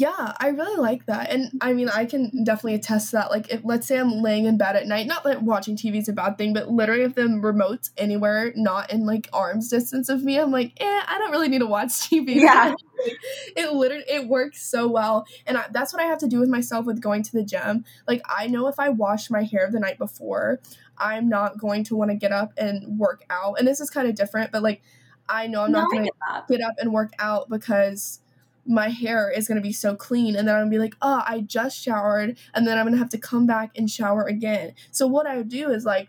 yeah, 0.00 0.32
I 0.40 0.48
really 0.48 0.80
like 0.80 1.04
that. 1.06 1.30
And 1.30 1.50
I 1.60 1.74
mean, 1.74 1.90
I 1.90 2.06
can 2.06 2.42
definitely 2.42 2.74
attest 2.74 3.10
to 3.10 3.16
that. 3.16 3.30
Like, 3.30 3.52
if 3.52 3.60
let's 3.64 3.86
say 3.86 3.98
I'm 3.98 4.22
laying 4.22 4.46
in 4.46 4.56
bed 4.56 4.74
at 4.74 4.86
night, 4.86 5.06
not 5.06 5.24
that 5.24 5.42
watching 5.42 5.76
TV 5.76 5.98
is 5.98 6.08
a 6.08 6.14
bad 6.14 6.38
thing, 6.38 6.54
but 6.54 6.70
literally 6.70 7.02
if 7.02 7.14
the 7.14 7.28
remote's 7.28 7.90
anywhere 7.98 8.50
not 8.56 8.90
in 8.90 9.04
like 9.04 9.28
arm's 9.30 9.68
distance 9.68 10.08
of 10.08 10.24
me, 10.24 10.38
I'm 10.38 10.50
like, 10.50 10.72
eh, 10.80 11.02
I 11.06 11.18
don't 11.18 11.30
really 11.30 11.50
need 11.50 11.58
to 11.58 11.66
watch 11.66 11.88
TV. 12.10 12.36
Yeah. 12.36 12.74
it 13.56 13.72
literally, 13.74 14.04
it 14.08 14.26
works 14.26 14.62
so 14.62 14.88
well. 14.88 15.26
And 15.46 15.58
I, 15.58 15.66
that's 15.70 15.92
what 15.92 16.02
I 16.02 16.06
have 16.06 16.18
to 16.20 16.28
do 16.28 16.40
with 16.40 16.48
myself 16.48 16.86
with 16.86 17.02
going 17.02 17.22
to 17.22 17.32
the 17.32 17.44
gym. 17.44 17.84
Like, 18.08 18.22
I 18.26 18.46
know 18.46 18.68
if 18.68 18.80
I 18.80 18.88
wash 18.88 19.28
my 19.28 19.42
hair 19.42 19.68
the 19.70 19.80
night 19.80 19.98
before, 19.98 20.60
I'm 20.96 21.28
not 21.28 21.58
going 21.58 21.84
to 21.84 21.96
want 21.96 22.10
to 22.10 22.16
get 22.16 22.32
up 22.32 22.54
and 22.56 22.98
work 22.98 23.26
out. 23.28 23.58
And 23.58 23.68
this 23.68 23.80
is 23.80 23.90
kind 23.90 24.08
of 24.08 24.14
different, 24.14 24.50
but 24.50 24.62
like, 24.62 24.80
I 25.28 25.46
know 25.46 25.62
I'm 25.62 25.72
not 25.72 25.90
going 25.90 26.06
to 26.06 26.12
get 26.48 26.62
up 26.62 26.76
and 26.80 26.90
work 26.90 27.12
out 27.18 27.50
because 27.50 28.20
my 28.66 28.88
hair 28.88 29.30
is 29.30 29.48
going 29.48 29.56
to 29.56 29.62
be 29.62 29.72
so 29.72 29.96
clean 29.96 30.36
and 30.36 30.46
then 30.46 30.54
i'm 30.54 30.62
going 30.62 30.70
to 30.70 30.74
be 30.76 30.78
like 30.78 30.96
oh 31.02 31.22
i 31.26 31.40
just 31.40 31.78
showered 31.78 32.38
and 32.54 32.66
then 32.66 32.78
i'm 32.78 32.84
going 32.84 32.92
to 32.92 32.98
have 32.98 33.08
to 33.08 33.18
come 33.18 33.46
back 33.46 33.70
and 33.76 33.90
shower 33.90 34.24
again. 34.24 34.74
So 34.90 35.06
what 35.06 35.26
i 35.26 35.42
do 35.42 35.70
is 35.70 35.84
like 35.84 36.08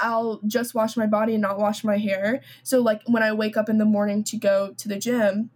i'll 0.00 0.40
just 0.46 0.74
wash 0.74 0.96
my 0.96 1.06
body 1.06 1.34
and 1.34 1.42
not 1.42 1.58
wash 1.58 1.84
my 1.84 1.98
hair. 1.98 2.42
So 2.62 2.80
like 2.80 3.02
when 3.06 3.22
i 3.22 3.32
wake 3.32 3.56
up 3.56 3.68
in 3.68 3.78
the 3.78 3.84
morning 3.84 4.24
to 4.24 4.36
go 4.36 4.74
to 4.76 4.88
the 4.88 4.98
gym 4.98 5.50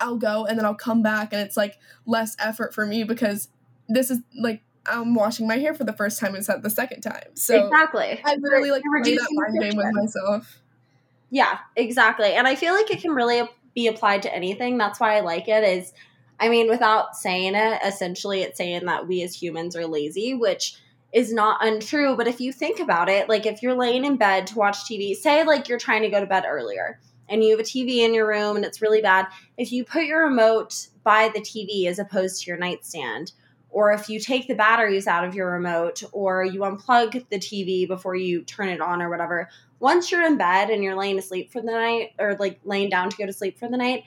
i'll 0.00 0.16
go 0.16 0.44
and 0.44 0.58
then 0.58 0.64
i'll 0.64 0.74
come 0.74 1.02
back 1.02 1.32
and 1.32 1.40
it's 1.40 1.56
like 1.56 1.78
less 2.04 2.34
effort 2.40 2.74
for 2.74 2.84
me 2.84 3.04
because 3.04 3.48
this 3.88 4.10
is 4.10 4.18
like 4.40 4.62
I'm 4.86 5.14
washing 5.14 5.46
my 5.46 5.56
hair 5.56 5.74
for 5.74 5.84
the 5.84 5.92
first 5.92 6.20
time 6.20 6.34
instead 6.34 6.56
of 6.56 6.62
the 6.62 6.70
second 6.70 7.00
time. 7.00 7.34
So 7.34 7.66
exactly, 7.66 8.20
I 8.24 8.36
literally 8.36 8.70
like 8.70 8.82
play 9.02 9.14
that 9.14 9.28
mind 9.32 9.60
game 9.60 9.76
with 9.76 9.94
myself. 9.94 10.60
Yeah, 11.30 11.58
exactly, 11.76 12.32
and 12.32 12.46
I 12.46 12.54
feel 12.54 12.74
like 12.74 12.90
it 12.90 13.00
can 13.00 13.12
really 13.12 13.48
be 13.74 13.86
applied 13.86 14.22
to 14.22 14.34
anything. 14.34 14.78
That's 14.78 15.00
why 15.00 15.16
I 15.16 15.20
like 15.20 15.48
it 15.48 15.64
is 15.64 15.92
I 16.38 16.48
mean, 16.48 16.68
without 16.68 17.16
saying 17.16 17.54
it, 17.54 17.80
essentially 17.84 18.42
it's 18.42 18.58
saying 18.58 18.86
that 18.86 19.06
we 19.06 19.22
as 19.22 19.40
humans 19.40 19.76
are 19.76 19.86
lazy, 19.86 20.34
which 20.34 20.76
is 21.12 21.32
not 21.32 21.64
untrue. 21.64 22.16
But 22.16 22.26
if 22.26 22.40
you 22.40 22.52
think 22.52 22.80
about 22.80 23.08
it, 23.08 23.28
like 23.28 23.46
if 23.46 23.62
you're 23.62 23.74
laying 23.74 24.04
in 24.04 24.16
bed 24.16 24.48
to 24.48 24.58
watch 24.58 24.78
TV, 24.78 25.14
say 25.14 25.44
like 25.44 25.68
you're 25.68 25.78
trying 25.78 26.02
to 26.02 26.10
go 26.10 26.20
to 26.20 26.26
bed 26.26 26.44
earlier 26.46 27.00
and 27.28 27.42
you 27.42 27.52
have 27.52 27.60
a 27.60 27.62
TV 27.62 27.98
in 27.98 28.12
your 28.14 28.26
room 28.26 28.56
and 28.56 28.64
it's 28.64 28.82
really 28.82 29.00
bad, 29.00 29.26
if 29.56 29.70
you 29.70 29.84
put 29.84 30.04
your 30.04 30.24
remote 30.24 30.88
by 31.04 31.30
the 31.32 31.40
TV 31.40 31.86
as 31.86 31.98
opposed 31.98 32.42
to 32.42 32.50
your 32.50 32.58
nightstand, 32.58 33.32
or 33.70 33.92
if 33.92 34.08
you 34.08 34.20
take 34.20 34.46
the 34.46 34.54
batteries 34.54 35.06
out 35.06 35.24
of 35.24 35.34
your 35.34 35.50
remote 35.50 36.02
or 36.12 36.44
you 36.44 36.60
unplug 36.60 37.24
the 37.28 37.38
TV 37.38 37.88
before 37.88 38.14
you 38.14 38.42
turn 38.42 38.68
it 38.68 38.80
on 38.80 39.02
or 39.02 39.10
whatever, 39.10 39.48
once 39.84 40.10
you're 40.10 40.24
in 40.24 40.38
bed 40.38 40.70
and 40.70 40.82
you're 40.82 40.96
laying 40.96 41.18
asleep 41.18 41.52
for 41.52 41.60
the 41.60 41.70
night 41.70 42.12
or 42.18 42.34
like 42.40 42.58
laying 42.64 42.88
down 42.88 43.10
to 43.10 43.16
go 43.18 43.26
to 43.26 43.34
sleep 43.34 43.58
for 43.58 43.68
the 43.68 43.76
night, 43.76 44.02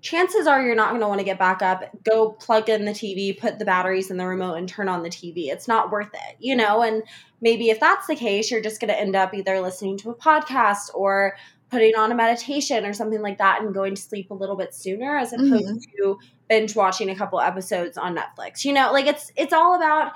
chances 0.00 0.46
are 0.46 0.62
you're 0.62 0.76
not 0.76 0.90
going 0.90 1.00
to 1.00 1.08
want 1.08 1.18
to 1.18 1.24
get 1.24 1.36
back 1.36 1.62
up, 1.62 1.82
go 2.04 2.30
plug 2.30 2.68
in 2.68 2.84
the 2.84 2.92
TV, 2.92 3.36
put 3.36 3.58
the 3.58 3.64
batteries 3.64 4.08
in 4.08 4.18
the 4.18 4.24
remote, 4.24 4.54
and 4.54 4.68
turn 4.68 4.88
on 4.88 5.02
the 5.02 5.10
TV. 5.10 5.48
It's 5.48 5.66
not 5.66 5.90
worth 5.90 6.14
it, 6.14 6.36
you 6.38 6.54
know? 6.54 6.80
And 6.80 7.02
maybe 7.40 7.70
if 7.70 7.80
that's 7.80 8.06
the 8.06 8.14
case, 8.14 8.52
you're 8.52 8.60
just 8.60 8.80
going 8.80 8.86
to 8.88 9.00
end 9.00 9.16
up 9.16 9.34
either 9.34 9.60
listening 9.60 9.96
to 9.98 10.10
a 10.10 10.14
podcast 10.14 10.94
or 10.94 11.36
putting 11.70 11.96
on 11.96 12.12
a 12.12 12.14
meditation 12.14 12.86
or 12.86 12.92
something 12.92 13.20
like 13.20 13.38
that 13.38 13.62
and 13.62 13.74
going 13.74 13.96
to 13.96 14.02
sleep 14.02 14.30
a 14.30 14.34
little 14.34 14.54
bit 14.54 14.76
sooner 14.76 15.16
as 15.16 15.32
opposed 15.32 15.50
mm-hmm. 15.50 16.02
to 16.04 16.20
binge 16.48 16.76
watching 16.76 17.10
a 17.10 17.16
couple 17.16 17.40
episodes 17.40 17.98
on 17.98 18.16
Netflix. 18.16 18.64
You 18.64 18.74
know, 18.74 18.92
like 18.92 19.06
it's 19.06 19.32
it's 19.34 19.52
all 19.52 19.74
about 19.74 20.12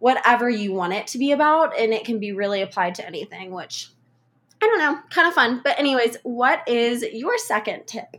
whatever 0.00 0.50
you 0.50 0.74
want 0.74 0.92
it 0.92 1.06
to 1.06 1.16
be 1.16 1.32
about 1.32 1.78
and 1.80 1.94
it 1.94 2.04
can 2.04 2.18
be 2.18 2.32
really 2.32 2.60
applied 2.60 2.94
to 2.96 3.06
anything, 3.06 3.50
which 3.50 3.88
I 4.64 4.66
don't 4.66 4.78
know, 4.78 4.98
kind 5.10 5.28
of 5.28 5.34
fun. 5.34 5.60
But 5.62 5.78
anyways, 5.78 6.16
what 6.22 6.66
is 6.66 7.02
your 7.12 7.36
second 7.36 7.86
tip? 7.86 8.16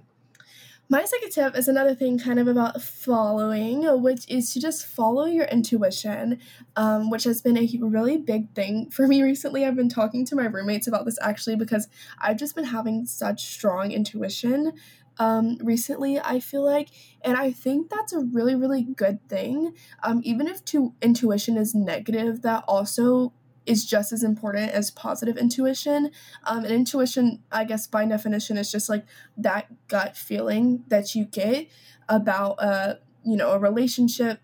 My 0.88 1.04
second 1.04 1.32
tip 1.32 1.58
is 1.58 1.68
another 1.68 1.96
thing 1.96 2.20
kind 2.20 2.38
of 2.38 2.48
about 2.48 2.80
following, 2.80 3.84
which 4.04 4.30
is 4.30 4.54
to 4.54 4.60
just 4.60 4.86
follow 4.86 5.26
your 5.26 5.46
intuition, 5.46 6.40
um, 6.76 7.10
which 7.10 7.24
has 7.24 7.42
been 7.42 7.58
a 7.58 7.68
really 7.82 8.18
big 8.18 8.54
thing 8.54 8.90
for 8.92 9.08
me 9.08 9.24
recently. 9.24 9.66
I've 9.66 9.76
been 9.76 9.90
talking 9.90 10.24
to 10.28 10.36
my 10.36 10.46
roommates 10.46 10.86
about 10.86 11.06
this 11.06 11.18
actually 11.20 11.56
because 11.56 11.88
I've 12.20 12.38
just 12.38 12.54
been 12.54 12.66
having 12.66 13.08
such 13.08 13.46
strong 13.46 13.92
intuition 13.92 14.74
um, 15.18 15.58
recently, 15.64 16.20
I 16.20 16.40
feel 16.40 16.64
like, 16.64 16.90
and 17.24 17.38
I 17.38 17.52
think 17.52 17.90
that's 17.90 18.14
a 18.14 18.20
really, 18.20 18.54
really 18.54 18.84
good 18.84 19.28
thing. 19.28 19.74
Um, 20.04 20.22
even 20.24 20.46
if 20.46 20.64
to, 20.66 20.94
intuition 21.02 21.58
is 21.58 21.74
negative, 21.74 22.44
that 22.44 22.64
also 22.68 23.34
is 23.66 23.86
just 23.86 24.12
as 24.12 24.24
important 24.24 24.72
as 24.72 24.92
positive 24.92 25.38
intuition. 25.38 26.12
Um, 26.46 26.64
and 26.64 26.74
intuition, 26.74 27.44
I 27.52 27.64
guess 27.64 27.88
by 27.88 28.06
definition, 28.06 28.58
is 28.58 28.72
just 28.72 28.90
like 28.90 29.06
that 29.38 29.88
gut 29.88 30.16
feeling 30.16 30.84
that 30.88 31.16
you 31.16 31.26
get 31.26 31.68
about 32.08 32.62
a 32.62 33.00
you 33.24 33.36
know 33.36 33.52
a 33.52 33.60
relationship, 33.60 34.40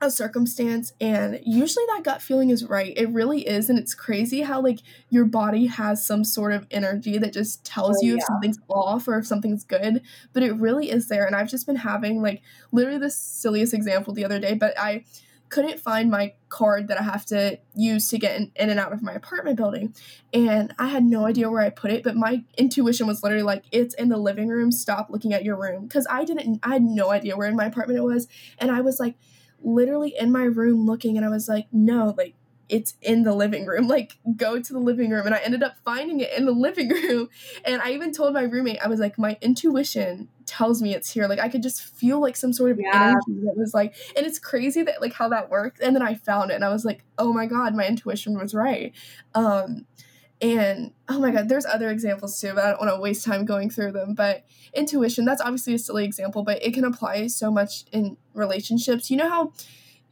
a 0.00 0.10
circumstance, 0.10 0.92
and 1.00 1.40
usually 1.44 1.84
that 1.94 2.02
gut 2.04 2.20
feeling 2.20 2.50
is 2.50 2.64
right. 2.64 2.92
It 2.96 3.08
really 3.10 3.46
is, 3.46 3.70
and 3.70 3.78
it's 3.78 3.94
crazy 3.94 4.42
how 4.42 4.60
like 4.60 4.80
your 5.10 5.24
body 5.24 5.66
has 5.66 6.04
some 6.04 6.24
sort 6.24 6.52
of 6.52 6.66
energy 6.70 7.18
that 7.18 7.32
just 7.32 7.64
tells 7.64 7.98
oh, 7.98 8.06
you 8.06 8.12
yeah. 8.12 8.18
if 8.18 8.24
something's 8.24 8.58
off 8.68 9.06
or 9.06 9.18
if 9.18 9.26
something's 9.26 9.64
good. 9.64 10.02
But 10.32 10.42
it 10.42 10.52
really 10.52 10.90
is 10.90 11.08
there, 11.08 11.26
and 11.26 11.36
I've 11.36 11.48
just 11.48 11.66
been 11.66 11.76
having 11.76 12.20
like 12.20 12.42
literally 12.72 12.98
the 12.98 13.10
silliest 13.10 13.74
example 13.74 14.14
the 14.14 14.24
other 14.24 14.40
day, 14.40 14.54
but 14.54 14.78
I 14.78 15.04
couldn't 15.48 15.80
find 15.80 16.10
my 16.10 16.34
card 16.48 16.88
that 16.88 17.00
I 17.00 17.02
have 17.02 17.24
to 17.26 17.58
use 17.74 18.08
to 18.08 18.18
get 18.18 18.36
in, 18.36 18.52
in, 18.56 18.70
and 18.70 18.78
out 18.78 18.92
of 18.92 19.02
my 19.02 19.12
apartment 19.12 19.56
building. 19.56 19.94
And 20.32 20.74
I 20.78 20.88
had 20.88 21.04
no 21.04 21.26
idea 21.26 21.50
where 21.50 21.62
I 21.62 21.70
put 21.70 21.90
it, 21.90 22.02
but 22.02 22.16
my 22.16 22.44
intuition 22.56 23.06
was 23.06 23.22
literally 23.22 23.42
like, 23.42 23.64
it's 23.72 23.94
in 23.94 24.08
the 24.08 24.16
living 24.16 24.48
room. 24.48 24.72
Stop 24.72 25.08
looking 25.10 25.32
at 25.32 25.44
your 25.44 25.56
room. 25.56 25.86
Because 25.86 26.06
I 26.10 26.24
didn't, 26.24 26.60
I 26.62 26.74
had 26.74 26.82
no 26.82 27.10
idea 27.10 27.36
where 27.36 27.48
in 27.48 27.56
my 27.56 27.66
apartment 27.66 27.98
it 27.98 28.02
was. 28.02 28.28
And 28.58 28.70
I 28.70 28.80
was 28.80 29.00
like, 29.00 29.16
literally 29.60 30.14
in 30.16 30.30
my 30.30 30.44
room 30.44 30.86
looking, 30.86 31.16
and 31.16 31.26
I 31.26 31.30
was 31.30 31.48
like, 31.48 31.66
no, 31.72 32.14
like, 32.16 32.34
it's 32.68 32.94
in 33.00 33.22
the 33.22 33.34
living 33.34 33.66
room. 33.66 33.88
Like, 33.88 34.18
go 34.36 34.60
to 34.60 34.72
the 34.72 34.78
living 34.78 35.10
room. 35.10 35.26
And 35.26 35.34
I 35.34 35.38
ended 35.38 35.62
up 35.62 35.76
finding 35.84 36.20
it 36.20 36.30
in 36.36 36.44
the 36.44 36.52
living 36.52 36.88
room. 36.90 37.28
And 37.64 37.80
I 37.80 37.92
even 37.92 38.12
told 38.12 38.34
my 38.34 38.42
roommate, 38.42 38.78
I 38.82 38.88
was 38.88 39.00
like, 39.00 39.18
my 39.18 39.38
intuition 39.40 40.28
tells 40.46 40.82
me 40.82 40.94
it's 40.94 41.10
here. 41.10 41.26
Like, 41.26 41.40
I 41.40 41.48
could 41.48 41.62
just 41.62 41.82
feel 41.82 42.20
like 42.20 42.36
some 42.36 42.52
sort 42.52 42.72
of 42.72 42.80
yeah. 42.80 42.90
energy 42.94 43.44
that 43.44 43.56
was 43.56 43.74
like, 43.74 43.94
and 44.16 44.26
it's 44.26 44.38
crazy 44.38 44.82
that 44.82 45.00
like 45.00 45.14
how 45.14 45.28
that 45.30 45.50
worked. 45.50 45.80
And 45.80 45.94
then 45.94 46.02
I 46.02 46.14
found 46.14 46.50
it 46.50 46.54
and 46.54 46.64
I 46.64 46.70
was 46.70 46.84
like, 46.84 47.04
oh 47.18 47.32
my 47.32 47.46
God, 47.46 47.74
my 47.74 47.86
intuition 47.86 48.38
was 48.38 48.54
right. 48.54 48.92
Um, 49.34 49.86
and 50.40 50.92
oh 51.08 51.18
my 51.18 51.32
god, 51.32 51.48
there's 51.48 51.66
other 51.66 51.90
examples 51.90 52.40
too, 52.40 52.52
but 52.54 52.64
I 52.64 52.70
don't 52.70 52.80
want 52.80 52.94
to 52.94 53.00
waste 53.00 53.24
time 53.24 53.44
going 53.44 53.70
through 53.70 53.92
them. 53.92 54.14
But 54.14 54.44
intuition, 54.72 55.24
that's 55.24 55.40
obviously 55.40 55.74
a 55.74 55.78
silly 55.78 56.04
example, 56.04 56.44
but 56.44 56.62
it 56.62 56.74
can 56.74 56.84
apply 56.84 57.26
so 57.26 57.50
much 57.50 57.84
in 57.92 58.16
relationships. 58.34 59.10
You 59.10 59.16
know 59.16 59.28
how 59.28 59.52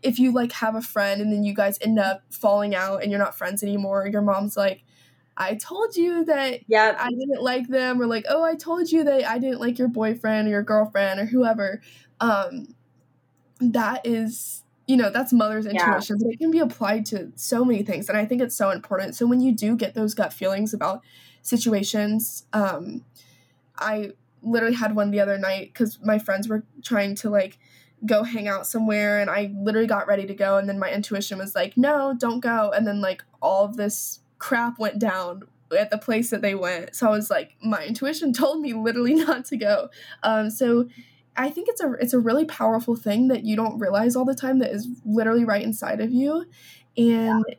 if 0.07 0.19
you 0.19 0.33
like 0.33 0.53
have 0.53 0.77
a 0.77 0.81
friend 0.81 1.21
and 1.21 1.33
then 1.33 1.43
you 1.43 1.53
guys 1.53 1.79
end 1.81 1.99
up 1.99 2.23
falling 2.31 2.75
out 2.75 3.03
and 3.03 3.11
you're 3.11 3.19
not 3.19 3.37
friends 3.37 3.63
anymore, 3.63 4.07
your 4.07 4.23
mom's 4.23 4.57
like, 4.57 4.85
I 5.37 5.57
told 5.57 5.97
you 5.97 6.25
that 6.25 6.61
yep. 6.69 6.97
I 6.99 7.11
didn't 7.11 7.43
like 7.43 7.69
them, 7.69 8.01
or 8.01 8.07
like, 8.07 8.25
oh, 8.29 8.43
I 8.43 8.55
told 8.55 8.91
you 8.91 9.05
that 9.05 9.29
I 9.29 9.39
didn't 9.39 9.61
like 9.61 9.79
your 9.79 9.89
boyfriend 9.89 10.49
or 10.49 10.51
your 10.51 10.63
girlfriend 10.63 11.21
or 11.21 11.27
whoever. 11.27 11.83
Um, 12.21 12.75
that 13.61 14.07
is, 14.07 14.63
you 14.87 14.97
know, 14.97 15.11
that's 15.11 15.33
mother's 15.33 15.67
intuition, 15.67 16.17
yeah. 16.19 16.25
but 16.25 16.33
it 16.33 16.39
can 16.39 16.51
be 16.51 16.61
applied 16.61 17.05
to 17.07 17.33
so 17.35 17.65
many 17.65 17.83
things. 17.83 18.09
And 18.09 18.17
I 18.17 18.25
think 18.25 18.41
it's 18.41 18.57
so 18.57 18.71
important. 18.71 19.15
So 19.15 19.27
when 19.27 19.41
you 19.41 19.53
do 19.53 19.77
get 19.77 19.95
those 19.95 20.15
gut 20.15 20.33
feelings 20.33 20.73
about 20.73 21.03
situations, 21.43 22.47
um, 22.55 23.05
I 23.79 24.13
literally 24.43 24.77
had 24.77 24.95
one 24.95 25.11
the 25.11 25.21
other 25.21 25.37
night 25.37 25.73
because 25.73 25.99
my 26.03 26.19
friends 26.19 26.49
were 26.49 26.65
trying 26.83 27.15
to 27.17 27.29
like 27.29 27.59
go 28.07 28.23
hang 28.23 28.49
out 28.49 28.67
somewhere 28.67 29.21
and 29.21 29.31
I 29.31 29.53
literally 29.57 29.87
got 29.87 30.07
ready 30.07 30.27
to 30.27 30.35
go 30.35 30.57
and 30.57 30.69
then 30.69 30.79
my 30.79 30.91
intuition 30.91 31.39
was 31.39 31.55
like, 31.55 31.77
"No, 31.77 32.15
don't 32.19 32.41
go." 32.41 32.71
And 32.75 32.87
then 32.87 33.01
like 33.01 33.25
all 33.43 33.65
of 33.65 33.77
this 33.77 34.21
crap 34.39 34.79
went 34.79 34.99
down 34.99 35.43
at 35.77 35.91
the 35.91 35.99
place 35.99 36.31
that 36.31 36.43
they 36.43 36.55
went. 36.55 36.95
So 36.95 37.09
I 37.09 37.11
was 37.11 37.31
like, 37.31 37.57
my 37.63 37.85
intuition 37.85 38.33
told 38.35 38.61
me 38.61 38.73
literally 38.73 39.15
not 39.15 39.45
to 39.47 39.57
go. 39.57 39.89
Um 40.23 40.51
so 40.51 40.89
I 41.37 41.51
think 41.51 41.69
it's 41.69 41.83
a 41.83 41.93
it's 42.01 42.15
a 42.15 42.19
really 42.19 42.45
powerful 42.45 42.97
thing 42.97 43.29
that 43.29 43.45
you 43.45 43.57
don't 43.57 43.79
realize 43.79 44.17
all 44.17 44.25
the 44.25 44.35
time 44.35 44.59
that 44.61 44.71
is 44.71 44.89
literally 45.05 45.45
right 45.45 45.63
inside 45.63 46.01
of 46.01 46.11
you. 46.11 46.47
And 46.97 47.45
yeah. 47.49 47.55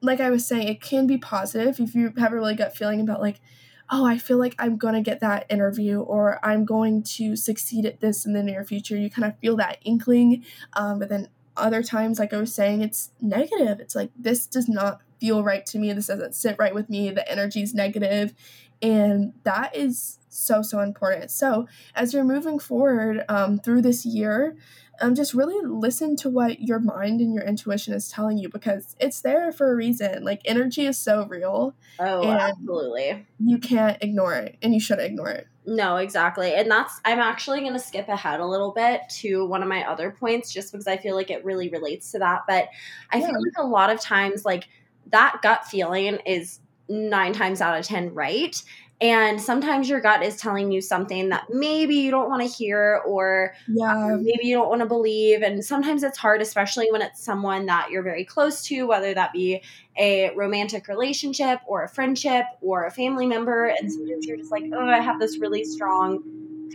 like 0.00 0.20
I 0.20 0.30
was 0.30 0.46
saying, 0.46 0.68
it 0.68 0.80
can 0.80 1.06
be 1.06 1.18
positive 1.18 1.78
if 1.78 1.94
you 1.94 2.12
have 2.18 2.32
a 2.32 2.36
really 2.36 2.56
gut 2.56 2.76
feeling 2.76 3.00
about 3.00 3.20
like 3.20 3.40
oh, 3.90 4.06
I 4.06 4.18
feel 4.18 4.38
like 4.38 4.54
I'm 4.58 4.76
going 4.76 4.94
to 4.94 5.00
get 5.00 5.20
that 5.20 5.46
interview 5.50 6.00
or 6.00 6.38
I'm 6.44 6.64
going 6.64 7.02
to 7.02 7.34
succeed 7.34 7.84
at 7.84 8.00
this 8.00 8.24
in 8.24 8.32
the 8.32 8.42
near 8.42 8.64
future. 8.64 8.96
You 8.96 9.10
kind 9.10 9.26
of 9.26 9.38
feel 9.38 9.56
that 9.56 9.78
inkling, 9.82 10.44
um, 10.74 11.00
but 11.00 11.08
then 11.08 11.28
other 11.56 11.82
times, 11.82 12.18
like 12.18 12.32
I 12.32 12.38
was 12.38 12.54
saying, 12.54 12.82
it's 12.82 13.10
negative. 13.20 13.80
It's 13.80 13.94
like, 13.94 14.10
this 14.16 14.46
does 14.46 14.68
not 14.68 15.00
feel 15.20 15.42
right 15.42 15.66
to 15.66 15.78
me. 15.78 15.92
This 15.92 16.06
doesn't 16.06 16.34
sit 16.34 16.56
right 16.58 16.74
with 16.74 16.88
me. 16.88 17.10
The 17.10 17.30
energy 17.30 17.62
is 17.62 17.74
negative, 17.74 18.32
And 18.80 19.34
that 19.42 19.76
is 19.76 20.18
so, 20.28 20.62
so 20.62 20.80
important. 20.80 21.30
So, 21.30 21.66
as 21.94 22.14
you're 22.14 22.24
moving 22.24 22.58
forward 22.58 23.24
um, 23.28 23.58
through 23.58 23.82
this 23.82 24.06
year, 24.06 24.56
um, 25.00 25.14
just 25.14 25.34
really 25.34 25.66
listen 25.66 26.16
to 26.16 26.28
what 26.28 26.60
your 26.60 26.78
mind 26.78 27.20
and 27.20 27.34
your 27.34 27.44
intuition 27.44 27.94
is 27.94 28.08
telling 28.08 28.38
you 28.38 28.48
because 28.48 28.96
it's 29.00 29.20
there 29.20 29.50
for 29.52 29.72
a 29.72 29.76
reason. 29.76 30.24
Like, 30.24 30.40
energy 30.44 30.86
is 30.86 30.98
so 30.98 31.26
real. 31.26 31.74
Oh, 31.98 32.24
absolutely. 32.24 33.26
You 33.38 33.58
can't 33.58 33.98
ignore 34.02 34.34
it, 34.34 34.58
and 34.62 34.74
you 34.74 34.80
shouldn't 34.80 35.06
ignore 35.06 35.30
it. 35.30 35.46
No, 35.66 35.96
exactly. 35.96 36.54
And 36.54 36.70
that's, 36.70 37.00
I'm 37.04 37.18
actually 37.18 37.60
going 37.60 37.74
to 37.74 37.78
skip 37.78 38.08
ahead 38.08 38.40
a 38.40 38.46
little 38.46 38.72
bit 38.72 39.02
to 39.20 39.46
one 39.46 39.62
of 39.62 39.68
my 39.68 39.84
other 39.84 40.10
points 40.10 40.52
just 40.52 40.72
because 40.72 40.86
I 40.86 40.96
feel 40.96 41.14
like 41.14 41.30
it 41.30 41.44
really 41.44 41.68
relates 41.68 42.12
to 42.12 42.18
that. 42.18 42.42
But 42.46 42.68
I 43.10 43.18
yeah. 43.18 43.26
feel 43.26 43.40
like 43.40 43.58
a 43.58 43.66
lot 43.66 43.90
of 43.90 44.00
times, 44.00 44.44
like, 44.44 44.68
that 45.08 45.40
gut 45.42 45.64
feeling 45.66 46.18
is 46.26 46.60
nine 46.88 47.32
times 47.32 47.60
out 47.60 47.78
of 47.78 47.84
10 47.84 48.14
right. 48.14 48.60
And 49.00 49.40
sometimes 49.40 49.88
your 49.88 50.00
gut 50.00 50.22
is 50.22 50.36
telling 50.36 50.70
you 50.70 50.82
something 50.82 51.30
that 51.30 51.46
maybe 51.48 51.94
you 51.94 52.10
don't 52.10 52.28
want 52.28 52.42
to 52.42 52.48
hear 52.48 53.00
or 53.06 53.54
yeah. 53.66 54.18
maybe 54.20 54.46
you 54.46 54.56
don't 54.56 54.68
want 54.68 54.80
to 54.80 54.86
believe. 54.86 55.40
And 55.40 55.64
sometimes 55.64 56.02
it's 56.02 56.18
hard, 56.18 56.42
especially 56.42 56.92
when 56.92 57.00
it's 57.00 57.22
someone 57.22 57.64
that 57.66 57.90
you're 57.90 58.02
very 58.02 58.26
close 58.26 58.62
to, 58.64 58.86
whether 58.86 59.14
that 59.14 59.32
be 59.32 59.62
a 59.96 60.34
romantic 60.34 60.86
relationship 60.86 61.60
or 61.66 61.82
a 61.82 61.88
friendship 61.88 62.44
or 62.60 62.84
a 62.84 62.90
family 62.90 63.26
member. 63.26 63.66
And 63.66 63.90
sometimes 63.90 64.26
you're 64.26 64.36
just 64.36 64.50
like, 64.50 64.64
oh, 64.74 64.86
I 64.86 65.00
have 65.00 65.18
this 65.18 65.38
really 65.38 65.64
strong 65.64 66.22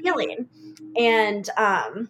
feeling. 0.02 0.50
And 0.98 1.48
um, 1.58 2.10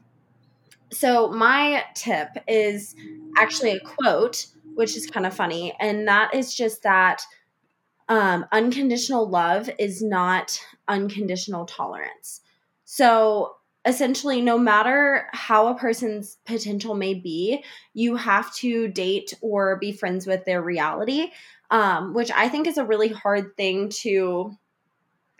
so 0.91 1.27
my 1.27 1.83
tip 1.93 2.29
is 2.47 2.95
actually 3.37 3.71
a 3.71 3.79
quote, 3.81 4.45
which 4.75 4.95
is 4.95 5.07
kind 5.07 5.25
of 5.25 5.33
funny. 5.33 5.75
And 5.77 6.07
that 6.07 6.33
is 6.33 6.55
just 6.55 6.83
that 6.83 7.21
um, 8.07 8.45
unconditional 8.51 9.27
love 9.27 9.69
is 9.79 10.01
not 10.01 10.59
unconditional 10.87 11.65
tolerance. 11.65 12.41
So 12.85 13.55
essentially, 13.85 14.41
no 14.41 14.57
matter 14.57 15.27
how 15.31 15.67
a 15.67 15.75
person's 15.75 16.37
potential 16.45 16.95
may 16.95 17.13
be, 17.13 17.63
you 17.93 18.15
have 18.15 18.53
to 18.55 18.87
date 18.87 19.33
or 19.41 19.77
be 19.77 19.91
friends 19.91 20.25
with 20.25 20.45
their 20.45 20.61
reality, 20.61 21.31
um, 21.71 22.13
which 22.13 22.31
I 22.31 22.49
think 22.49 22.67
is 22.67 22.77
a 22.77 22.85
really 22.85 23.09
hard 23.09 23.55
thing 23.57 23.89
to 24.01 24.51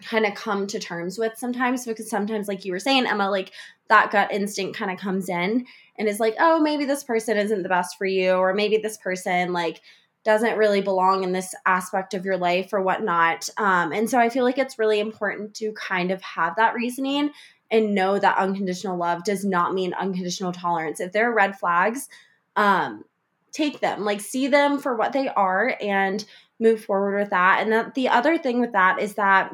kind 0.04 0.25
of 0.25 0.36
come 0.36 0.67
to 0.67 0.80
terms 0.80 1.17
with 1.17 1.38
sometimes 1.38 1.86
because 1.86 2.10
sometimes, 2.10 2.47
like 2.47 2.65
you 2.65 2.71
were 2.71 2.80
saying, 2.80 3.08
Emma, 3.08 3.30
like 3.30 3.51
that 3.88 4.12
gut 4.12 4.32
instinct 4.32 4.78
kind 4.78 4.91
of 4.91 4.99
comes 4.99 5.30
in 5.30 5.65
and 5.97 6.08
is 6.08 6.19
like, 6.19 6.36
oh, 6.39 6.60
maybe 6.60 6.86
this 6.86 7.04
person 7.04 7.38
isn't 7.38 7.63
the 7.63 7.69
best 7.69 7.97
for 7.97 8.06
you, 8.06 8.32
or 8.32 8.54
maybe 8.54 8.78
this 8.78 8.97
person, 8.97 9.54
like, 9.54 9.82
doesn't 10.26 10.58
really 10.58 10.82
belong 10.82 11.24
in 11.24 11.32
this 11.32 11.54
aspect 11.66 12.14
of 12.14 12.26
your 12.26 12.36
life 12.36 12.74
or 12.74 12.82
whatnot. 12.82 13.48
Um, 13.58 13.94
and 13.94 14.10
so 14.10 14.20
I 14.20 14.30
feel 14.30 14.44
like 14.44 14.58
it's 14.58 14.80
really 14.80 15.00
important 15.00 15.54
to 15.56 15.72
kind 15.74 16.12
of 16.12 16.22
have 16.22 16.56
that 16.58 16.74
reasoning 16.74 17.30
and 17.72 17.96
know 17.96 18.18
that 18.18 18.38
unconditional 18.38 18.98
love 18.98 19.24
does 19.24 19.46
not 19.46 19.74
mean 19.74 19.94
unconditional 19.94 20.52
tolerance. 20.52 21.00
If 21.00 21.12
there 21.12 21.30
are 21.30 21.34
red 21.34 21.58
flags, 21.58 22.10
um, 22.56 23.06
take 23.52 23.80
them, 23.80 24.04
like 24.04 24.20
see 24.20 24.48
them 24.48 24.80
for 24.80 24.96
what 24.96 25.14
they 25.14 25.30
are 25.30 25.78
and 25.80 26.26
move 26.60 26.84
forward 26.84 27.20
with 27.20 27.30
that. 27.30 27.60
And 27.62 27.72
that 27.72 27.94
the 27.94 28.10
other 28.10 28.38
thing 28.38 28.60
with 28.60 28.72
that 28.72 29.00
is 29.00 29.16
that 29.16 29.54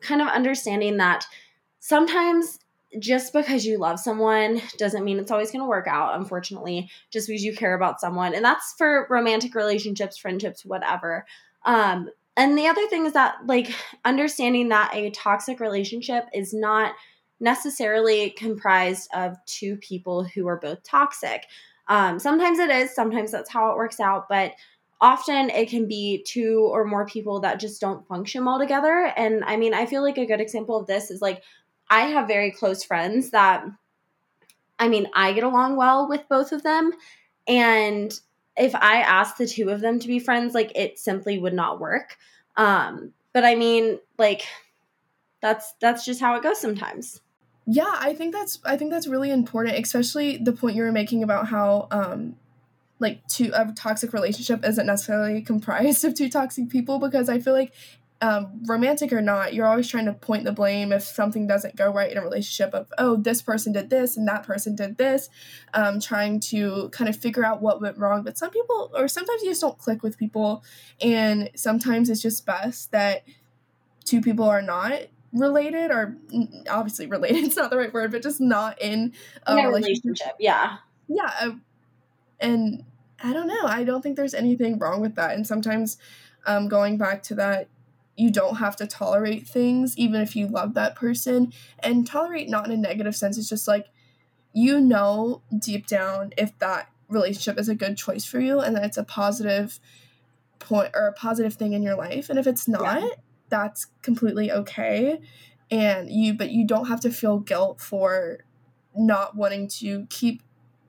kind 0.00 0.20
of 0.20 0.28
understanding 0.28 0.96
that 0.96 1.24
sometimes 1.78 2.58
just 2.98 3.32
because 3.32 3.64
you 3.64 3.78
love 3.78 3.98
someone 3.98 4.60
doesn't 4.78 5.04
mean 5.04 5.18
it's 5.18 5.30
always 5.30 5.50
going 5.50 5.62
to 5.62 5.68
work 5.68 5.86
out, 5.86 6.14
unfortunately, 6.14 6.90
just 7.10 7.26
because 7.26 7.44
you 7.44 7.54
care 7.54 7.74
about 7.74 8.00
someone. 8.00 8.34
And 8.34 8.44
that's 8.44 8.74
for 8.76 9.06
romantic 9.10 9.54
relationships, 9.54 10.18
friendships, 10.18 10.64
whatever. 10.64 11.24
Um, 11.64 12.10
and 12.36 12.56
the 12.56 12.66
other 12.66 12.86
thing 12.88 13.06
is 13.06 13.12
that, 13.12 13.36
like, 13.46 13.74
understanding 14.04 14.68
that 14.70 14.90
a 14.94 15.10
toxic 15.10 15.60
relationship 15.60 16.24
is 16.32 16.52
not 16.54 16.94
necessarily 17.40 18.30
comprised 18.30 19.08
of 19.14 19.36
two 19.46 19.76
people 19.76 20.24
who 20.24 20.46
are 20.46 20.58
both 20.58 20.82
toxic. 20.82 21.46
Um, 21.88 22.18
sometimes 22.18 22.58
it 22.58 22.70
is, 22.70 22.94
sometimes 22.94 23.32
that's 23.32 23.50
how 23.50 23.70
it 23.70 23.76
works 23.76 24.00
out, 24.00 24.28
but 24.28 24.52
often 25.00 25.50
it 25.50 25.68
can 25.68 25.88
be 25.88 26.24
two 26.24 26.68
or 26.72 26.84
more 26.84 27.04
people 27.04 27.40
that 27.40 27.58
just 27.58 27.80
don't 27.80 28.06
function 28.06 28.44
well 28.44 28.58
together. 28.58 29.12
And 29.16 29.42
I 29.44 29.56
mean, 29.56 29.74
I 29.74 29.84
feel 29.84 30.00
like 30.00 30.16
a 30.16 30.24
good 30.24 30.40
example 30.40 30.78
of 30.78 30.86
this 30.86 31.10
is 31.10 31.20
like 31.20 31.42
I 31.92 32.06
have 32.06 32.26
very 32.26 32.50
close 32.50 32.82
friends 32.82 33.30
that, 33.32 33.66
I 34.78 34.88
mean, 34.88 35.08
I 35.14 35.34
get 35.34 35.44
along 35.44 35.76
well 35.76 36.08
with 36.08 36.26
both 36.26 36.52
of 36.52 36.62
them. 36.62 36.90
And 37.46 38.18
if 38.56 38.74
I 38.74 39.02
asked 39.02 39.36
the 39.36 39.46
two 39.46 39.68
of 39.68 39.82
them 39.82 39.98
to 40.00 40.08
be 40.08 40.18
friends, 40.18 40.54
like 40.54 40.72
it 40.74 40.98
simply 40.98 41.38
would 41.38 41.52
not 41.52 41.80
work. 41.80 42.16
Um, 42.56 43.12
but 43.34 43.44
I 43.44 43.56
mean, 43.56 43.98
like 44.18 44.42
that's 45.42 45.74
that's 45.82 46.06
just 46.06 46.18
how 46.18 46.34
it 46.36 46.42
goes 46.42 46.58
sometimes. 46.58 47.20
Yeah, 47.66 47.94
I 47.94 48.14
think 48.14 48.32
that's 48.32 48.58
I 48.64 48.78
think 48.78 48.90
that's 48.90 49.06
really 49.06 49.30
important, 49.30 49.78
especially 49.78 50.38
the 50.38 50.52
point 50.52 50.76
you 50.76 50.84
were 50.84 50.92
making 50.92 51.22
about 51.22 51.48
how 51.48 51.88
um 51.90 52.36
like 53.00 53.26
two 53.26 53.50
a 53.52 53.70
toxic 53.76 54.14
relationship 54.14 54.64
isn't 54.66 54.86
necessarily 54.86 55.42
comprised 55.42 56.06
of 56.06 56.14
two 56.14 56.30
toxic 56.30 56.70
people 56.70 56.98
because 56.98 57.28
I 57.28 57.38
feel 57.38 57.52
like 57.52 57.74
um, 58.22 58.62
romantic 58.66 59.12
or 59.12 59.20
not, 59.20 59.52
you're 59.52 59.66
always 59.66 59.88
trying 59.88 60.06
to 60.06 60.12
point 60.12 60.44
the 60.44 60.52
blame 60.52 60.92
if 60.92 61.02
something 61.02 61.48
doesn't 61.48 61.74
go 61.74 61.92
right 61.92 62.10
in 62.10 62.16
a 62.16 62.22
relationship 62.22 62.72
of, 62.72 62.86
oh, 62.96 63.16
this 63.16 63.42
person 63.42 63.72
did 63.72 63.90
this 63.90 64.16
and 64.16 64.28
that 64.28 64.44
person 64.44 64.76
did 64.76 64.96
this, 64.96 65.28
um, 65.74 65.98
trying 65.98 66.38
to 66.38 66.88
kind 66.90 67.10
of 67.10 67.16
figure 67.16 67.44
out 67.44 67.60
what 67.60 67.80
went 67.80 67.98
wrong. 67.98 68.22
But 68.22 68.38
some 68.38 68.50
people, 68.50 68.92
or 68.94 69.08
sometimes 69.08 69.42
you 69.42 69.50
just 69.50 69.60
don't 69.60 69.76
click 69.76 70.04
with 70.04 70.16
people, 70.16 70.62
and 71.00 71.50
sometimes 71.56 72.08
it's 72.08 72.22
just 72.22 72.46
best 72.46 72.92
that 72.92 73.24
two 74.04 74.20
people 74.20 74.44
are 74.44 74.62
not 74.62 74.92
related 75.32 75.90
or 75.90 76.16
obviously 76.70 77.06
related 77.06 77.36
it's 77.44 77.56
not 77.56 77.70
the 77.70 77.76
right 77.76 77.94
word 77.94 78.10
but 78.10 78.22
just 78.22 78.38
not 78.38 78.80
in 78.82 79.14
a, 79.46 79.52
in 79.52 79.64
a 79.64 79.68
relationship. 79.68 80.04
relationship 80.04 80.36
yeah 80.38 80.76
yeah 81.08 81.32
uh, 81.40 81.52
and 82.38 82.84
i 83.24 83.32
don't 83.32 83.46
know 83.46 83.62
i 83.64 83.82
don't 83.82 84.02
think 84.02 84.14
there's 84.14 84.34
anything 84.34 84.78
wrong 84.78 85.00
with 85.00 85.14
that 85.14 85.34
and 85.34 85.46
sometimes 85.46 85.96
um, 86.44 86.68
going 86.68 86.98
back 86.98 87.22
to 87.22 87.34
that 87.36 87.68
you 88.16 88.30
don't 88.30 88.56
have 88.56 88.76
to 88.76 88.86
tolerate 88.86 89.46
things 89.46 89.96
even 89.96 90.20
if 90.20 90.36
you 90.36 90.46
love 90.46 90.74
that 90.74 90.94
person. 90.94 91.52
And 91.78 92.06
tolerate 92.06 92.48
not 92.48 92.66
in 92.66 92.72
a 92.72 92.76
negative 92.76 93.16
sense 93.16 93.38
it's 93.38 93.48
just 93.48 93.68
like 93.68 93.88
you 94.52 94.80
know 94.80 95.42
deep 95.58 95.86
down 95.86 96.32
if 96.36 96.58
that 96.58 96.90
relationship 97.08 97.58
is 97.58 97.68
a 97.68 97.74
good 97.74 97.96
choice 97.96 98.24
for 98.24 98.40
you 98.40 98.60
and 98.60 98.76
that 98.76 98.84
it's 98.84 98.96
a 98.96 99.04
positive 99.04 99.78
point 100.58 100.90
or 100.94 101.06
a 101.06 101.12
positive 101.12 101.54
thing 101.54 101.72
in 101.72 101.82
your 101.82 101.96
life. 101.96 102.30
And 102.30 102.38
if 102.38 102.46
it's 102.46 102.68
not 102.68 103.02
yeah. 103.02 103.08
that's 103.48 103.86
completely 104.02 104.50
okay. 104.50 105.20
And 105.70 106.10
you 106.10 106.34
but 106.34 106.50
you 106.50 106.66
don't 106.66 106.86
have 106.86 107.00
to 107.00 107.10
feel 107.10 107.38
guilt 107.38 107.80
for 107.80 108.44
not 108.94 109.36
wanting 109.36 109.68
to 109.68 110.06
keep 110.10 110.42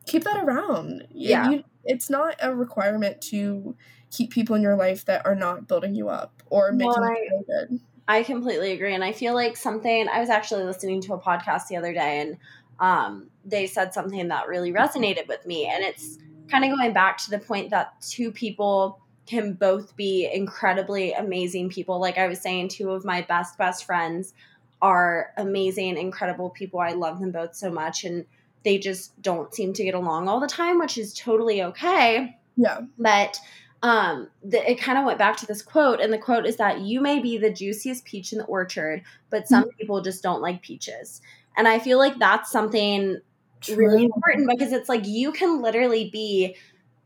keep 0.06 0.24
that 0.24 0.44
around. 0.44 1.08
Yeah. 1.12 1.50
you, 1.50 1.64
it's 1.86 2.10
not 2.10 2.36
a 2.42 2.54
requirement 2.54 3.22
to 3.22 3.76
keep 4.13 4.32
people 4.32 4.56
in 4.56 4.62
your 4.62 4.76
life 4.76 5.06
that 5.06 5.26
are 5.26 5.36
not 5.36 5.67
building 5.67 5.95
you 5.95 6.08
up 6.08 6.43
or 6.49 6.71
making 6.71 6.93
well, 6.97 7.10
you 7.10 7.30
feel 7.30 7.43
good. 7.47 7.80
I 8.08 8.23
completely 8.23 8.71
agree. 8.71 8.93
And 8.93 9.04
I 9.04 9.12
feel 9.12 9.34
like 9.34 9.58
something, 9.58 10.08
I 10.08 10.19
was 10.19 10.30
actually 10.30 10.63
listening 10.65 11.02
to 11.02 11.13
a 11.13 11.19
podcast 11.19 11.67
the 11.67 11.78
other 11.78 11.93
day 11.93 12.21
and 12.21 12.38
um, 12.80 13.30
they 13.43 13.65
said 13.65 13.93
something 13.93 14.28
that 14.28 14.47
really 14.47 14.71
resonated 14.71 15.28
with 15.28 15.45
me. 15.45 15.65
And 15.65 15.84
it's 15.84 16.17
kind 16.49 16.63
of 16.63 16.78
going 16.78 16.93
back 16.93 17.17
to 17.19 17.30
the 17.30 17.39
point 17.39 17.71
that 17.71 17.93
two 18.02 18.32
people 18.32 18.99
can 19.26 19.54
both 19.54 19.95
be 19.95 20.30
incredibly 20.32 21.13
amazing 21.13 21.69
people. 21.69 21.99
Like 21.99 22.17
I 22.17 22.28
was 22.28 22.41
saying, 22.41 22.69
two 22.69 22.91
of 22.91 23.06
my 23.06 23.21
best, 23.21 23.58
best 23.58 23.86
friends 23.86 24.34
are 24.82 25.32
amazing, 25.38 25.97
incredible 25.97 26.49
people. 26.49 26.82
I 26.82 26.91
love 26.91 27.19
them 27.19 27.32
both 27.32 27.56
so 27.56 27.71
much. 27.71 28.04
And 28.04 28.26
they 28.63 28.78
just 28.78 29.19
don't 29.21 29.54
seem 29.56 29.73
to 29.73 29.84
get 29.84 29.95
along 29.95 30.28
all 30.28 30.39
the 30.39 30.47
time, 30.47 30.78
which 30.78 30.97
is 30.97 31.13
totally 31.13 31.63
okay. 31.63 32.38
Yeah. 32.58 32.82
But 32.97 33.39
um, 33.84 34.30
the, 34.41 34.72
it 34.72 34.80
kind 34.80 34.98
of 34.98 35.06
went 35.06 35.19
back 35.19 35.36
to 35.38 35.46
this 35.46 35.62
quote, 35.62 36.00
and 36.00 36.12
the 36.12 36.17
quote 36.17 36.46
is 36.46 36.56
that 36.56 36.80
you 36.80 37.02
may 37.02 37.19
be 37.19 37.38
the 37.38 37.52
juiciest 37.52 38.06
peach 38.06 38.32
in 38.32 38.39
the 38.39 38.46
orchard, 38.46 39.04
but 39.30 39.48
some 39.48 39.65
mm-hmm. 39.65 39.78
people 39.78 40.02
just 40.02 40.24
don't 40.24 40.41
like 40.41 40.62
peaches. 40.62 41.22
And 41.58 41.67
I 41.67 41.80
feel 41.80 41.98
like 41.98 42.17
that's 42.17 42.50
something 42.50 43.19
True. 43.60 43.76
really 43.76 44.06
important 44.06 44.50
because 44.50 44.72
it's 44.72 44.88
like 44.88 45.06
you 45.06 45.34
can 45.34 45.62
literally 45.62 46.10
be 46.10 46.56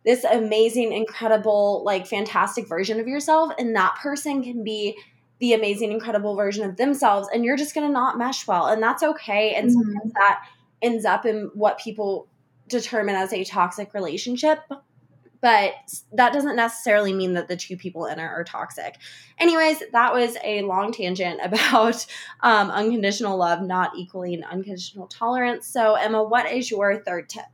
this 0.06 0.24
amazing, 0.24 0.94
incredible, 0.94 1.84
like 1.84 2.06
fantastic 2.06 2.68
version 2.68 3.00
of 3.00 3.08
yourself, 3.08 3.52
and 3.58 3.76
that 3.76 3.96
person 3.96 4.44
can 4.44 4.64
be 4.64 4.96
the 5.40 5.54
amazing, 5.54 5.92
incredible 5.92 6.36
version 6.36 6.64
of 6.64 6.78
themselves, 6.78 7.28
and 7.34 7.44
you're 7.44 7.58
just 7.58 7.74
gonna 7.74 7.90
not 7.90 8.20
mesh 8.20 8.48
well, 8.48 8.68
and 8.68 8.84
that's 8.84 9.02
okay. 9.02 9.56
And 9.56 9.72
mm-hmm. 9.72 9.82
sometimes 9.82 10.14
that 10.14 10.44
ends 10.84 11.06
up 11.06 11.26
in 11.26 11.50
what 11.56 11.80
people 11.80 12.28
determine 12.68 13.16
as 13.16 13.34
a 13.34 13.44
toxic 13.44 13.96
relationship 13.96 14.60
but 15.42 15.74
that 16.14 16.34
doesn't 16.34 16.56
necessarily 16.56 17.14
mean 17.14 17.34
that 17.34 17.48
the 17.48 17.56
two 17.56 17.78
people 17.78 18.06
in 18.06 18.20
it 18.20 18.24
are 18.24 18.44
toxic. 18.44 18.98
Anyways, 19.40 19.84
that 19.92 20.14
was 20.14 20.38
a 20.44 20.62
long 20.64 20.92
tangent 20.92 21.40
about 21.44 22.06
um, 22.42 22.70
unconditional 22.70 23.38
love 23.38 23.62
not 23.62 23.96
equaling 23.96 24.44
unconditional 24.44 25.08
tolerance. 25.08 25.68
So, 25.68 25.96
Emma, 25.96 26.24
what 26.24 26.52
is 26.52 26.72
your 26.72 26.98
third 27.04 27.30
tip? 27.30 27.46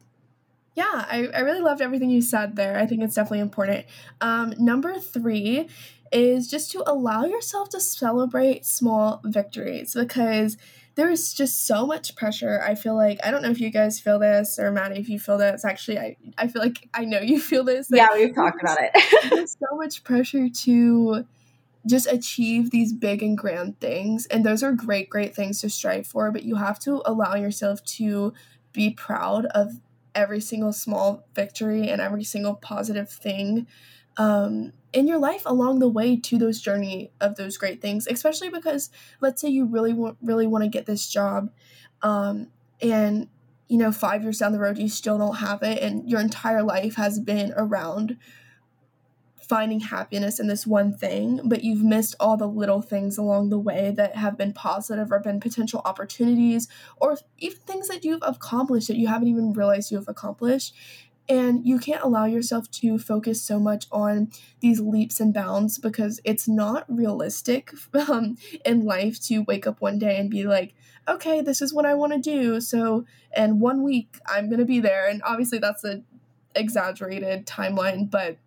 Yeah, 0.76 1.06
I, 1.08 1.28
I 1.34 1.40
really 1.42 1.62
loved 1.62 1.82
everything 1.82 2.10
you 2.10 2.22
said 2.22 2.56
there. 2.56 2.80
I 2.80 2.88
think 2.88 3.04
it's 3.04 3.14
definitely 3.14 3.42
important. 3.42 3.86
Um, 4.22 4.56
number 4.58 5.00
three 5.00 5.70
is 6.12 6.50
just 6.50 6.72
to 6.72 6.84
allow 6.90 7.26
yourself 7.26 7.70
to 7.70 7.80
celebrate 7.80 8.66
small 8.66 9.22
victories 9.24 9.94
because 9.94 10.58
there 10.96 11.10
is 11.10 11.34
just 11.34 11.66
so 11.66 11.86
much 11.86 12.16
pressure. 12.16 12.62
I 12.64 12.76
feel 12.76 12.96
like 12.96 13.20
I 13.24 13.32
don't 13.32 13.42
know 13.42 13.50
if 13.50 13.60
you 13.60 13.70
guys 13.70 14.00
feel 14.00 14.20
this 14.20 14.60
or 14.60 14.72
Madi, 14.72 15.00
if 15.00 15.10
you 15.10 15.20
feel 15.20 15.38
this. 15.38 15.66
Actually, 15.66 16.00
I 16.00 16.18
I 16.38 16.48
feel 16.48 16.62
like 16.62 16.88
I 16.94 17.06
know 17.06 17.20
you 17.20 17.40
feel 17.52 17.64
this. 17.64 17.88
Yeah, 17.92 18.10
we've 18.14 18.36
talked 18.36 18.62
about 18.62 18.78
it. 18.80 18.92
there's 19.30 19.58
so 19.60 19.76
much 19.76 20.04
pressure 20.04 20.50
to 20.50 21.26
just 21.86 22.08
achieve 22.10 22.72
these 22.72 22.94
big 22.94 23.24
and 23.24 23.38
grand 23.38 23.80
things, 23.80 24.26
and 24.28 24.46
those 24.46 24.64
are 24.64 24.72
great, 24.72 25.10
great 25.10 25.36
things 25.36 25.62
to 25.62 25.70
strive 25.70 26.08
for. 26.08 26.32
But 26.32 26.44
you 26.44 26.56
have 26.56 26.80
to 26.80 27.02
allow 27.06 27.36
yourself 27.36 27.84
to 27.86 28.34
be 28.72 28.90
proud 28.90 29.46
of 29.48 29.80
every 30.16 30.40
single 30.40 30.74
small 30.74 31.26
victory 31.34 31.90
and 31.90 32.00
every 32.00 32.24
single 32.24 32.54
positive 32.54 33.10
thing 33.10 33.66
um, 34.18 34.74
in 34.92 35.08
your 35.08 35.18
life 35.18 35.44
along 35.46 35.80
the 35.80 35.88
way 35.88 36.16
to 36.16 36.38
those 36.38 36.62
journey 36.62 37.12
of 37.20 37.36
those 37.36 37.58
great 37.58 37.82
things 37.82 38.08
especially 38.08 38.50
because 38.50 38.90
let's 39.22 39.42
say 39.42 39.50
you 39.50 39.66
really 39.66 39.94
want 39.94 40.18
really 40.22 40.48
want 40.48 40.64
to 40.64 40.70
get 40.70 40.86
this 40.86 41.08
job 41.08 41.50
um, 42.02 42.48
and 42.82 43.28
you 43.68 43.78
know 43.78 43.92
five 43.92 44.24
years 44.24 44.40
down 44.40 44.52
the 44.52 44.60
road 44.60 44.78
you 44.78 44.90
still 44.90 45.18
don't 45.18 45.38
have 45.38 45.64
it 45.64 45.82
and 45.82 46.10
your 46.10 46.20
entire 46.20 46.64
life 46.64 46.96
has 46.96 47.20
been 47.20 47.54
around 47.58 48.18
finding 49.44 49.82
happiness 49.82 50.40
in 50.40 50.48
this 50.48 50.66
one 50.66 50.96
thing, 50.96 51.42
but 51.44 51.64
you've 51.64 51.84
missed 51.84 52.16
all 52.20 52.38
the 52.38 52.48
little 52.48 52.82
things 52.82 53.18
along 53.18 53.50
the 53.50 53.60
way 53.60 53.94
that 53.96 54.16
have 54.16 54.38
been 54.38 54.54
positive 54.54 55.12
or 55.12 55.20
been 55.20 55.40
potential 55.40 55.82
opportunities 55.86 56.68
or 56.98 57.18
even 57.40 57.60
things 57.60 57.88
that 57.88 58.04
you've 58.04 58.24
accomplished 58.24 58.88
that 58.88 58.98
you 58.98 59.08
haven't 59.08 59.28
even 59.28 59.54
realized 59.54 59.92
you 59.92 59.98
have 59.98 60.08
accomplished. 60.08 60.74
And 61.30 61.66
you 61.66 61.80
can't 61.80 62.04
allow 62.04 62.26
yourself 62.26 62.70
to 62.72 63.00
focus 63.00 63.42
so 63.42 63.58
much 63.58 63.86
on 63.92 64.30
these 64.60 64.82
leaps 64.82 65.22
and 65.22 65.34
bounds 65.34 65.78
because 65.78 66.20
it's 66.26 66.48
not 66.48 66.86
realistic 66.90 67.72
um, 68.10 68.38
in 68.66 68.84
life 68.84 69.22
to 69.28 69.40
wake 69.40 69.66
up 69.66 69.80
one 69.80 69.98
day 70.00 70.18
and 70.18 70.30
be 70.30 70.44
like, 70.44 70.74
okay, 71.08 71.42
this 71.42 71.62
is 71.62 71.74
what 71.74 71.86
I 71.86 71.94
want 71.94 72.14
to 72.14 72.20
do. 72.20 72.60
So, 72.60 73.06
in 73.36 73.60
one 73.60 73.84
week, 73.84 74.18
I'm 74.26 74.48
going 74.50 74.60
to 74.60 74.66
be 74.66 74.80
there. 74.80 75.08
And 75.08 75.22
obviously, 75.24 75.60
that's 75.60 75.84
an 75.84 76.06
exaggerated 76.56 77.46
timeline, 77.46 78.10
but 78.10 78.38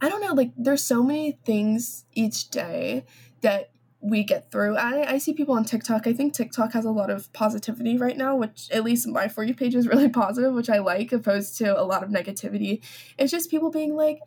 I 0.00 0.08
don't 0.08 0.20
know, 0.20 0.34
like 0.34 0.52
there's 0.56 0.84
so 0.84 1.02
many 1.02 1.38
things 1.44 2.04
each 2.14 2.50
day 2.50 3.04
that 3.40 3.70
we 4.00 4.22
get 4.22 4.50
through. 4.50 4.76
I, 4.76 5.12
I 5.12 5.18
see 5.18 5.32
people 5.32 5.54
on 5.54 5.64
TikTok. 5.64 6.06
I 6.06 6.12
think 6.12 6.32
TikTok 6.32 6.72
has 6.72 6.84
a 6.84 6.90
lot 6.90 7.10
of 7.10 7.32
positivity 7.32 7.98
right 7.98 8.16
now, 8.16 8.36
which 8.36 8.68
at 8.70 8.84
least 8.84 9.08
my 9.08 9.28
For 9.28 9.42
You 9.42 9.54
page 9.54 9.74
is 9.74 9.88
really 9.88 10.08
positive, 10.08 10.54
which 10.54 10.70
I 10.70 10.78
like, 10.78 11.12
opposed 11.12 11.58
to 11.58 11.78
a 11.78 11.82
lot 11.82 12.04
of 12.04 12.10
negativity. 12.10 12.82
It's 13.18 13.32
just 13.32 13.50
people 13.50 13.70
being 13.70 13.96
like, 13.96 14.20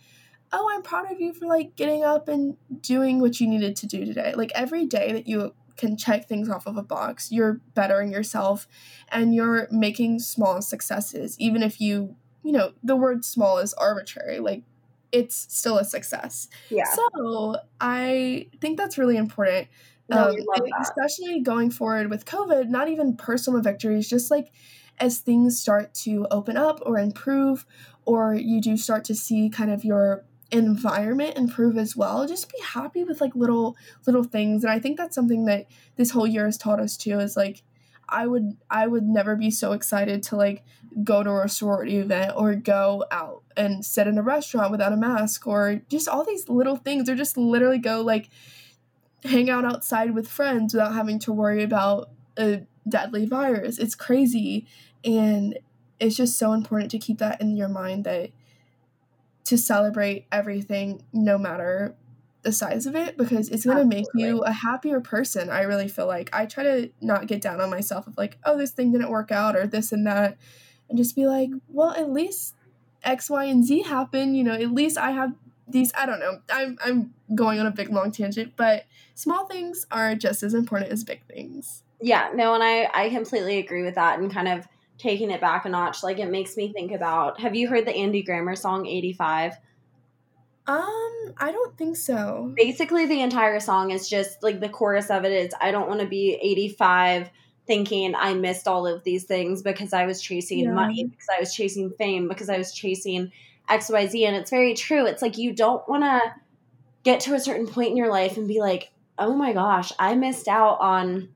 oh, 0.51 0.69
I'm 0.73 0.81
proud 0.81 1.10
of 1.10 1.21
you 1.21 1.34
for 1.34 1.45
like 1.45 1.75
getting 1.75 2.03
up 2.03 2.27
and 2.27 2.57
doing 2.81 3.21
what 3.21 3.39
you 3.39 3.47
needed 3.47 3.75
to 3.77 3.88
do 3.88 4.03
today. 4.05 4.34
Like 4.36 4.51
every 4.53 4.86
day 4.86 5.13
that 5.13 5.27
you 5.27 5.53
can 5.77 5.95
check 5.95 6.27
things 6.27 6.49
off 6.49 6.67
of 6.67 6.75
a 6.75 6.84
box, 6.84 7.31
you're 7.31 7.62
bettering 7.73 8.12
yourself 8.12 8.67
and 9.10 9.34
you're 9.34 9.67
making 9.71 10.19
small 10.19 10.62
successes, 10.62 11.38
even 11.39 11.63
if 11.63 11.79
you, 11.79 12.17
you 12.43 12.51
know, 12.51 12.73
the 12.84 12.97
word 12.97 13.23
small 13.23 13.57
is 13.57 13.73
arbitrary. 13.75 14.39
Like 14.39 14.63
it's 15.12 15.36
still 15.54 15.78
a 15.78 15.86
success. 15.86 16.47
Yeah. 16.69 16.86
So 16.86 17.58
I 17.80 18.47
think 18.60 18.78
that's 18.78 18.97
really 18.97 19.17
important. 19.17 19.67
No, 20.10 20.30
um, 20.30 20.36
especially 20.82 21.39
going 21.41 21.71
forward 21.71 22.10
with 22.10 22.26
COVID, 22.26 22.67
not 22.67 22.89
even 22.89 23.15
personal 23.15 23.62
victories, 23.62 24.10
just 24.10 24.30
like 24.30 24.52
as 25.00 25.19
things 25.19 25.60
start 25.60 25.93
to 25.93 26.28
open 26.30 26.58
up 26.58 26.82
or 26.86 26.97
improve, 26.97 27.65
or 28.06 28.34
you 28.36 28.60
do 28.60 28.76
start 28.76 29.06
to 29.06 29.15
see 29.15 29.50
kind 29.50 29.71
of 29.71 29.86
your 29.86 30.26
environment 30.52 31.38
improve 31.38 31.78
as 31.78 31.95
well 31.95 32.28
just 32.28 32.52
be 32.52 32.62
happy 32.62 33.06
with 33.06 33.21
like 33.21 33.34
little 33.36 33.78
little 34.06 34.24
things 34.24 34.65
and 34.65 34.71
i 34.74 34.78
think 34.78 34.97
that's 34.97 35.15
something 35.15 35.45
that 35.45 35.65
this 35.95 36.12
whole 36.12 36.28
year 36.28 36.43
has 36.43 36.58
taught 36.58 36.78
us 36.78 36.97
too 36.97 37.21
is 37.21 37.38
like 37.38 37.63
I 38.12 38.28
would 38.28 38.58
I 38.69 38.88
would 38.88 39.04
never 39.04 39.36
be 39.36 39.50
so 39.50 39.71
excited 39.71 40.21
to 40.24 40.36
like 40.36 40.63
go 41.04 41.24
to 41.24 41.41
a 41.41 41.50
sorority 41.50 41.97
event 41.97 42.34
or 42.36 42.54
go 42.56 43.06
out 43.12 43.43
and 43.56 43.86
sit 43.86 44.08
in 44.08 44.17
a 44.17 44.21
restaurant 44.21 44.71
without 44.71 44.93
a 44.93 44.97
mask 44.97 45.47
or 45.47 45.82
just 45.89 46.08
all 46.08 46.26
these 46.26 46.50
little 46.50 46.76
things 46.76 47.10
or 47.10 47.15
just 47.15 47.38
literally 47.38 47.78
go 47.78 48.02
like 48.02 48.30
hang 49.24 49.50
out 49.50 49.63
outside 49.63 50.13
with 50.13 50.28
friends 50.28 50.74
without 50.74 50.93
having 50.93 51.19
to 51.19 51.32
worry 51.32 51.63
about 51.63 52.10
a 52.38 52.62
deadly 52.88 53.26
virus. 53.26 53.80
It's 53.80 53.95
crazy 53.95 54.67
and 55.06 55.58
it's 56.00 56.15
just 56.15 56.38
so 56.38 56.54
important 56.54 56.91
to 56.91 57.00
keep 57.00 57.19
that 57.19 57.39
in 57.39 57.56
your 57.56 57.69
mind 57.69 58.04
that 58.04 58.32
to 59.45 59.58
celebrate 59.58 60.26
everything 60.32 61.04
no 61.13 61.38
matter 61.38 61.95
the 62.43 62.51
size 62.51 62.86
of 62.86 62.95
it 62.95 63.17
because 63.17 63.49
it's 63.49 63.65
going 63.65 63.77
to 63.77 63.86
make 63.86 64.08
you 64.15 64.39
a 64.41 64.51
happier 64.51 64.99
person. 64.99 65.49
I 65.49 65.62
really 65.62 65.88
feel 65.88 66.08
like 66.08 66.30
I 66.34 66.45
try 66.45 66.63
to 66.63 66.89
not 66.99 67.27
get 67.27 67.41
down 67.41 67.62
on 67.62 67.69
myself 67.69 68.08
of 68.08 68.17
like, 68.17 68.38
oh, 68.43 68.58
this 68.58 68.71
thing 68.71 68.91
didn't 68.91 69.10
work 69.10 69.32
out 69.32 69.56
or 69.56 69.67
this 69.67 69.91
and 69.91 70.06
that, 70.08 70.38
and 70.89 70.97
just 70.97 71.15
be 71.15 71.27
like, 71.27 71.49
well, 71.69 71.91
at 71.91 72.12
least 72.12 72.56
X, 73.04 73.30
Y, 73.30 73.45
and 73.45 73.63
Z 73.65 73.84
happen. 73.84 74.34
You 74.36 74.43
know, 74.43 74.54
at 74.54 74.71
least 74.71 74.97
I 74.97 75.12
have 75.12 75.34
these. 75.67 75.91
I 75.97 76.06
don't 76.06 76.19
know. 76.19 76.39
I'm 76.51 76.77
I'm 76.84 77.13
going 77.36 77.60
on 77.60 77.65
a 77.65 77.71
big 77.71 77.89
long 77.89 78.12
tangent, 78.12 78.54
but 78.56 78.86
small 79.13 79.45
things 79.45 79.86
are 79.91 80.15
just 80.15 80.43
as 80.43 80.54
important 80.54 80.91
as 80.91 81.04
big 81.04 81.23
things. 81.25 81.84
Yeah, 82.01 82.32
no, 82.34 82.56
and 82.56 82.63
I 82.63 82.89
I 82.93 83.10
completely 83.10 83.60
agree 83.60 83.84
with 83.84 83.95
that, 83.95 84.19
and 84.19 84.34
kind 84.34 84.47
of 84.47 84.67
taking 84.97 85.32
it 85.32 85.41
back 85.41 85.65
a 85.65 85.69
notch. 85.69 86.04
Like 86.04 86.19
it 86.19 86.30
makes 86.30 86.58
me 86.58 86.73
think 86.73 86.91
about. 86.91 87.39
Have 87.39 87.56
you 87.56 87.67
heard 87.67 87.86
the 87.86 87.95
Andy 87.95 88.23
Grammer 88.23 88.56
song 88.56 88.88
eighty 88.88 89.13
five? 89.13 89.58
Um, 90.71 91.34
I 91.38 91.51
don't 91.51 91.77
think 91.77 91.97
so. 91.97 92.53
Basically, 92.55 93.05
the 93.05 93.21
entire 93.21 93.60
song 93.60 93.91
is 93.91 94.07
just 94.07 94.41
like 94.41 94.62
the 94.62 94.69
chorus 94.69 95.10
of 95.10 95.25
it 95.25 95.31
is 95.34 95.53
I 95.60 95.71
don't 95.71 95.89
want 95.89 95.99
to 95.99 96.07
be 96.07 96.38
85 96.41 97.29
thinking 97.67 98.15
I 98.15 98.34
missed 98.34 98.67
all 98.67 98.88
of 98.88 99.03
these 99.03 99.25
things 99.25 99.62
because 99.62 99.91
I 99.91 100.05
was 100.05 100.21
chasing 100.21 100.60
yeah. 100.60 100.71
money, 100.71 101.03
because 101.03 101.27
I 101.36 101.39
was 101.41 101.53
chasing 101.53 101.91
fame, 101.97 102.29
because 102.29 102.49
I 102.49 102.57
was 102.57 102.71
chasing 102.73 103.34
XYZ. 103.69 104.25
And 104.25 104.36
it's 104.36 104.49
very 104.49 104.73
true. 104.73 105.05
It's 105.05 105.21
like 105.21 105.38
you 105.38 105.53
don't 105.53 105.88
want 105.89 106.03
to 106.03 106.34
get 107.03 107.19
to 107.21 107.34
a 107.34 107.39
certain 107.39 107.67
point 107.67 107.89
in 107.89 107.97
your 107.97 108.10
life 108.10 108.38
and 108.38 108.47
be 108.47 108.62
like, 108.62 108.91
oh 109.19 109.36
my 109.36 109.51
gosh, 109.51 109.91
I 109.99 110.15
missed 110.15 110.47
out 110.47 110.77
on 110.79 111.29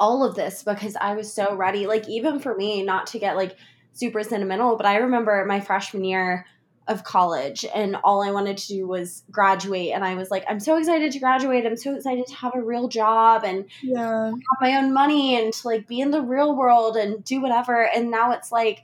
all 0.00 0.24
of 0.24 0.36
this 0.36 0.62
because 0.62 0.96
I 0.96 1.14
was 1.14 1.30
so 1.30 1.54
ready. 1.54 1.86
Like, 1.86 2.08
even 2.08 2.40
for 2.40 2.54
me, 2.54 2.82
not 2.82 3.08
to 3.08 3.18
get 3.18 3.36
like 3.36 3.56
super 3.92 4.22
sentimental, 4.22 4.76
but 4.76 4.86
I 4.86 4.96
remember 4.96 5.44
my 5.44 5.60
freshman 5.60 6.04
year 6.04 6.46
of 6.86 7.02
college 7.02 7.64
and 7.74 7.96
all 8.04 8.22
I 8.22 8.30
wanted 8.30 8.58
to 8.58 8.68
do 8.68 8.86
was 8.86 9.22
graduate. 9.30 9.92
And 9.94 10.04
I 10.04 10.14
was 10.14 10.30
like 10.30 10.44
I'm 10.48 10.60
so 10.60 10.76
excited 10.76 11.12
to 11.12 11.18
graduate. 11.18 11.64
I'm 11.64 11.76
so 11.76 11.94
excited 11.94 12.26
to 12.26 12.34
have 12.34 12.54
a 12.54 12.62
real 12.62 12.88
job 12.88 13.44
and 13.44 13.64
yeah. 13.82 14.26
have 14.30 14.60
my 14.60 14.76
own 14.76 14.92
money 14.92 15.40
and 15.40 15.52
to 15.52 15.68
like 15.68 15.88
be 15.88 16.00
in 16.00 16.10
the 16.10 16.20
real 16.20 16.56
world 16.56 16.96
and 16.96 17.24
do 17.24 17.40
whatever. 17.40 17.88
And 17.88 18.10
now 18.10 18.32
it's 18.32 18.52
like 18.52 18.82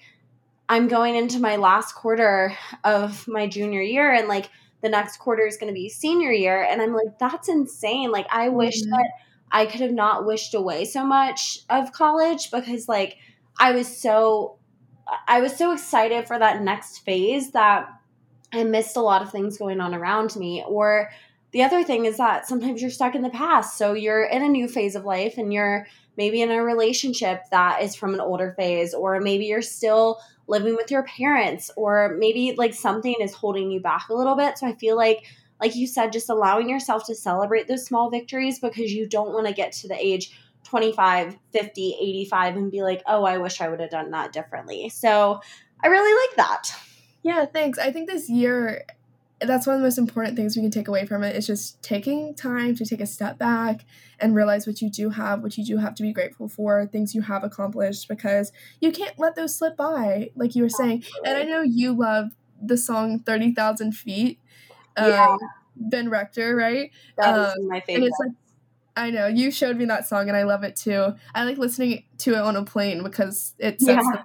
I'm 0.69 0.89
going 0.89 1.17
into 1.17 1.41
my 1.41 1.57
last 1.57 1.95
quarter 1.95 2.57
of 2.85 3.27
my 3.29 3.47
junior 3.47 3.83
year 3.83 4.13
and 4.13 4.29
like 4.29 4.49
the 4.83 4.89
next 4.89 5.19
quarter 5.19 5.47
is 5.47 5.59
going 5.59 5.73
to 5.73 5.75
be 5.75 5.91
senior 5.91 6.33
year. 6.33 6.63
And 6.63 6.81
I'm 6.81 6.95
like 6.95 7.19
that's 7.19 7.49
insane. 7.49 8.11
Like 8.11 8.27
I 8.31 8.47
mm-hmm. 8.47 8.57
wish 8.57 8.81
that 8.81 9.11
I 9.53 9.67
could 9.67 9.81
have 9.81 9.93
not 9.93 10.25
wished 10.25 10.55
away 10.55 10.87
so 10.87 11.05
much 11.05 11.61
of 11.69 11.93
college 11.93 12.51
because 12.51 12.89
like 12.89 13.19
I 13.59 13.73
was 13.73 13.95
so 13.95 14.57
I 15.27 15.41
was 15.41 15.57
so 15.57 15.73
excited 15.73 16.27
for 16.27 16.39
that 16.39 16.63
next 16.63 16.99
phase 16.99 17.53
that 17.53 17.89
I 18.53 18.65
missed 18.65 18.97
a 18.97 19.01
lot 19.01 19.23
of 19.23 19.31
things 19.31 19.59
going 19.59 19.81
on 19.81 19.95
around 19.95 20.35
me. 20.37 20.65
Or 20.67 21.11
the 21.53 21.63
other 21.63 21.83
thing 21.83 22.05
is 22.05 22.17
that 22.19 22.47
sometimes 22.47 22.81
you're 22.81 22.91
stuck 22.91 23.15
in 23.15 23.23
the 23.23 23.31
past. 23.31 23.77
So 23.77 23.93
you're 23.93 24.25
in 24.25 24.43
a 24.43 24.49
new 24.49 24.69
phase 24.69 24.95
of 24.95 25.05
life 25.05 25.39
and 25.39 25.53
you're 25.53 25.87
maybe 26.17 26.43
in 26.43 26.51
a 26.51 26.63
relationship 26.63 27.43
that 27.51 27.83
is 27.83 27.95
from 27.95 28.15
an 28.15 28.21
older 28.21 28.53
phase, 28.57 28.93
or 28.93 29.21
maybe 29.21 29.47
you're 29.47 29.63
still 29.63 30.21
living 30.47 30.77
with 30.77 30.91
your 30.91 31.05
parents, 31.05 31.71
or 31.77 32.17
maybe 32.19 32.55
like 32.59 32.75
something 32.75 33.15
is 33.21 33.33
holding 33.33 33.71
you 33.71 33.81
back 33.81 34.09
a 34.09 34.15
little 34.15 34.37
bit. 34.37 34.59
So 34.59 34.67
I 34.67 34.75
feel 34.75 34.97
like 34.97 35.25
like 35.61 35.77
you 35.77 35.87
said, 35.87 36.13
just 36.13 36.31
allowing 36.31 36.71
yourself 36.71 37.05
to 37.07 37.15
celebrate 37.15 37.69
those 37.69 37.85
small 37.85 38.11
victories 38.11 38.59
because 38.59 38.93
you 38.93 39.07
don't 39.07 39.35
want 39.35 39.47
to 39.47 39.53
get 39.53 39.73
to 39.73 39.89
the 39.89 39.95
age 39.95 40.33
25, 40.71 41.37
50, 41.53 41.97
85 42.01 42.57
and 42.57 42.71
be 42.71 42.83
like, 42.83 43.03
oh, 43.07 43.25
I 43.25 43.39
wish 43.39 43.61
I 43.61 43.69
would 43.69 43.81
have 43.81 43.91
done 43.91 44.13
that 44.13 44.33
differently. 44.33 44.89
So 44.89 45.41
I 45.83 45.89
really 45.89 46.29
like 46.29 46.37
that. 46.37 46.71
Yeah, 47.25 47.45
thanks. 47.45 47.77
I 47.77 47.91
think 47.91 48.09
this 48.09 48.31
year, 48.31 48.85
that's 49.41 49.67
one 49.67 49.75
of 49.75 49.83
the 49.83 49.87
most 49.87 49.99
important 49.99 50.37
things 50.37 50.55
we 50.55 50.63
can 50.63 50.71
take 50.71 50.87
away 50.87 51.07
from 51.07 51.25
it 51.25 51.35
is 51.35 51.45
just 51.45 51.83
taking 51.83 52.37
time 52.37 52.77
to 52.77 52.85
take 52.85 53.01
a 53.01 53.07
step 53.07 53.37
back 53.37 53.85
and 54.21 54.37
realize 54.37 54.65
what 54.65 54.81
you 54.81 54.89
do 54.89 55.11
have, 55.11 55.43
what 55.43 55.59
you 55.59 55.65
do 55.65 55.79
have 55.79 55.97
to 55.97 56.05
be 56.05 56.13
grateful 56.13 56.49
for, 56.49 56.87
things 56.87 57.17
you 57.17 57.23
have 57.23 57.43
accomplished, 57.43 58.07
because 58.07 58.53
you 58.81 58.93
can't 58.93 59.19
let 59.19 59.35
those 59.35 59.59
slip 59.59 59.77
by, 59.77 60.31
like 60.37 60.55
you 60.55 60.63
were 60.63 60.69
saying. 60.69 61.03
And 61.25 61.37
I 61.37 61.43
know 61.43 61.63
you 61.63 61.99
love 61.99 62.29
the 62.63 62.77
song 62.77 63.19
30,000 63.19 63.93
Feet. 63.93 64.39
Um, 64.97 65.09
yeah. 65.09 65.37
Ben 65.75 66.11
Rector, 66.11 66.55
right? 66.55 66.93
That 67.17 67.35
um, 67.35 67.47
is 67.47 67.55
my 67.67 67.81
favorite. 67.81 67.95
And 67.97 68.05
it's 68.05 68.19
like 68.21 68.33
I 68.97 69.11
know 69.11 69.27
you 69.27 69.51
showed 69.51 69.77
me 69.77 69.85
that 69.87 70.07
song 70.07 70.29
and 70.29 70.37
I 70.37 70.43
love 70.43 70.65
it 70.65 70.77
too. 70.77 71.15
I 71.35 71.45
like 71.45 71.59
listening 71.59 72.05
to 72.19 72.33
it 72.35 72.39
on 72.41 72.57
a 72.57 72.65
plane 72.65 73.03
because 73.03 73.55
it 73.59 73.81
sets 73.81 74.07
yeah. 74.13 74.23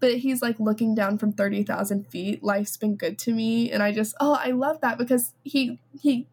but 0.00 0.18
he's 0.18 0.42
like 0.42 0.58
looking 0.58 0.94
down 0.94 1.18
from 1.18 1.32
30,000 1.32 2.06
feet. 2.08 2.42
Life's 2.42 2.76
been 2.76 2.96
good 2.96 3.18
to 3.20 3.32
me. 3.32 3.70
And 3.70 3.82
I 3.82 3.92
just, 3.92 4.14
oh, 4.20 4.38
I 4.40 4.50
love 4.50 4.80
that 4.80 4.98
because 4.98 5.34
he, 5.44 5.78
he, 6.00 6.26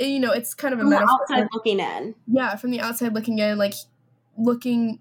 eh, 0.00 0.06
you 0.06 0.20
know, 0.20 0.32
it's 0.32 0.54
kind 0.54 0.72
of 0.72 0.80
a 0.80 0.82
From 0.82 0.90
the 0.90 0.96
metaphor. 0.96 1.18
outside 1.22 1.48
looking 1.52 1.80
in. 1.80 2.14
Yeah, 2.26 2.56
from 2.56 2.70
the 2.70 2.80
outside 2.80 3.12
looking 3.12 3.38
in, 3.38 3.58
like 3.58 3.74
looking, 4.36 5.00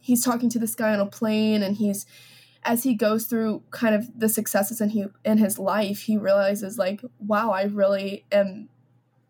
he's 0.00 0.24
talking 0.24 0.48
to 0.50 0.58
this 0.58 0.74
guy 0.74 0.92
on 0.92 1.00
a 1.00 1.06
plane 1.06 1.62
and 1.62 1.76
he's, 1.76 2.06
as 2.62 2.82
he 2.82 2.94
goes 2.94 3.26
through 3.26 3.62
kind 3.70 3.94
of 3.94 4.18
the 4.18 4.28
successes 4.28 4.80
in 4.80 4.90
he 4.90 5.06
in 5.24 5.38
his 5.38 5.58
life, 5.58 6.00
he 6.00 6.16
realizes 6.16 6.78
like, 6.78 7.00
wow, 7.18 7.52
I 7.52 7.64
really 7.64 8.24
am 8.30 8.68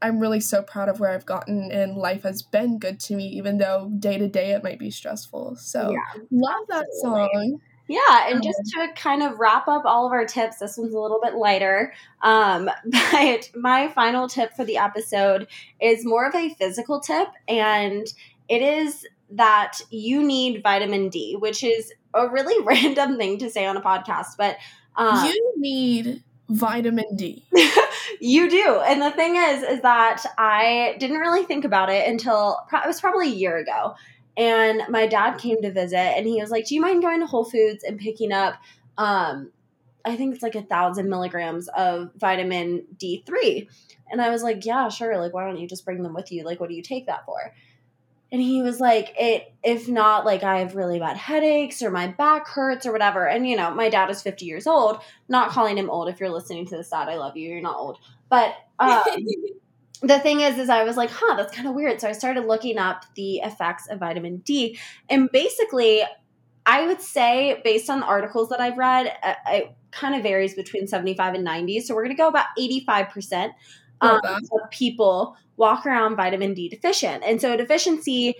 I'm 0.03 0.19
really 0.19 0.41
so 0.41 0.63
proud 0.63 0.89
of 0.89 1.01
where 1.01 1.11
I've 1.11 1.27
gotten 1.27 1.71
and 1.71 1.97
life 1.97 2.23
has 2.23 2.43
been 2.43 2.79
good 2.79 3.01
to 3.01 3.15
me, 3.15 3.27
even 3.29 3.59
though 3.59 3.91
day 3.99 4.19
to 4.19 4.29
day 4.29 4.53
it 4.53 4.65
might 4.65 4.79
be 4.79 4.91
stressful. 4.91 5.57
So 5.57 5.91
Yeah, 5.91 6.23
love 6.31 6.67
that 6.69 6.87
absolutely. 6.87 7.51
song. 7.51 7.61
Yeah, 7.91 8.29
and 8.29 8.41
just 8.41 8.61
to 8.75 8.89
kind 8.95 9.21
of 9.21 9.41
wrap 9.41 9.67
up 9.67 9.83
all 9.85 10.07
of 10.07 10.13
our 10.13 10.25
tips, 10.25 10.59
this 10.59 10.79
one's 10.79 10.95
a 10.95 10.99
little 10.99 11.19
bit 11.21 11.35
lighter. 11.35 11.93
Um, 12.23 12.71
but 12.87 13.51
my 13.57 13.89
final 13.89 14.29
tip 14.29 14.55
for 14.55 14.65
the 14.65 14.77
episode 14.77 15.49
is 15.81 16.05
more 16.05 16.29
of 16.29 16.35
a 16.37 16.55
physical 16.55 17.01
tip, 17.01 17.27
and 17.49 18.07
it 18.49 18.63
is 18.63 19.07
that 19.31 19.81
you 19.91 20.23
need 20.23 20.63
vitamin 20.63 21.09
D, 21.09 21.37
which 21.37 21.65
is 21.65 21.93
a 22.15 22.29
really 22.29 22.65
random 22.65 23.17
thing 23.17 23.39
to 23.39 23.51
say 23.51 23.67
on 23.67 23.77
a 23.77 23.83
podcast, 23.83 24.37
but 24.39 24.57
um, 24.95 25.27
you 25.27 25.55
need 25.57 26.23
vitamin 26.51 27.17
D. 27.17 27.47
you 28.21 28.51
do. 28.51 28.81
And 28.87 29.01
the 29.01 29.11
thing 29.13 29.37
is, 29.37 29.63
is 29.63 29.81
that 29.83 30.25
I 30.37 30.97
didn't 30.99 31.19
really 31.19 31.45
think 31.45 31.65
about 31.65 31.91
it 31.91 32.09
until 32.09 32.59
it 32.73 32.87
was 32.87 33.01
probably 33.01 33.29
a 33.29 33.35
year 33.35 33.57
ago. 33.57 33.95
And 34.37 34.83
my 34.89 35.07
dad 35.07 35.39
came 35.39 35.63
to 35.63 35.73
visit 35.73 35.97
and 35.97 36.27
he 36.27 36.41
was 36.41 36.51
like, 36.51 36.67
Do 36.67 36.75
you 36.75 36.81
mind 36.81 37.03
going 37.03 37.21
to 37.21 37.27
Whole 37.27 37.45
Foods 37.45 37.85
and 37.85 37.99
picking 37.99 38.33
up, 38.33 38.55
um, 38.99 39.51
I 40.05 40.17
think 40.17 40.35
it's 40.35 40.43
like 40.43 40.55
a 40.55 40.63
thousand 40.63 41.09
milligrams 41.09 41.69
of 41.69 42.11
vitamin 42.17 42.85
D3? 42.97 43.69
And 44.11 44.21
I 44.21 44.31
was 44.31 44.43
like, 44.43 44.65
Yeah, 44.65 44.89
sure. 44.89 45.19
Like, 45.19 45.35
why 45.35 45.47
don't 45.47 45.59
you 45.59 45.69
just 45.69 45.85
bring 45.85 46.03
them 46.03 46.15
with 46.15 46.33
you? 46.33 46.45
Like, 46.45 46.61
what 46.61 46.69
do 46.69 46.75
you 46.75 46.83
take 46.83 47.07
that 47.07 47.25
for? 47.27 47.55
And 48.33 48.41
he 48.41 48.63
was 48.63 48.81
like, 48.81 49.15
It, 49.19 49.53
if 49.63 49.89
not, 49.89 50.25
like, 50.25 50.43
I 50.43 50.61
have 50.61 50.77
really 50.77 50.99
bad 50.99 51.17
headaches 51.17 51.83
or 51.83 51.91
my 51.91 52.09
back 52.09 52.49
hurts 52.49 52.87
or 52.87 52.93
whatever. 52.93 53.27
And, 53.27 53.49
you 53.49 53.57
know, 53.57 53.75
my 53.75 53.89
dad 53.89 54.11
is 54.11 54.23
50 54.23 54.45
years 54.45 54.67
old 54.67 55.01
not 55.29 55.51
calling 55.51 55.79
him 55.79 55.89
old. 55.89 56.09
If 56.09 56.21
you're 56.21 56.31
listening 56.31 56.67
to 56.67 56.77
this, 56.77 56.91
Dad, 56.91 57.09
I 57.09 57.17
love 57.17 57.37
you. 57.37 57.49
You're 57.49 57.63
not 57.63 57.77
old. 57.77 57.99
But 58.29 58.55
um, 58.79 59.03
the 60.03 60.19
thing 60.19 60.41
is, 60.41 60.59
is 60.59 60.69
I 60.69 60.85
was 60.85 60.97
like, 60.97 61.11
huh, 61.11 61.37
that's 61.37 61.55
kind 61.55 61.69
of 61.69 61.75
weird. 61.75 62.01
So 62.01 62.09
I 62.09 62.13
started 62.13 62.47
looking 62.47 62.79
up 62.79 63.05
the 63.15 63.37
effects 63.39 63.87
of 63.89 64.01
vitamin 64.01 64.39
D, 64.39 64.79
and 65.09 65.31
basically, 65.31 66.03
I 66.67 66.87
would 66.87 67.01
say 67.01 67.61
based 67.65 67.89
on 67.89 68.01
the 68.01 68.07
articles 68.07 68.49
that 68.51 68.61
I've 68.61 68.77
read, 68.77 69.17
uh, 69.23 69.35
it 69.49 69.75
kind 69.93 70.15
of 70.15 70.23
varies 70.23 70.55
between 70.55 70.87
75 70.87 71.35
and 71.35 71.45
90. 71.45 71.81
So 71.81 71.95
we're 71.95 72.05
going 72.05 72.17
to 72.17 72.21
go 72.21 72.29
about 72.29 72.47
85 72.59 73.09
percent 73.09 73.53
um, 74.01 74.21
of 74.25 74.71
people 74.71 75.37
walk 75.57 75.87
around 75.87 76.17
vitamin 76.17 76.55
D 76.55 76.69
deficient, 76.69 77.23
and 77.25 77.41
so 77.41 77.57
deficiency 77.57 78.35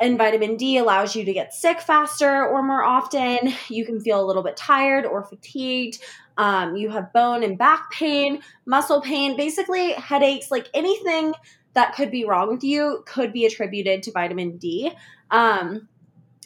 in 0.00 0.18
vitamin 0.18 0.56
D 0.56 0.76
allows 0.76 1.14
you 1.14 1.24
to 1.24 1.32
get 1.32 1.54
sick 1.54 1.80
faster 1.80 2.46
or 2.46 2.62
more 2.62 2.82
often. 2.82 3.52
You 3.68 3.84
can 3.84 4.00
feel 4.00 4.22
a 4.22 4.26
little 4.26 4.42
bit 4.42 4.56
tired 4.56 5.06
or 5.06 5.22
fatigued. 5.24 6.00
Um, 6.36 6.76
you 6.76 6.90
have 6.90 7.12
bone 7.12 7.44
and 7.44 7.56
back 7.56 7.92
pain, 7.92 8.40
muscle 8.66 9.00
pain, 9.00 9.36
basically 9.36 9.92
headaches, 9.92 10.50
like 10.50 10.68
anything 10.74 11.32
that 11.74 11.94
could 11.94 12.10
be 12.10 12.24
wrong 12.24 12.48
with 12.48 12.64
you 12.64 13.02
could 13.06 13.32
be 13.32 13.46
attributed 13.46 14.02
to 14.04 14.12
vitamin 14.12 14.56
D. 14.56 14.92
Um, 15.30 15.88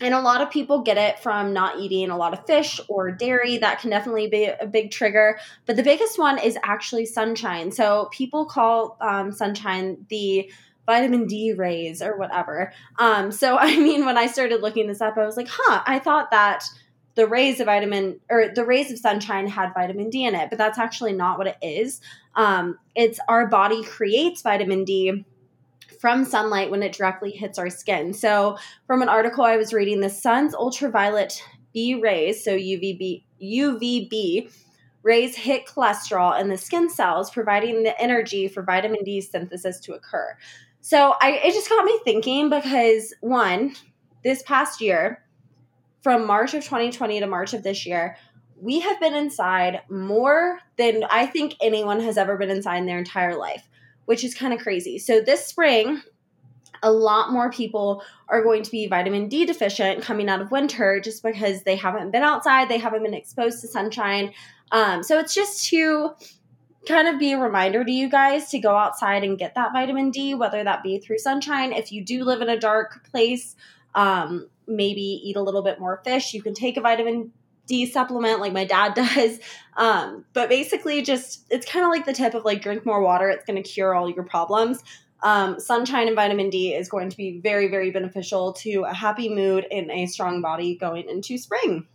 and 0.01 0.15
a 0.15 0.21
lot 0.21 0.41
of 0.41 0.51
people 0.51 0.83
get 0.83 0.97
it 0.97 1.19
from 1.19 1.53
not 1.53 1.79
eating 1.79 2.11
a 2.11 2.17
lot 2.17 2.33
of 2.33 2.47
fish 2.47 2.81
or 2.89 3.11
dairy. 3.11 3.59
That 3.59 3.81
can 3.81 3.91
definitely 3.91 4.29
be 4.29 4.45
a 4.45 4.67
big 4.67 4.91
trigger. 4.91 5.39
But 5.67 5.77
the 5.77 5.83
biggest 5.83 6.19
one 6.19 6.39
is 6.39 6.57
actually 6.63 7.07
sunshine. 7.07 7.73
So 7.73 8.09
people 8.13 8.47
call 8.47 8.97
um, 9.01 9.33
sunshine 9.33 10.07
the 10.09 10.51
vitamin 10.87 11.27
D 11.27 11.53
rays 11.53 12.01
or 12.01 12.17
whatever. 12.17 12.73
Um, 12.99 13.33
so 13.33 13.59
I 13.61 13.77
mean, 13.77 14.05
when 14.05 14.19
I 14.19 14.27
started 14.27 14.63
looking 14.63 14.87
this 14.87 15.01
up, 15.01 15.17
I 15.17 15.27
was 15.27 15.37
like, 15.37 15.49
huh, 15.51 15.83
I 15.87 15.99
thought 15.99 16.31
that 16.31 16.65
the 17.15 17.27
rays 17.27 17.59
of 17.59 17.67
vitamin 17.67 18.21
or 18.31 18.53
the 18.55 18.65
rays 18.65 18.93
of 18.93 18.99
sunshine 18.99 19.49
had 19.49 19.75
vitamin 19.75 20.09
D 20.09 20.25
in 20.25 20.37
it, 20.37 20.51
but 20.51 20.59
that's 20.59 20.79
actually 20.79 21.13
not 21.13 21.37
what 21.37 21.49
it 21.49 21.57
is. 21.61 22.01
Um, 22.37 22.79
it's 22.95 23.19
our 23.29 23.49
body 23.49 23.83
creates 23.83 24.43
vitamin 24.43 24.85
D 24.85 25.25
from 25.99 26.25
sunlight 26.25 26.71
when 26.71 26.83
it 26.83 26.93
directly 26.93 27.31
hits 27.31 27.59
our 27.59 27.71
skin. 27.71 28.13
So, 28.13 28.57
from 28.87 29.03
an 29.03 29.09
article 29.09 29.45
I 29.45 29.57
was 29.57 29.73
reading, 29.73 30.01
the 30.01 30.11
sun's 30.11 30.55
ultraviolet 30.55 31.43
B 31.73 31.95
rays, 31.95 32.43
so 32.43 32.53
UVB, 32.57 33.25
UVB 33.43 34.53
rays 35.03 35.37
hit 35.37 35.67
cholesterol 35.67 36.41
in 36.41 36.49
the 36.49 36.57
skin 36.57 36.89
cells, 36.89 37.31
providing 37.31 37.83
the 37.83 38.01
energy 38.01 38.49
for 38.49 38.63
vitamin 38.63 39.05
D 39.05 39.21
synthesis 39.21 39.81
to 39.81 39.95
occur. 39.95 40.37
So, 40.81 41.15
I 41.21 41.41
it 41.45 41.53
just 41.53 41.69
got 41.69 41.85
me 41.85 41.99
thinking 42.05 42.51
because 42.51 43.15
one, 43.21 43.75
this 44.23 44.43
past 44.43 44.81
year, 44.81 45.23
from 46.03 46.27
March 46.27 46.55
of 46.55 46.65
2020 46.65 47.21
to 47.21 47.27
March 47.27 47.55
of 47.55 47.63
this 47.63 47.85
year, 47.85 48.17
we 48.61 48.81
have 48.81 49.01
been 49.01 49.15
inside 49.15 49.83
more 49.89 50.61
than 50.77 51.05
I 51.11 51.27
think 51.27 51.55
anyone 51.61 52.01
has 52.01 52.19
ever 52.19 52.37
been 52.37 52.51
inside 52.51 52.79
in 52.79 52.87
their 52.87 52.99
entire 52.99 53.37
life, 53.37 53.68
which 54.09 54.25
is 54.25 54.35
kind 54.35 54.55
of 54.55 54.61
crazy. 54.61 54.99
So 54.99 55.21
this 55.21 55.45
spring, 55.45 56.01
a 56.83 56.91
lot 56.91 57.31
more 57.31 57.51
people 57.51 58.03
are 58.31 58.43
going 58.43 58.63
to 58.63 58.71
be 58.71 58.87
vitamin 58.87 59.29
D 59.29 59.45
deficient 59.45 60.03
coming 60.03 60.31
out 60.31 60.41
of 60.41 60.51
winter 60.51 60.99
just 60.99 61.23
because 61.23 61.63
they 61.65 61.77
haven't 61.77 62.11
been 62.11 62.23
outside, 62.23 62.71
they 62.71 62.79
haven't 62.79 63.03
been 63.03 63.13
exposed 63.13 63.61
to 63.61 63.69
sunshine. 63.69 64.33
Um, 64.73 65.03
so 65.03 65.19
it's 65.19 65.35
just 65.35 65.67
to 65.67 66.13
kind 66.89 67.07
of 67.07 67.19
be 67.19 67.33
a 67.33 67.39
reminder 67.39 67.85
to 67.85 67.93
you 67.93 68.09
guys 68.09 68.49
to 68.49 68.59
go 68.59 68.75
outside 68.75 69.25
and 69.25 69.37
get 69.37 69.55
that 69.57 69.75
vitamin 69.75 70.11
D, 70.11 70.35
whether 70.35 70.65
that 70.65 70.83
be 70.83 71.01
through 71.01 71.19
sunshine. 71.19 71.75
If 71.75 71.93
you 71.93 72.03
do 72.03 72.25
live 72.25 72.41
in 72.41 72.49
a 72.49 72.59
dark 72.59 73.11
place, 73.11 73.57
um, 73.95 74.49
maybe 74.67 75.03
eat 75.03 75.37
a 75.37 75.43
little 75.43 75.63
bit 75.63 75.79
more 75.79 76.01
fish. 76.03 76.33
You 76.33 76.41
can 76.41 76.55
take 76.55 76.79
a 76.79 76.81
vitamin 76.81 77.31
D 77.69 77.87
supplement 77.87 78.41
like 78.41 78.53
my 78.53 78.65
dad 78.65 78.95
does. 78.95 79.39
Um, 79.77 80.25
but 80.33 80.49
basically, 80.49 81.03
just 81.03 81.47
it's 81.51 81.71
kind 81.71 81.85
of 81.85 81.91
like 81.91 82.05
the 82.05 82.13
tip 82.13 82.35
of 82.35 82.45
like 82.45 82.61
drink 82.61 82.85
more 82.85 83.01
water. 83.01 83.29
It's 83.29 83.45
going 83.45 83.63
to 83.63 83.69
cure 83.69 83.95
all 83.95 84.11
your 84.11 84.25
problems. 84.25 84.83
Um, 85.23 85.59
sunshine 85.59 86.07
and 86.07 86.17
vitamin 86.17 86.51
D 86.51 86.75
is 86.75 86.89
going 86.89 87.11
to 87.11 87.17
be 87.17 87.41
very, 87.41 87.69
very 87.69 87.91
beneficial 87.91 88.53
to 88.55 88.85
a 88.85 88.95
happy 88.95 89.29
mood 89.29 89.67
and 89.71 89.91
a 89.91 90.07
strong 90.07 90.41
body 90.41 90.77
going 90.77 91.09
into 91.09 91.39
spring. 91.39 91.87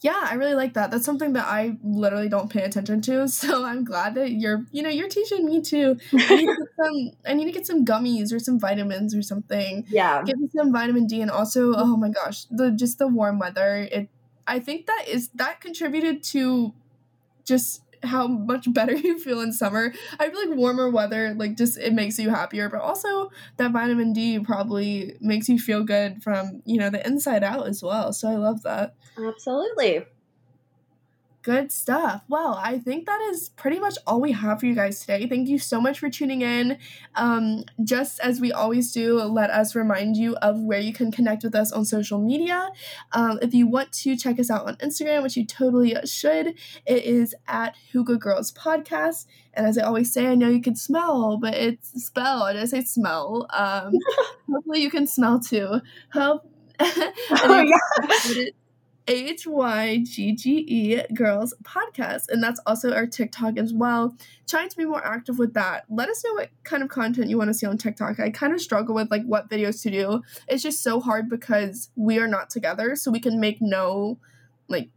Yeah, 0.00 0.20
I 0.22 0.34
really 0.34 0.54
like 0.54 0.74
that. 0.74 0.90
That's 0.90 1.06
something 1.06 1.32
that 1.32 1.46
I 1.46 1.78
literally 1.82 2.28
don't 2.28 2.50
pay 2.50 2.62
attention 2.62 3.00
to. 3.02 3.26
So 3.34 3.64
I'm 3.64 3.84
glad 3.84 4.14
that 4.16 4.32
you're, 4.32 4.66
you 4.70 4.82
know, 4.82 4.90
you're 4.90 5.08
teaching 5.08 5.46
me 5.46 5.62
too. 5.62 5.96
I 6.12 6.36
need 6.36 6.46
to 6.46 6.56
get 6.56 6.68
some, 6.84 7.10
I 7.26 7.34
need 7.34 7.46
to 7.46 7.52
get 7.52 7.66
some 7.66 7.86
gummies 7.86 8.32
or 8.32 8.38
some 8.38 8.60
vitamins 8.60 9.14
or 9.14 9.22
something. 9.22 9.86
Yeah. 9.88 10.22
Get 10.22 10.36
me 10.36 10.48
some 10.54 10.72
vitamin 10.72 11.06
D, 11.06 11.22
and 11.22 11.30
also, 11.30 11.72
oh 11.74 11.96
my 11.96 12.10
gosh, 12.10 12.44
the 12.50 12.70
just 12.70 12.98
the 12.98 13.08
warm 13.08 13.38
weather. 13.38 13.88
It, 13.90 14.08
I 14.46 14.60
think 14.60 14.86
that 14.86 15.04
is 15.08 15.28
that 15.34 15.60
contributed 15.60 16.22
to 16.24 16.74
just 17.44 17.82
how 18.02 18.26
much 18.26 18.72
better 18.72 18.94
you 18.96 19.18
feel 19.18 19.40
in 19.40 19.52
summer. 19.52 19.92
I 20.18 20.30
feel 20.30 20.48
like 20.48 20.58
warmer 20.58 20.90
weather, 20.90 21.34
like 21.34 21.56
just 21.56 21.78
it 21.78 21.92
makes 21.92 22.18
you 22.18 22.30
happier, 22.30 22.68
but 22.68 22.80
also 22.80 23.30
that 23.56 23.72
vitamin 23.72 24.12
D 24.12 24.38
probably 24.40 25.16
makes 25.20 25.48
you 25.48 25.58
feel 25.58 25.82
good 25.84 26.22
from 26.22 26.62
you 26.64 26.78
know 26.78 26.90
the 26.90 27.04
inside 27.06 27.42
out 27.44 27.66
as 27.66 27.82
well. 27.82 28.12
So 28.12 28.28
I 28.28 28.36
love 28.36 28.62
that. 28.62 28.94
Absolutely. 29.18 30.06
Good 31.44 31.70
stuff. 31.72 32.24
Well, 32.26 32.58
I 32.58 32.78
think 32.78 33.04
that 33.04 33.20
is 33.30 33.50
pretty 33.50 33.78
much 33.78 33.98
all 34.06 34.18
we 34.18 34.32
have 34.32 34.60
for 34.60 34.64
you 34.64 34.74
guys 34.74 35.00
today. 35.00 35.26
Thank 35.28 35.46
you 35.46 35.58
so 35.58 35.78
much 35.78 35.98
for 35.98 36.08
tuning 36.08 36.40
in. 36.40 36.78
Um, 37.16 37.64
just 37.84 38.18
as 38.20 38.40
we 38.40 38.50
always 38.50 38.92
do, 38.92 39.20
let 39.20 39.50
us 39.50 39.74
remind 39.74 40.16
you 40.16 40.36
of 40.36 40.58
where 40.60 40.78
you 40.80 40.94
can 40.94 41.12
connect 41.12 41.42
with 41.44 41.54
us 41.54 41.70
on 41.70 41.84
social 41.84 42.18
media. 42.18 42.70
Um, 43.12 43.38
if 43.42 43.52
you 43.52 43.66
want 43.66 43.92
to 43.92 44.16
check 44.16 44.40
us 44.40 44.50
out 44.50 44.66
on 44.66 44.76
Instagram, 44.76 45.22
which 45.22 45.36
you 45.36 45.44
totally 45.44 45.94
should, 46.06 46.54
it 46.86 47.04
is 47.04 47.34
at 47.46 47.76
Hygge 47.92 48.18
Girls 48.18 48.50
Podcast. 48.50 49.26
And 49.52 49.66
as 49.66 49.76
I 49.76 49.82
always 49.82 50.10
say, 50.10 50.26
I 50.28 50.36
know 50.36 50.48
you 50.48 50.62
can 50.62 50.76
smell, 50.76 51.36
but 51.36 51.52
it's 51.52 52.02
spell. 52.02 52.44
I 52.44 52.54
did 52.54 52.70
say 52.70 52.80
smell. 52.84 53.46
Um, 53.52 53.92
hopefully, 54.50 54.80
you 54.80 54.90
can 54.90 55.06
smell 55.06 55.40
too. 55.40 55.82
Hope. 56.10 56.50
Oh, 57.30 57.62
yeah. 57.62 58.44
H 59.06 59.46
Y 59.46 60.02
G 60.04 60.32
G 60.34 60.64
E 60.66 61.02
Girls 61.12 61.54
Podcast. 61.62 62.28
And 62.28 62.42
that's 62.42 62.60
also 62.66 62.92
our 62.94 63.06
TikTok 63.06 63.58
as 63.58 63.72
well. 63.72 64.16
Trying 64.48 64.68
to 64.70 64.76
be 64.76 64.84
more 64.84 65.04
active 65.04 65.38
with 65.38 65.54
that. 65.54 65.84
Let 65.90 66.08
us 66.08 66.24
know 66.24 66.32
what 66.34 66.50
kind 66.64 66.82
of 66.82 66.88
content 66.88 67.28
you 67.28 67.36
want 67.36 67.48
to 67.48 67.54
see 67.54 67.66
on 67.66 67.76
TikTok. 67.76 68.18
I 68.18 68.30
kind 68.30 68.52
of 68.52 68.60
struggle 68.60 68.94
with 68.94 69.10
like 69.10 69.24
what 69.24 69.50
videos 69.50 69.82
to 69.82 69.90
do. 69.90 70.22
It's 70.48 70.62
just 70.62 70.82
so 70.82 71.00
hard 71.00 71.28
because 71.28 71.90
we 71.96 72.18
are 72.18 72.28
not 72.28 72.48
together. 72.50 72.96
So 72.96 73.10
we 73.10 73.20
can 73.20 73.38
make 73.40 73.60
no 73.60 74.18
like 74.68 74.88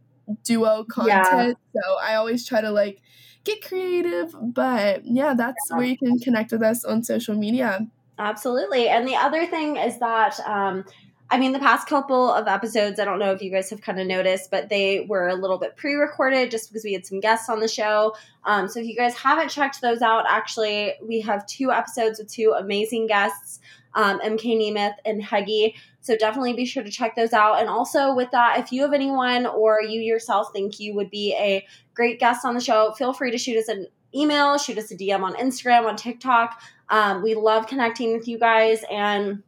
duo 0.44 0.84
content. 0.84 1.58
So 1.74 1.96
I 2.02 2.14
always 2.14 2.46
try 2.46 2.60
to 2.60 2.70
like 2.70 3.00
get 3.44 3.62
creative. 3.62 4.34
But 4.40 5.02
yeah, 5.04 5.34
that's 5.34 5.56
Yeah. 5.70 5.76
where 5.76 5.86
you 5.86 5.98
can 5.98 6.18
connect 6.18 6.52
with 6.52 6.62
us 6.62 6.84
on 6.84 7.02
social 7.02 7.34
media. 7.34 7.86
Absolutely. 8.18 8.88
And 8.88 9.06
the 9.06 9.14
other 9.16 9.46
thing 9.46 9.76
is 9.76 9.98
that 10.00 10.40
um, 10.40 10.84
I 11.30 11.38
mean, 11.38 11.52
the 11.52 11.58
past 11.58 11.86
couple 11.86 12.32
of 12.32 12.48
episodes, 12.48 12.98
I 12.98 13.04
don't 13.04 13.18
know 13.18 13.32
if 13.32 13.42
you 13.42 13.50
guys 13.50 13.68
have 13.68 13.82
kind 13.82 14.00
of 14.00 14.06
noticed, 14.06 14.50
but 14.50 14.70
they 14.70 15.00
were 15.00 15.28
a 15.28 15.34
little 15.34 15.58
bit 15.58 15.76
pre 15.76 15.94
recorded 15.94 16.50
just 16.50 16.70
because 16.70 16.84
we 16.84 16.94
had 16.94 17.04
some 17.04 17.20
guests 17.20 17.50
on 17.50 17.60
the 17.60 17.68
show. 17.68 18.14
Um, 18.44 18.66
so 18.66 18.80
if 18.80 18.86
you 18.86 18.96
guys 18.96 19.14
haven't 19.14 19.50
checked 19.50 19.82
those 19.82 20.00
out, 20.00 20.24
actually, 20.26 20.94
we 21.06 21.20
have 21.20 21.46
two 21.46 21.70
episodes 21.70 22.18
with 22.18 22.32
two 22.32 22.54
amazing 22.58 23.08
guests 23.08 23.60
um, 23.94 24.20
MK 24.20 24.56
Nemeth 24.56 24.94
and 25.04 25.22
Heggy. 25.22 25.74
So 26.00 26.16
definitely 26.16 26.54
be 26.54 26.64
sure 26.64 26.82
to 26.82 26.90
check 26.90 27.16
those 27.16 27.32
out. 27.32 27.60
And 27.60 27.68
also, 27.68 28.14
with 28.14 28.30
that, 28.30 28.58
if 28.60 28.72
you 28.72 28.82
have 28.82 28.92
anyone 28.92 29.46
or 29.46 29.82
you 29.82 30.00
yourself 30.00 30.52
think 30.52 30.80
you 30.80 30.94
would 30.94 31.10
be 31.10 31.34
a 31.34 31.66
great 31.94 32.18
guest 32.20 32.44
on 32.44 32.54
the 32.54 32.60
show, 32.60 32.92
feel 32.92 33.12
free 33.12 33.30
to 33.30 33.38
shoot 33.38 33.58
us 33.58 33.68
an 33.68 33.86
email, 34.14 34.56
shoot 34.56 34.78
us 34.78 34.90
a 34.90 34.96
DM 34.96 35.22
on 35.22 35.34
Instagram, 35.34 35.86
on 35.86 35.96
TikTok. 35.96 36.60
Um, 36.88 37.22
we 37.22 37.34
love 37.34 37.66
connecting 37.66 38.14
with 38.14 38.26
you 38.28 38.38
guys 38.38 38.82
and 38.90 39.42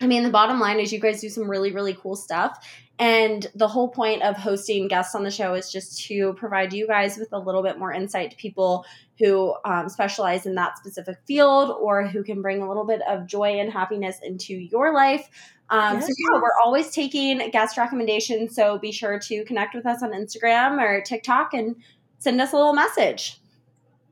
I 0.00 0.06
mean, 0.06 0.22
the 0.22 0.30
bottom 0.30 0.60
line 0.60 0.78
is 0.78 0.92
you 0.92 1.00
guys 1.00 1.20
do 1.20 1.28
some 1.28 1.48
really, 1.48 1.72
really 1.72 1.94
cool 1.94 2.16
stuff. 2.16 2.66
And 2.98 3.46
the 3.54 3.68
whole 3.68 3.88
point 3.88 4.22
of 4.22 4.36
hosting 4.36 4.88
guests 4.88 5.14
on 5.14 5.22
the 5.22 5.30
show 5.30 5.54
is 5.54 5.70
just 5.70 6.02
to 6.06 6.32
provide 6.34 6.72
you 6.72 6.86
guys 6.86 7.18
with 7.18 7.28
a 7.32 7.38
little 7.38 7.62
bit 7.62 7.78
more 7.78 7.92
insight 7.92 8.30
to 8.30 8.36
people 8.36 8.86
who 9.18 9.54
um, 9.64 9.88
specialize 9.88 10.46
in 10.46 10.54
that 10.54 10.78
specific 10.78 11.18
field 11.26 11.70
or 11.70 12.06
who 12.06 12.22
can 12.22 12.40
bring 12.40 12.62
a 12.62 12.68
little 12.68 12.86
bit 12.86 13.02
of 13.08 13.26
joy 13.26 13.58
and 13.58 13.70
happiness 13.72 14.16
into 14.22 14.54
your 14.54 14.94
life. 14.94 15.28
Um, 15.68 15.96
yes. 15.96 16.06
So, 16.06 16.12
yeah, 16.18 16.40
we're 16.40 16.64
always 16.64 16.90
taking 16.90 17.50
guest 17.50 17.76
recommendations. 17.76 18.54
So, 18.54 18.78
be 18.78 18.92
sure 18.92 19.18
to 19.18 19.44
connect 19.44 19.74
with 19.74 19.84
us 19.84 20.02
on 20.02 20.12
Instagram 20.12 20.80
or 20.80 21.02
TikTok 21.02 21.54
and 21.54 21.76
send 22.18 22.40
us 22.40 22.52
a 22.52 22.56
little 22.56 22.74
message. 22.74 23.38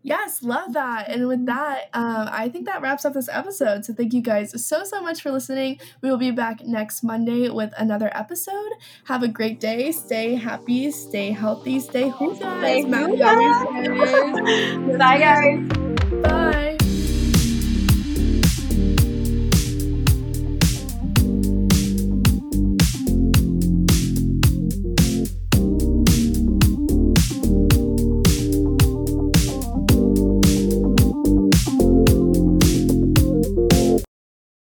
Yes, 0.04 0.42
love 0.42 0.74
that. 0.74 1.08
And 1.08 1.26
with 1.26 1.46
that, 1.46 1.88
um, 1.94 2.28
I 2.30 2.50
think 2.50 2.66
that 2.66 2.82
wraps 2.82 3.06
up 3.06 3.14
this 3.14 3.28
episode. 3.32 3.86
So 3.86 3.94
thank 3.94 4.12
you 4.12 4.20
guys 4.20 4.52
so, 4.64 4.84
so 4.84 5.00
much 5.00 5.22
for 5.22 5.32
listening. 5.32 5.80
We 6.02 6.10
will 6.10 6.18
be 6.18 6.30
back 6.30 6.62
next 6.62 7.02
Monday 7.02 7.48
with 7.48 7.72
another 7.78 8.10
episode. 8.14 8.72
Have 9.04 9.22
a 9.22 9.28
great 9.28 9.60
day. 9.60 9.92
Stay 9.92 10.34
happy, 10.34 10.90
stay 10.90 11.30
healthy, 11.30 11.80
stay 11.80 12.10
home, 12.10 12.38
guys. 12.38 12.82
Stay 12.82 12.90
Bye, 14.98 15.18
guys. 15.18 16.73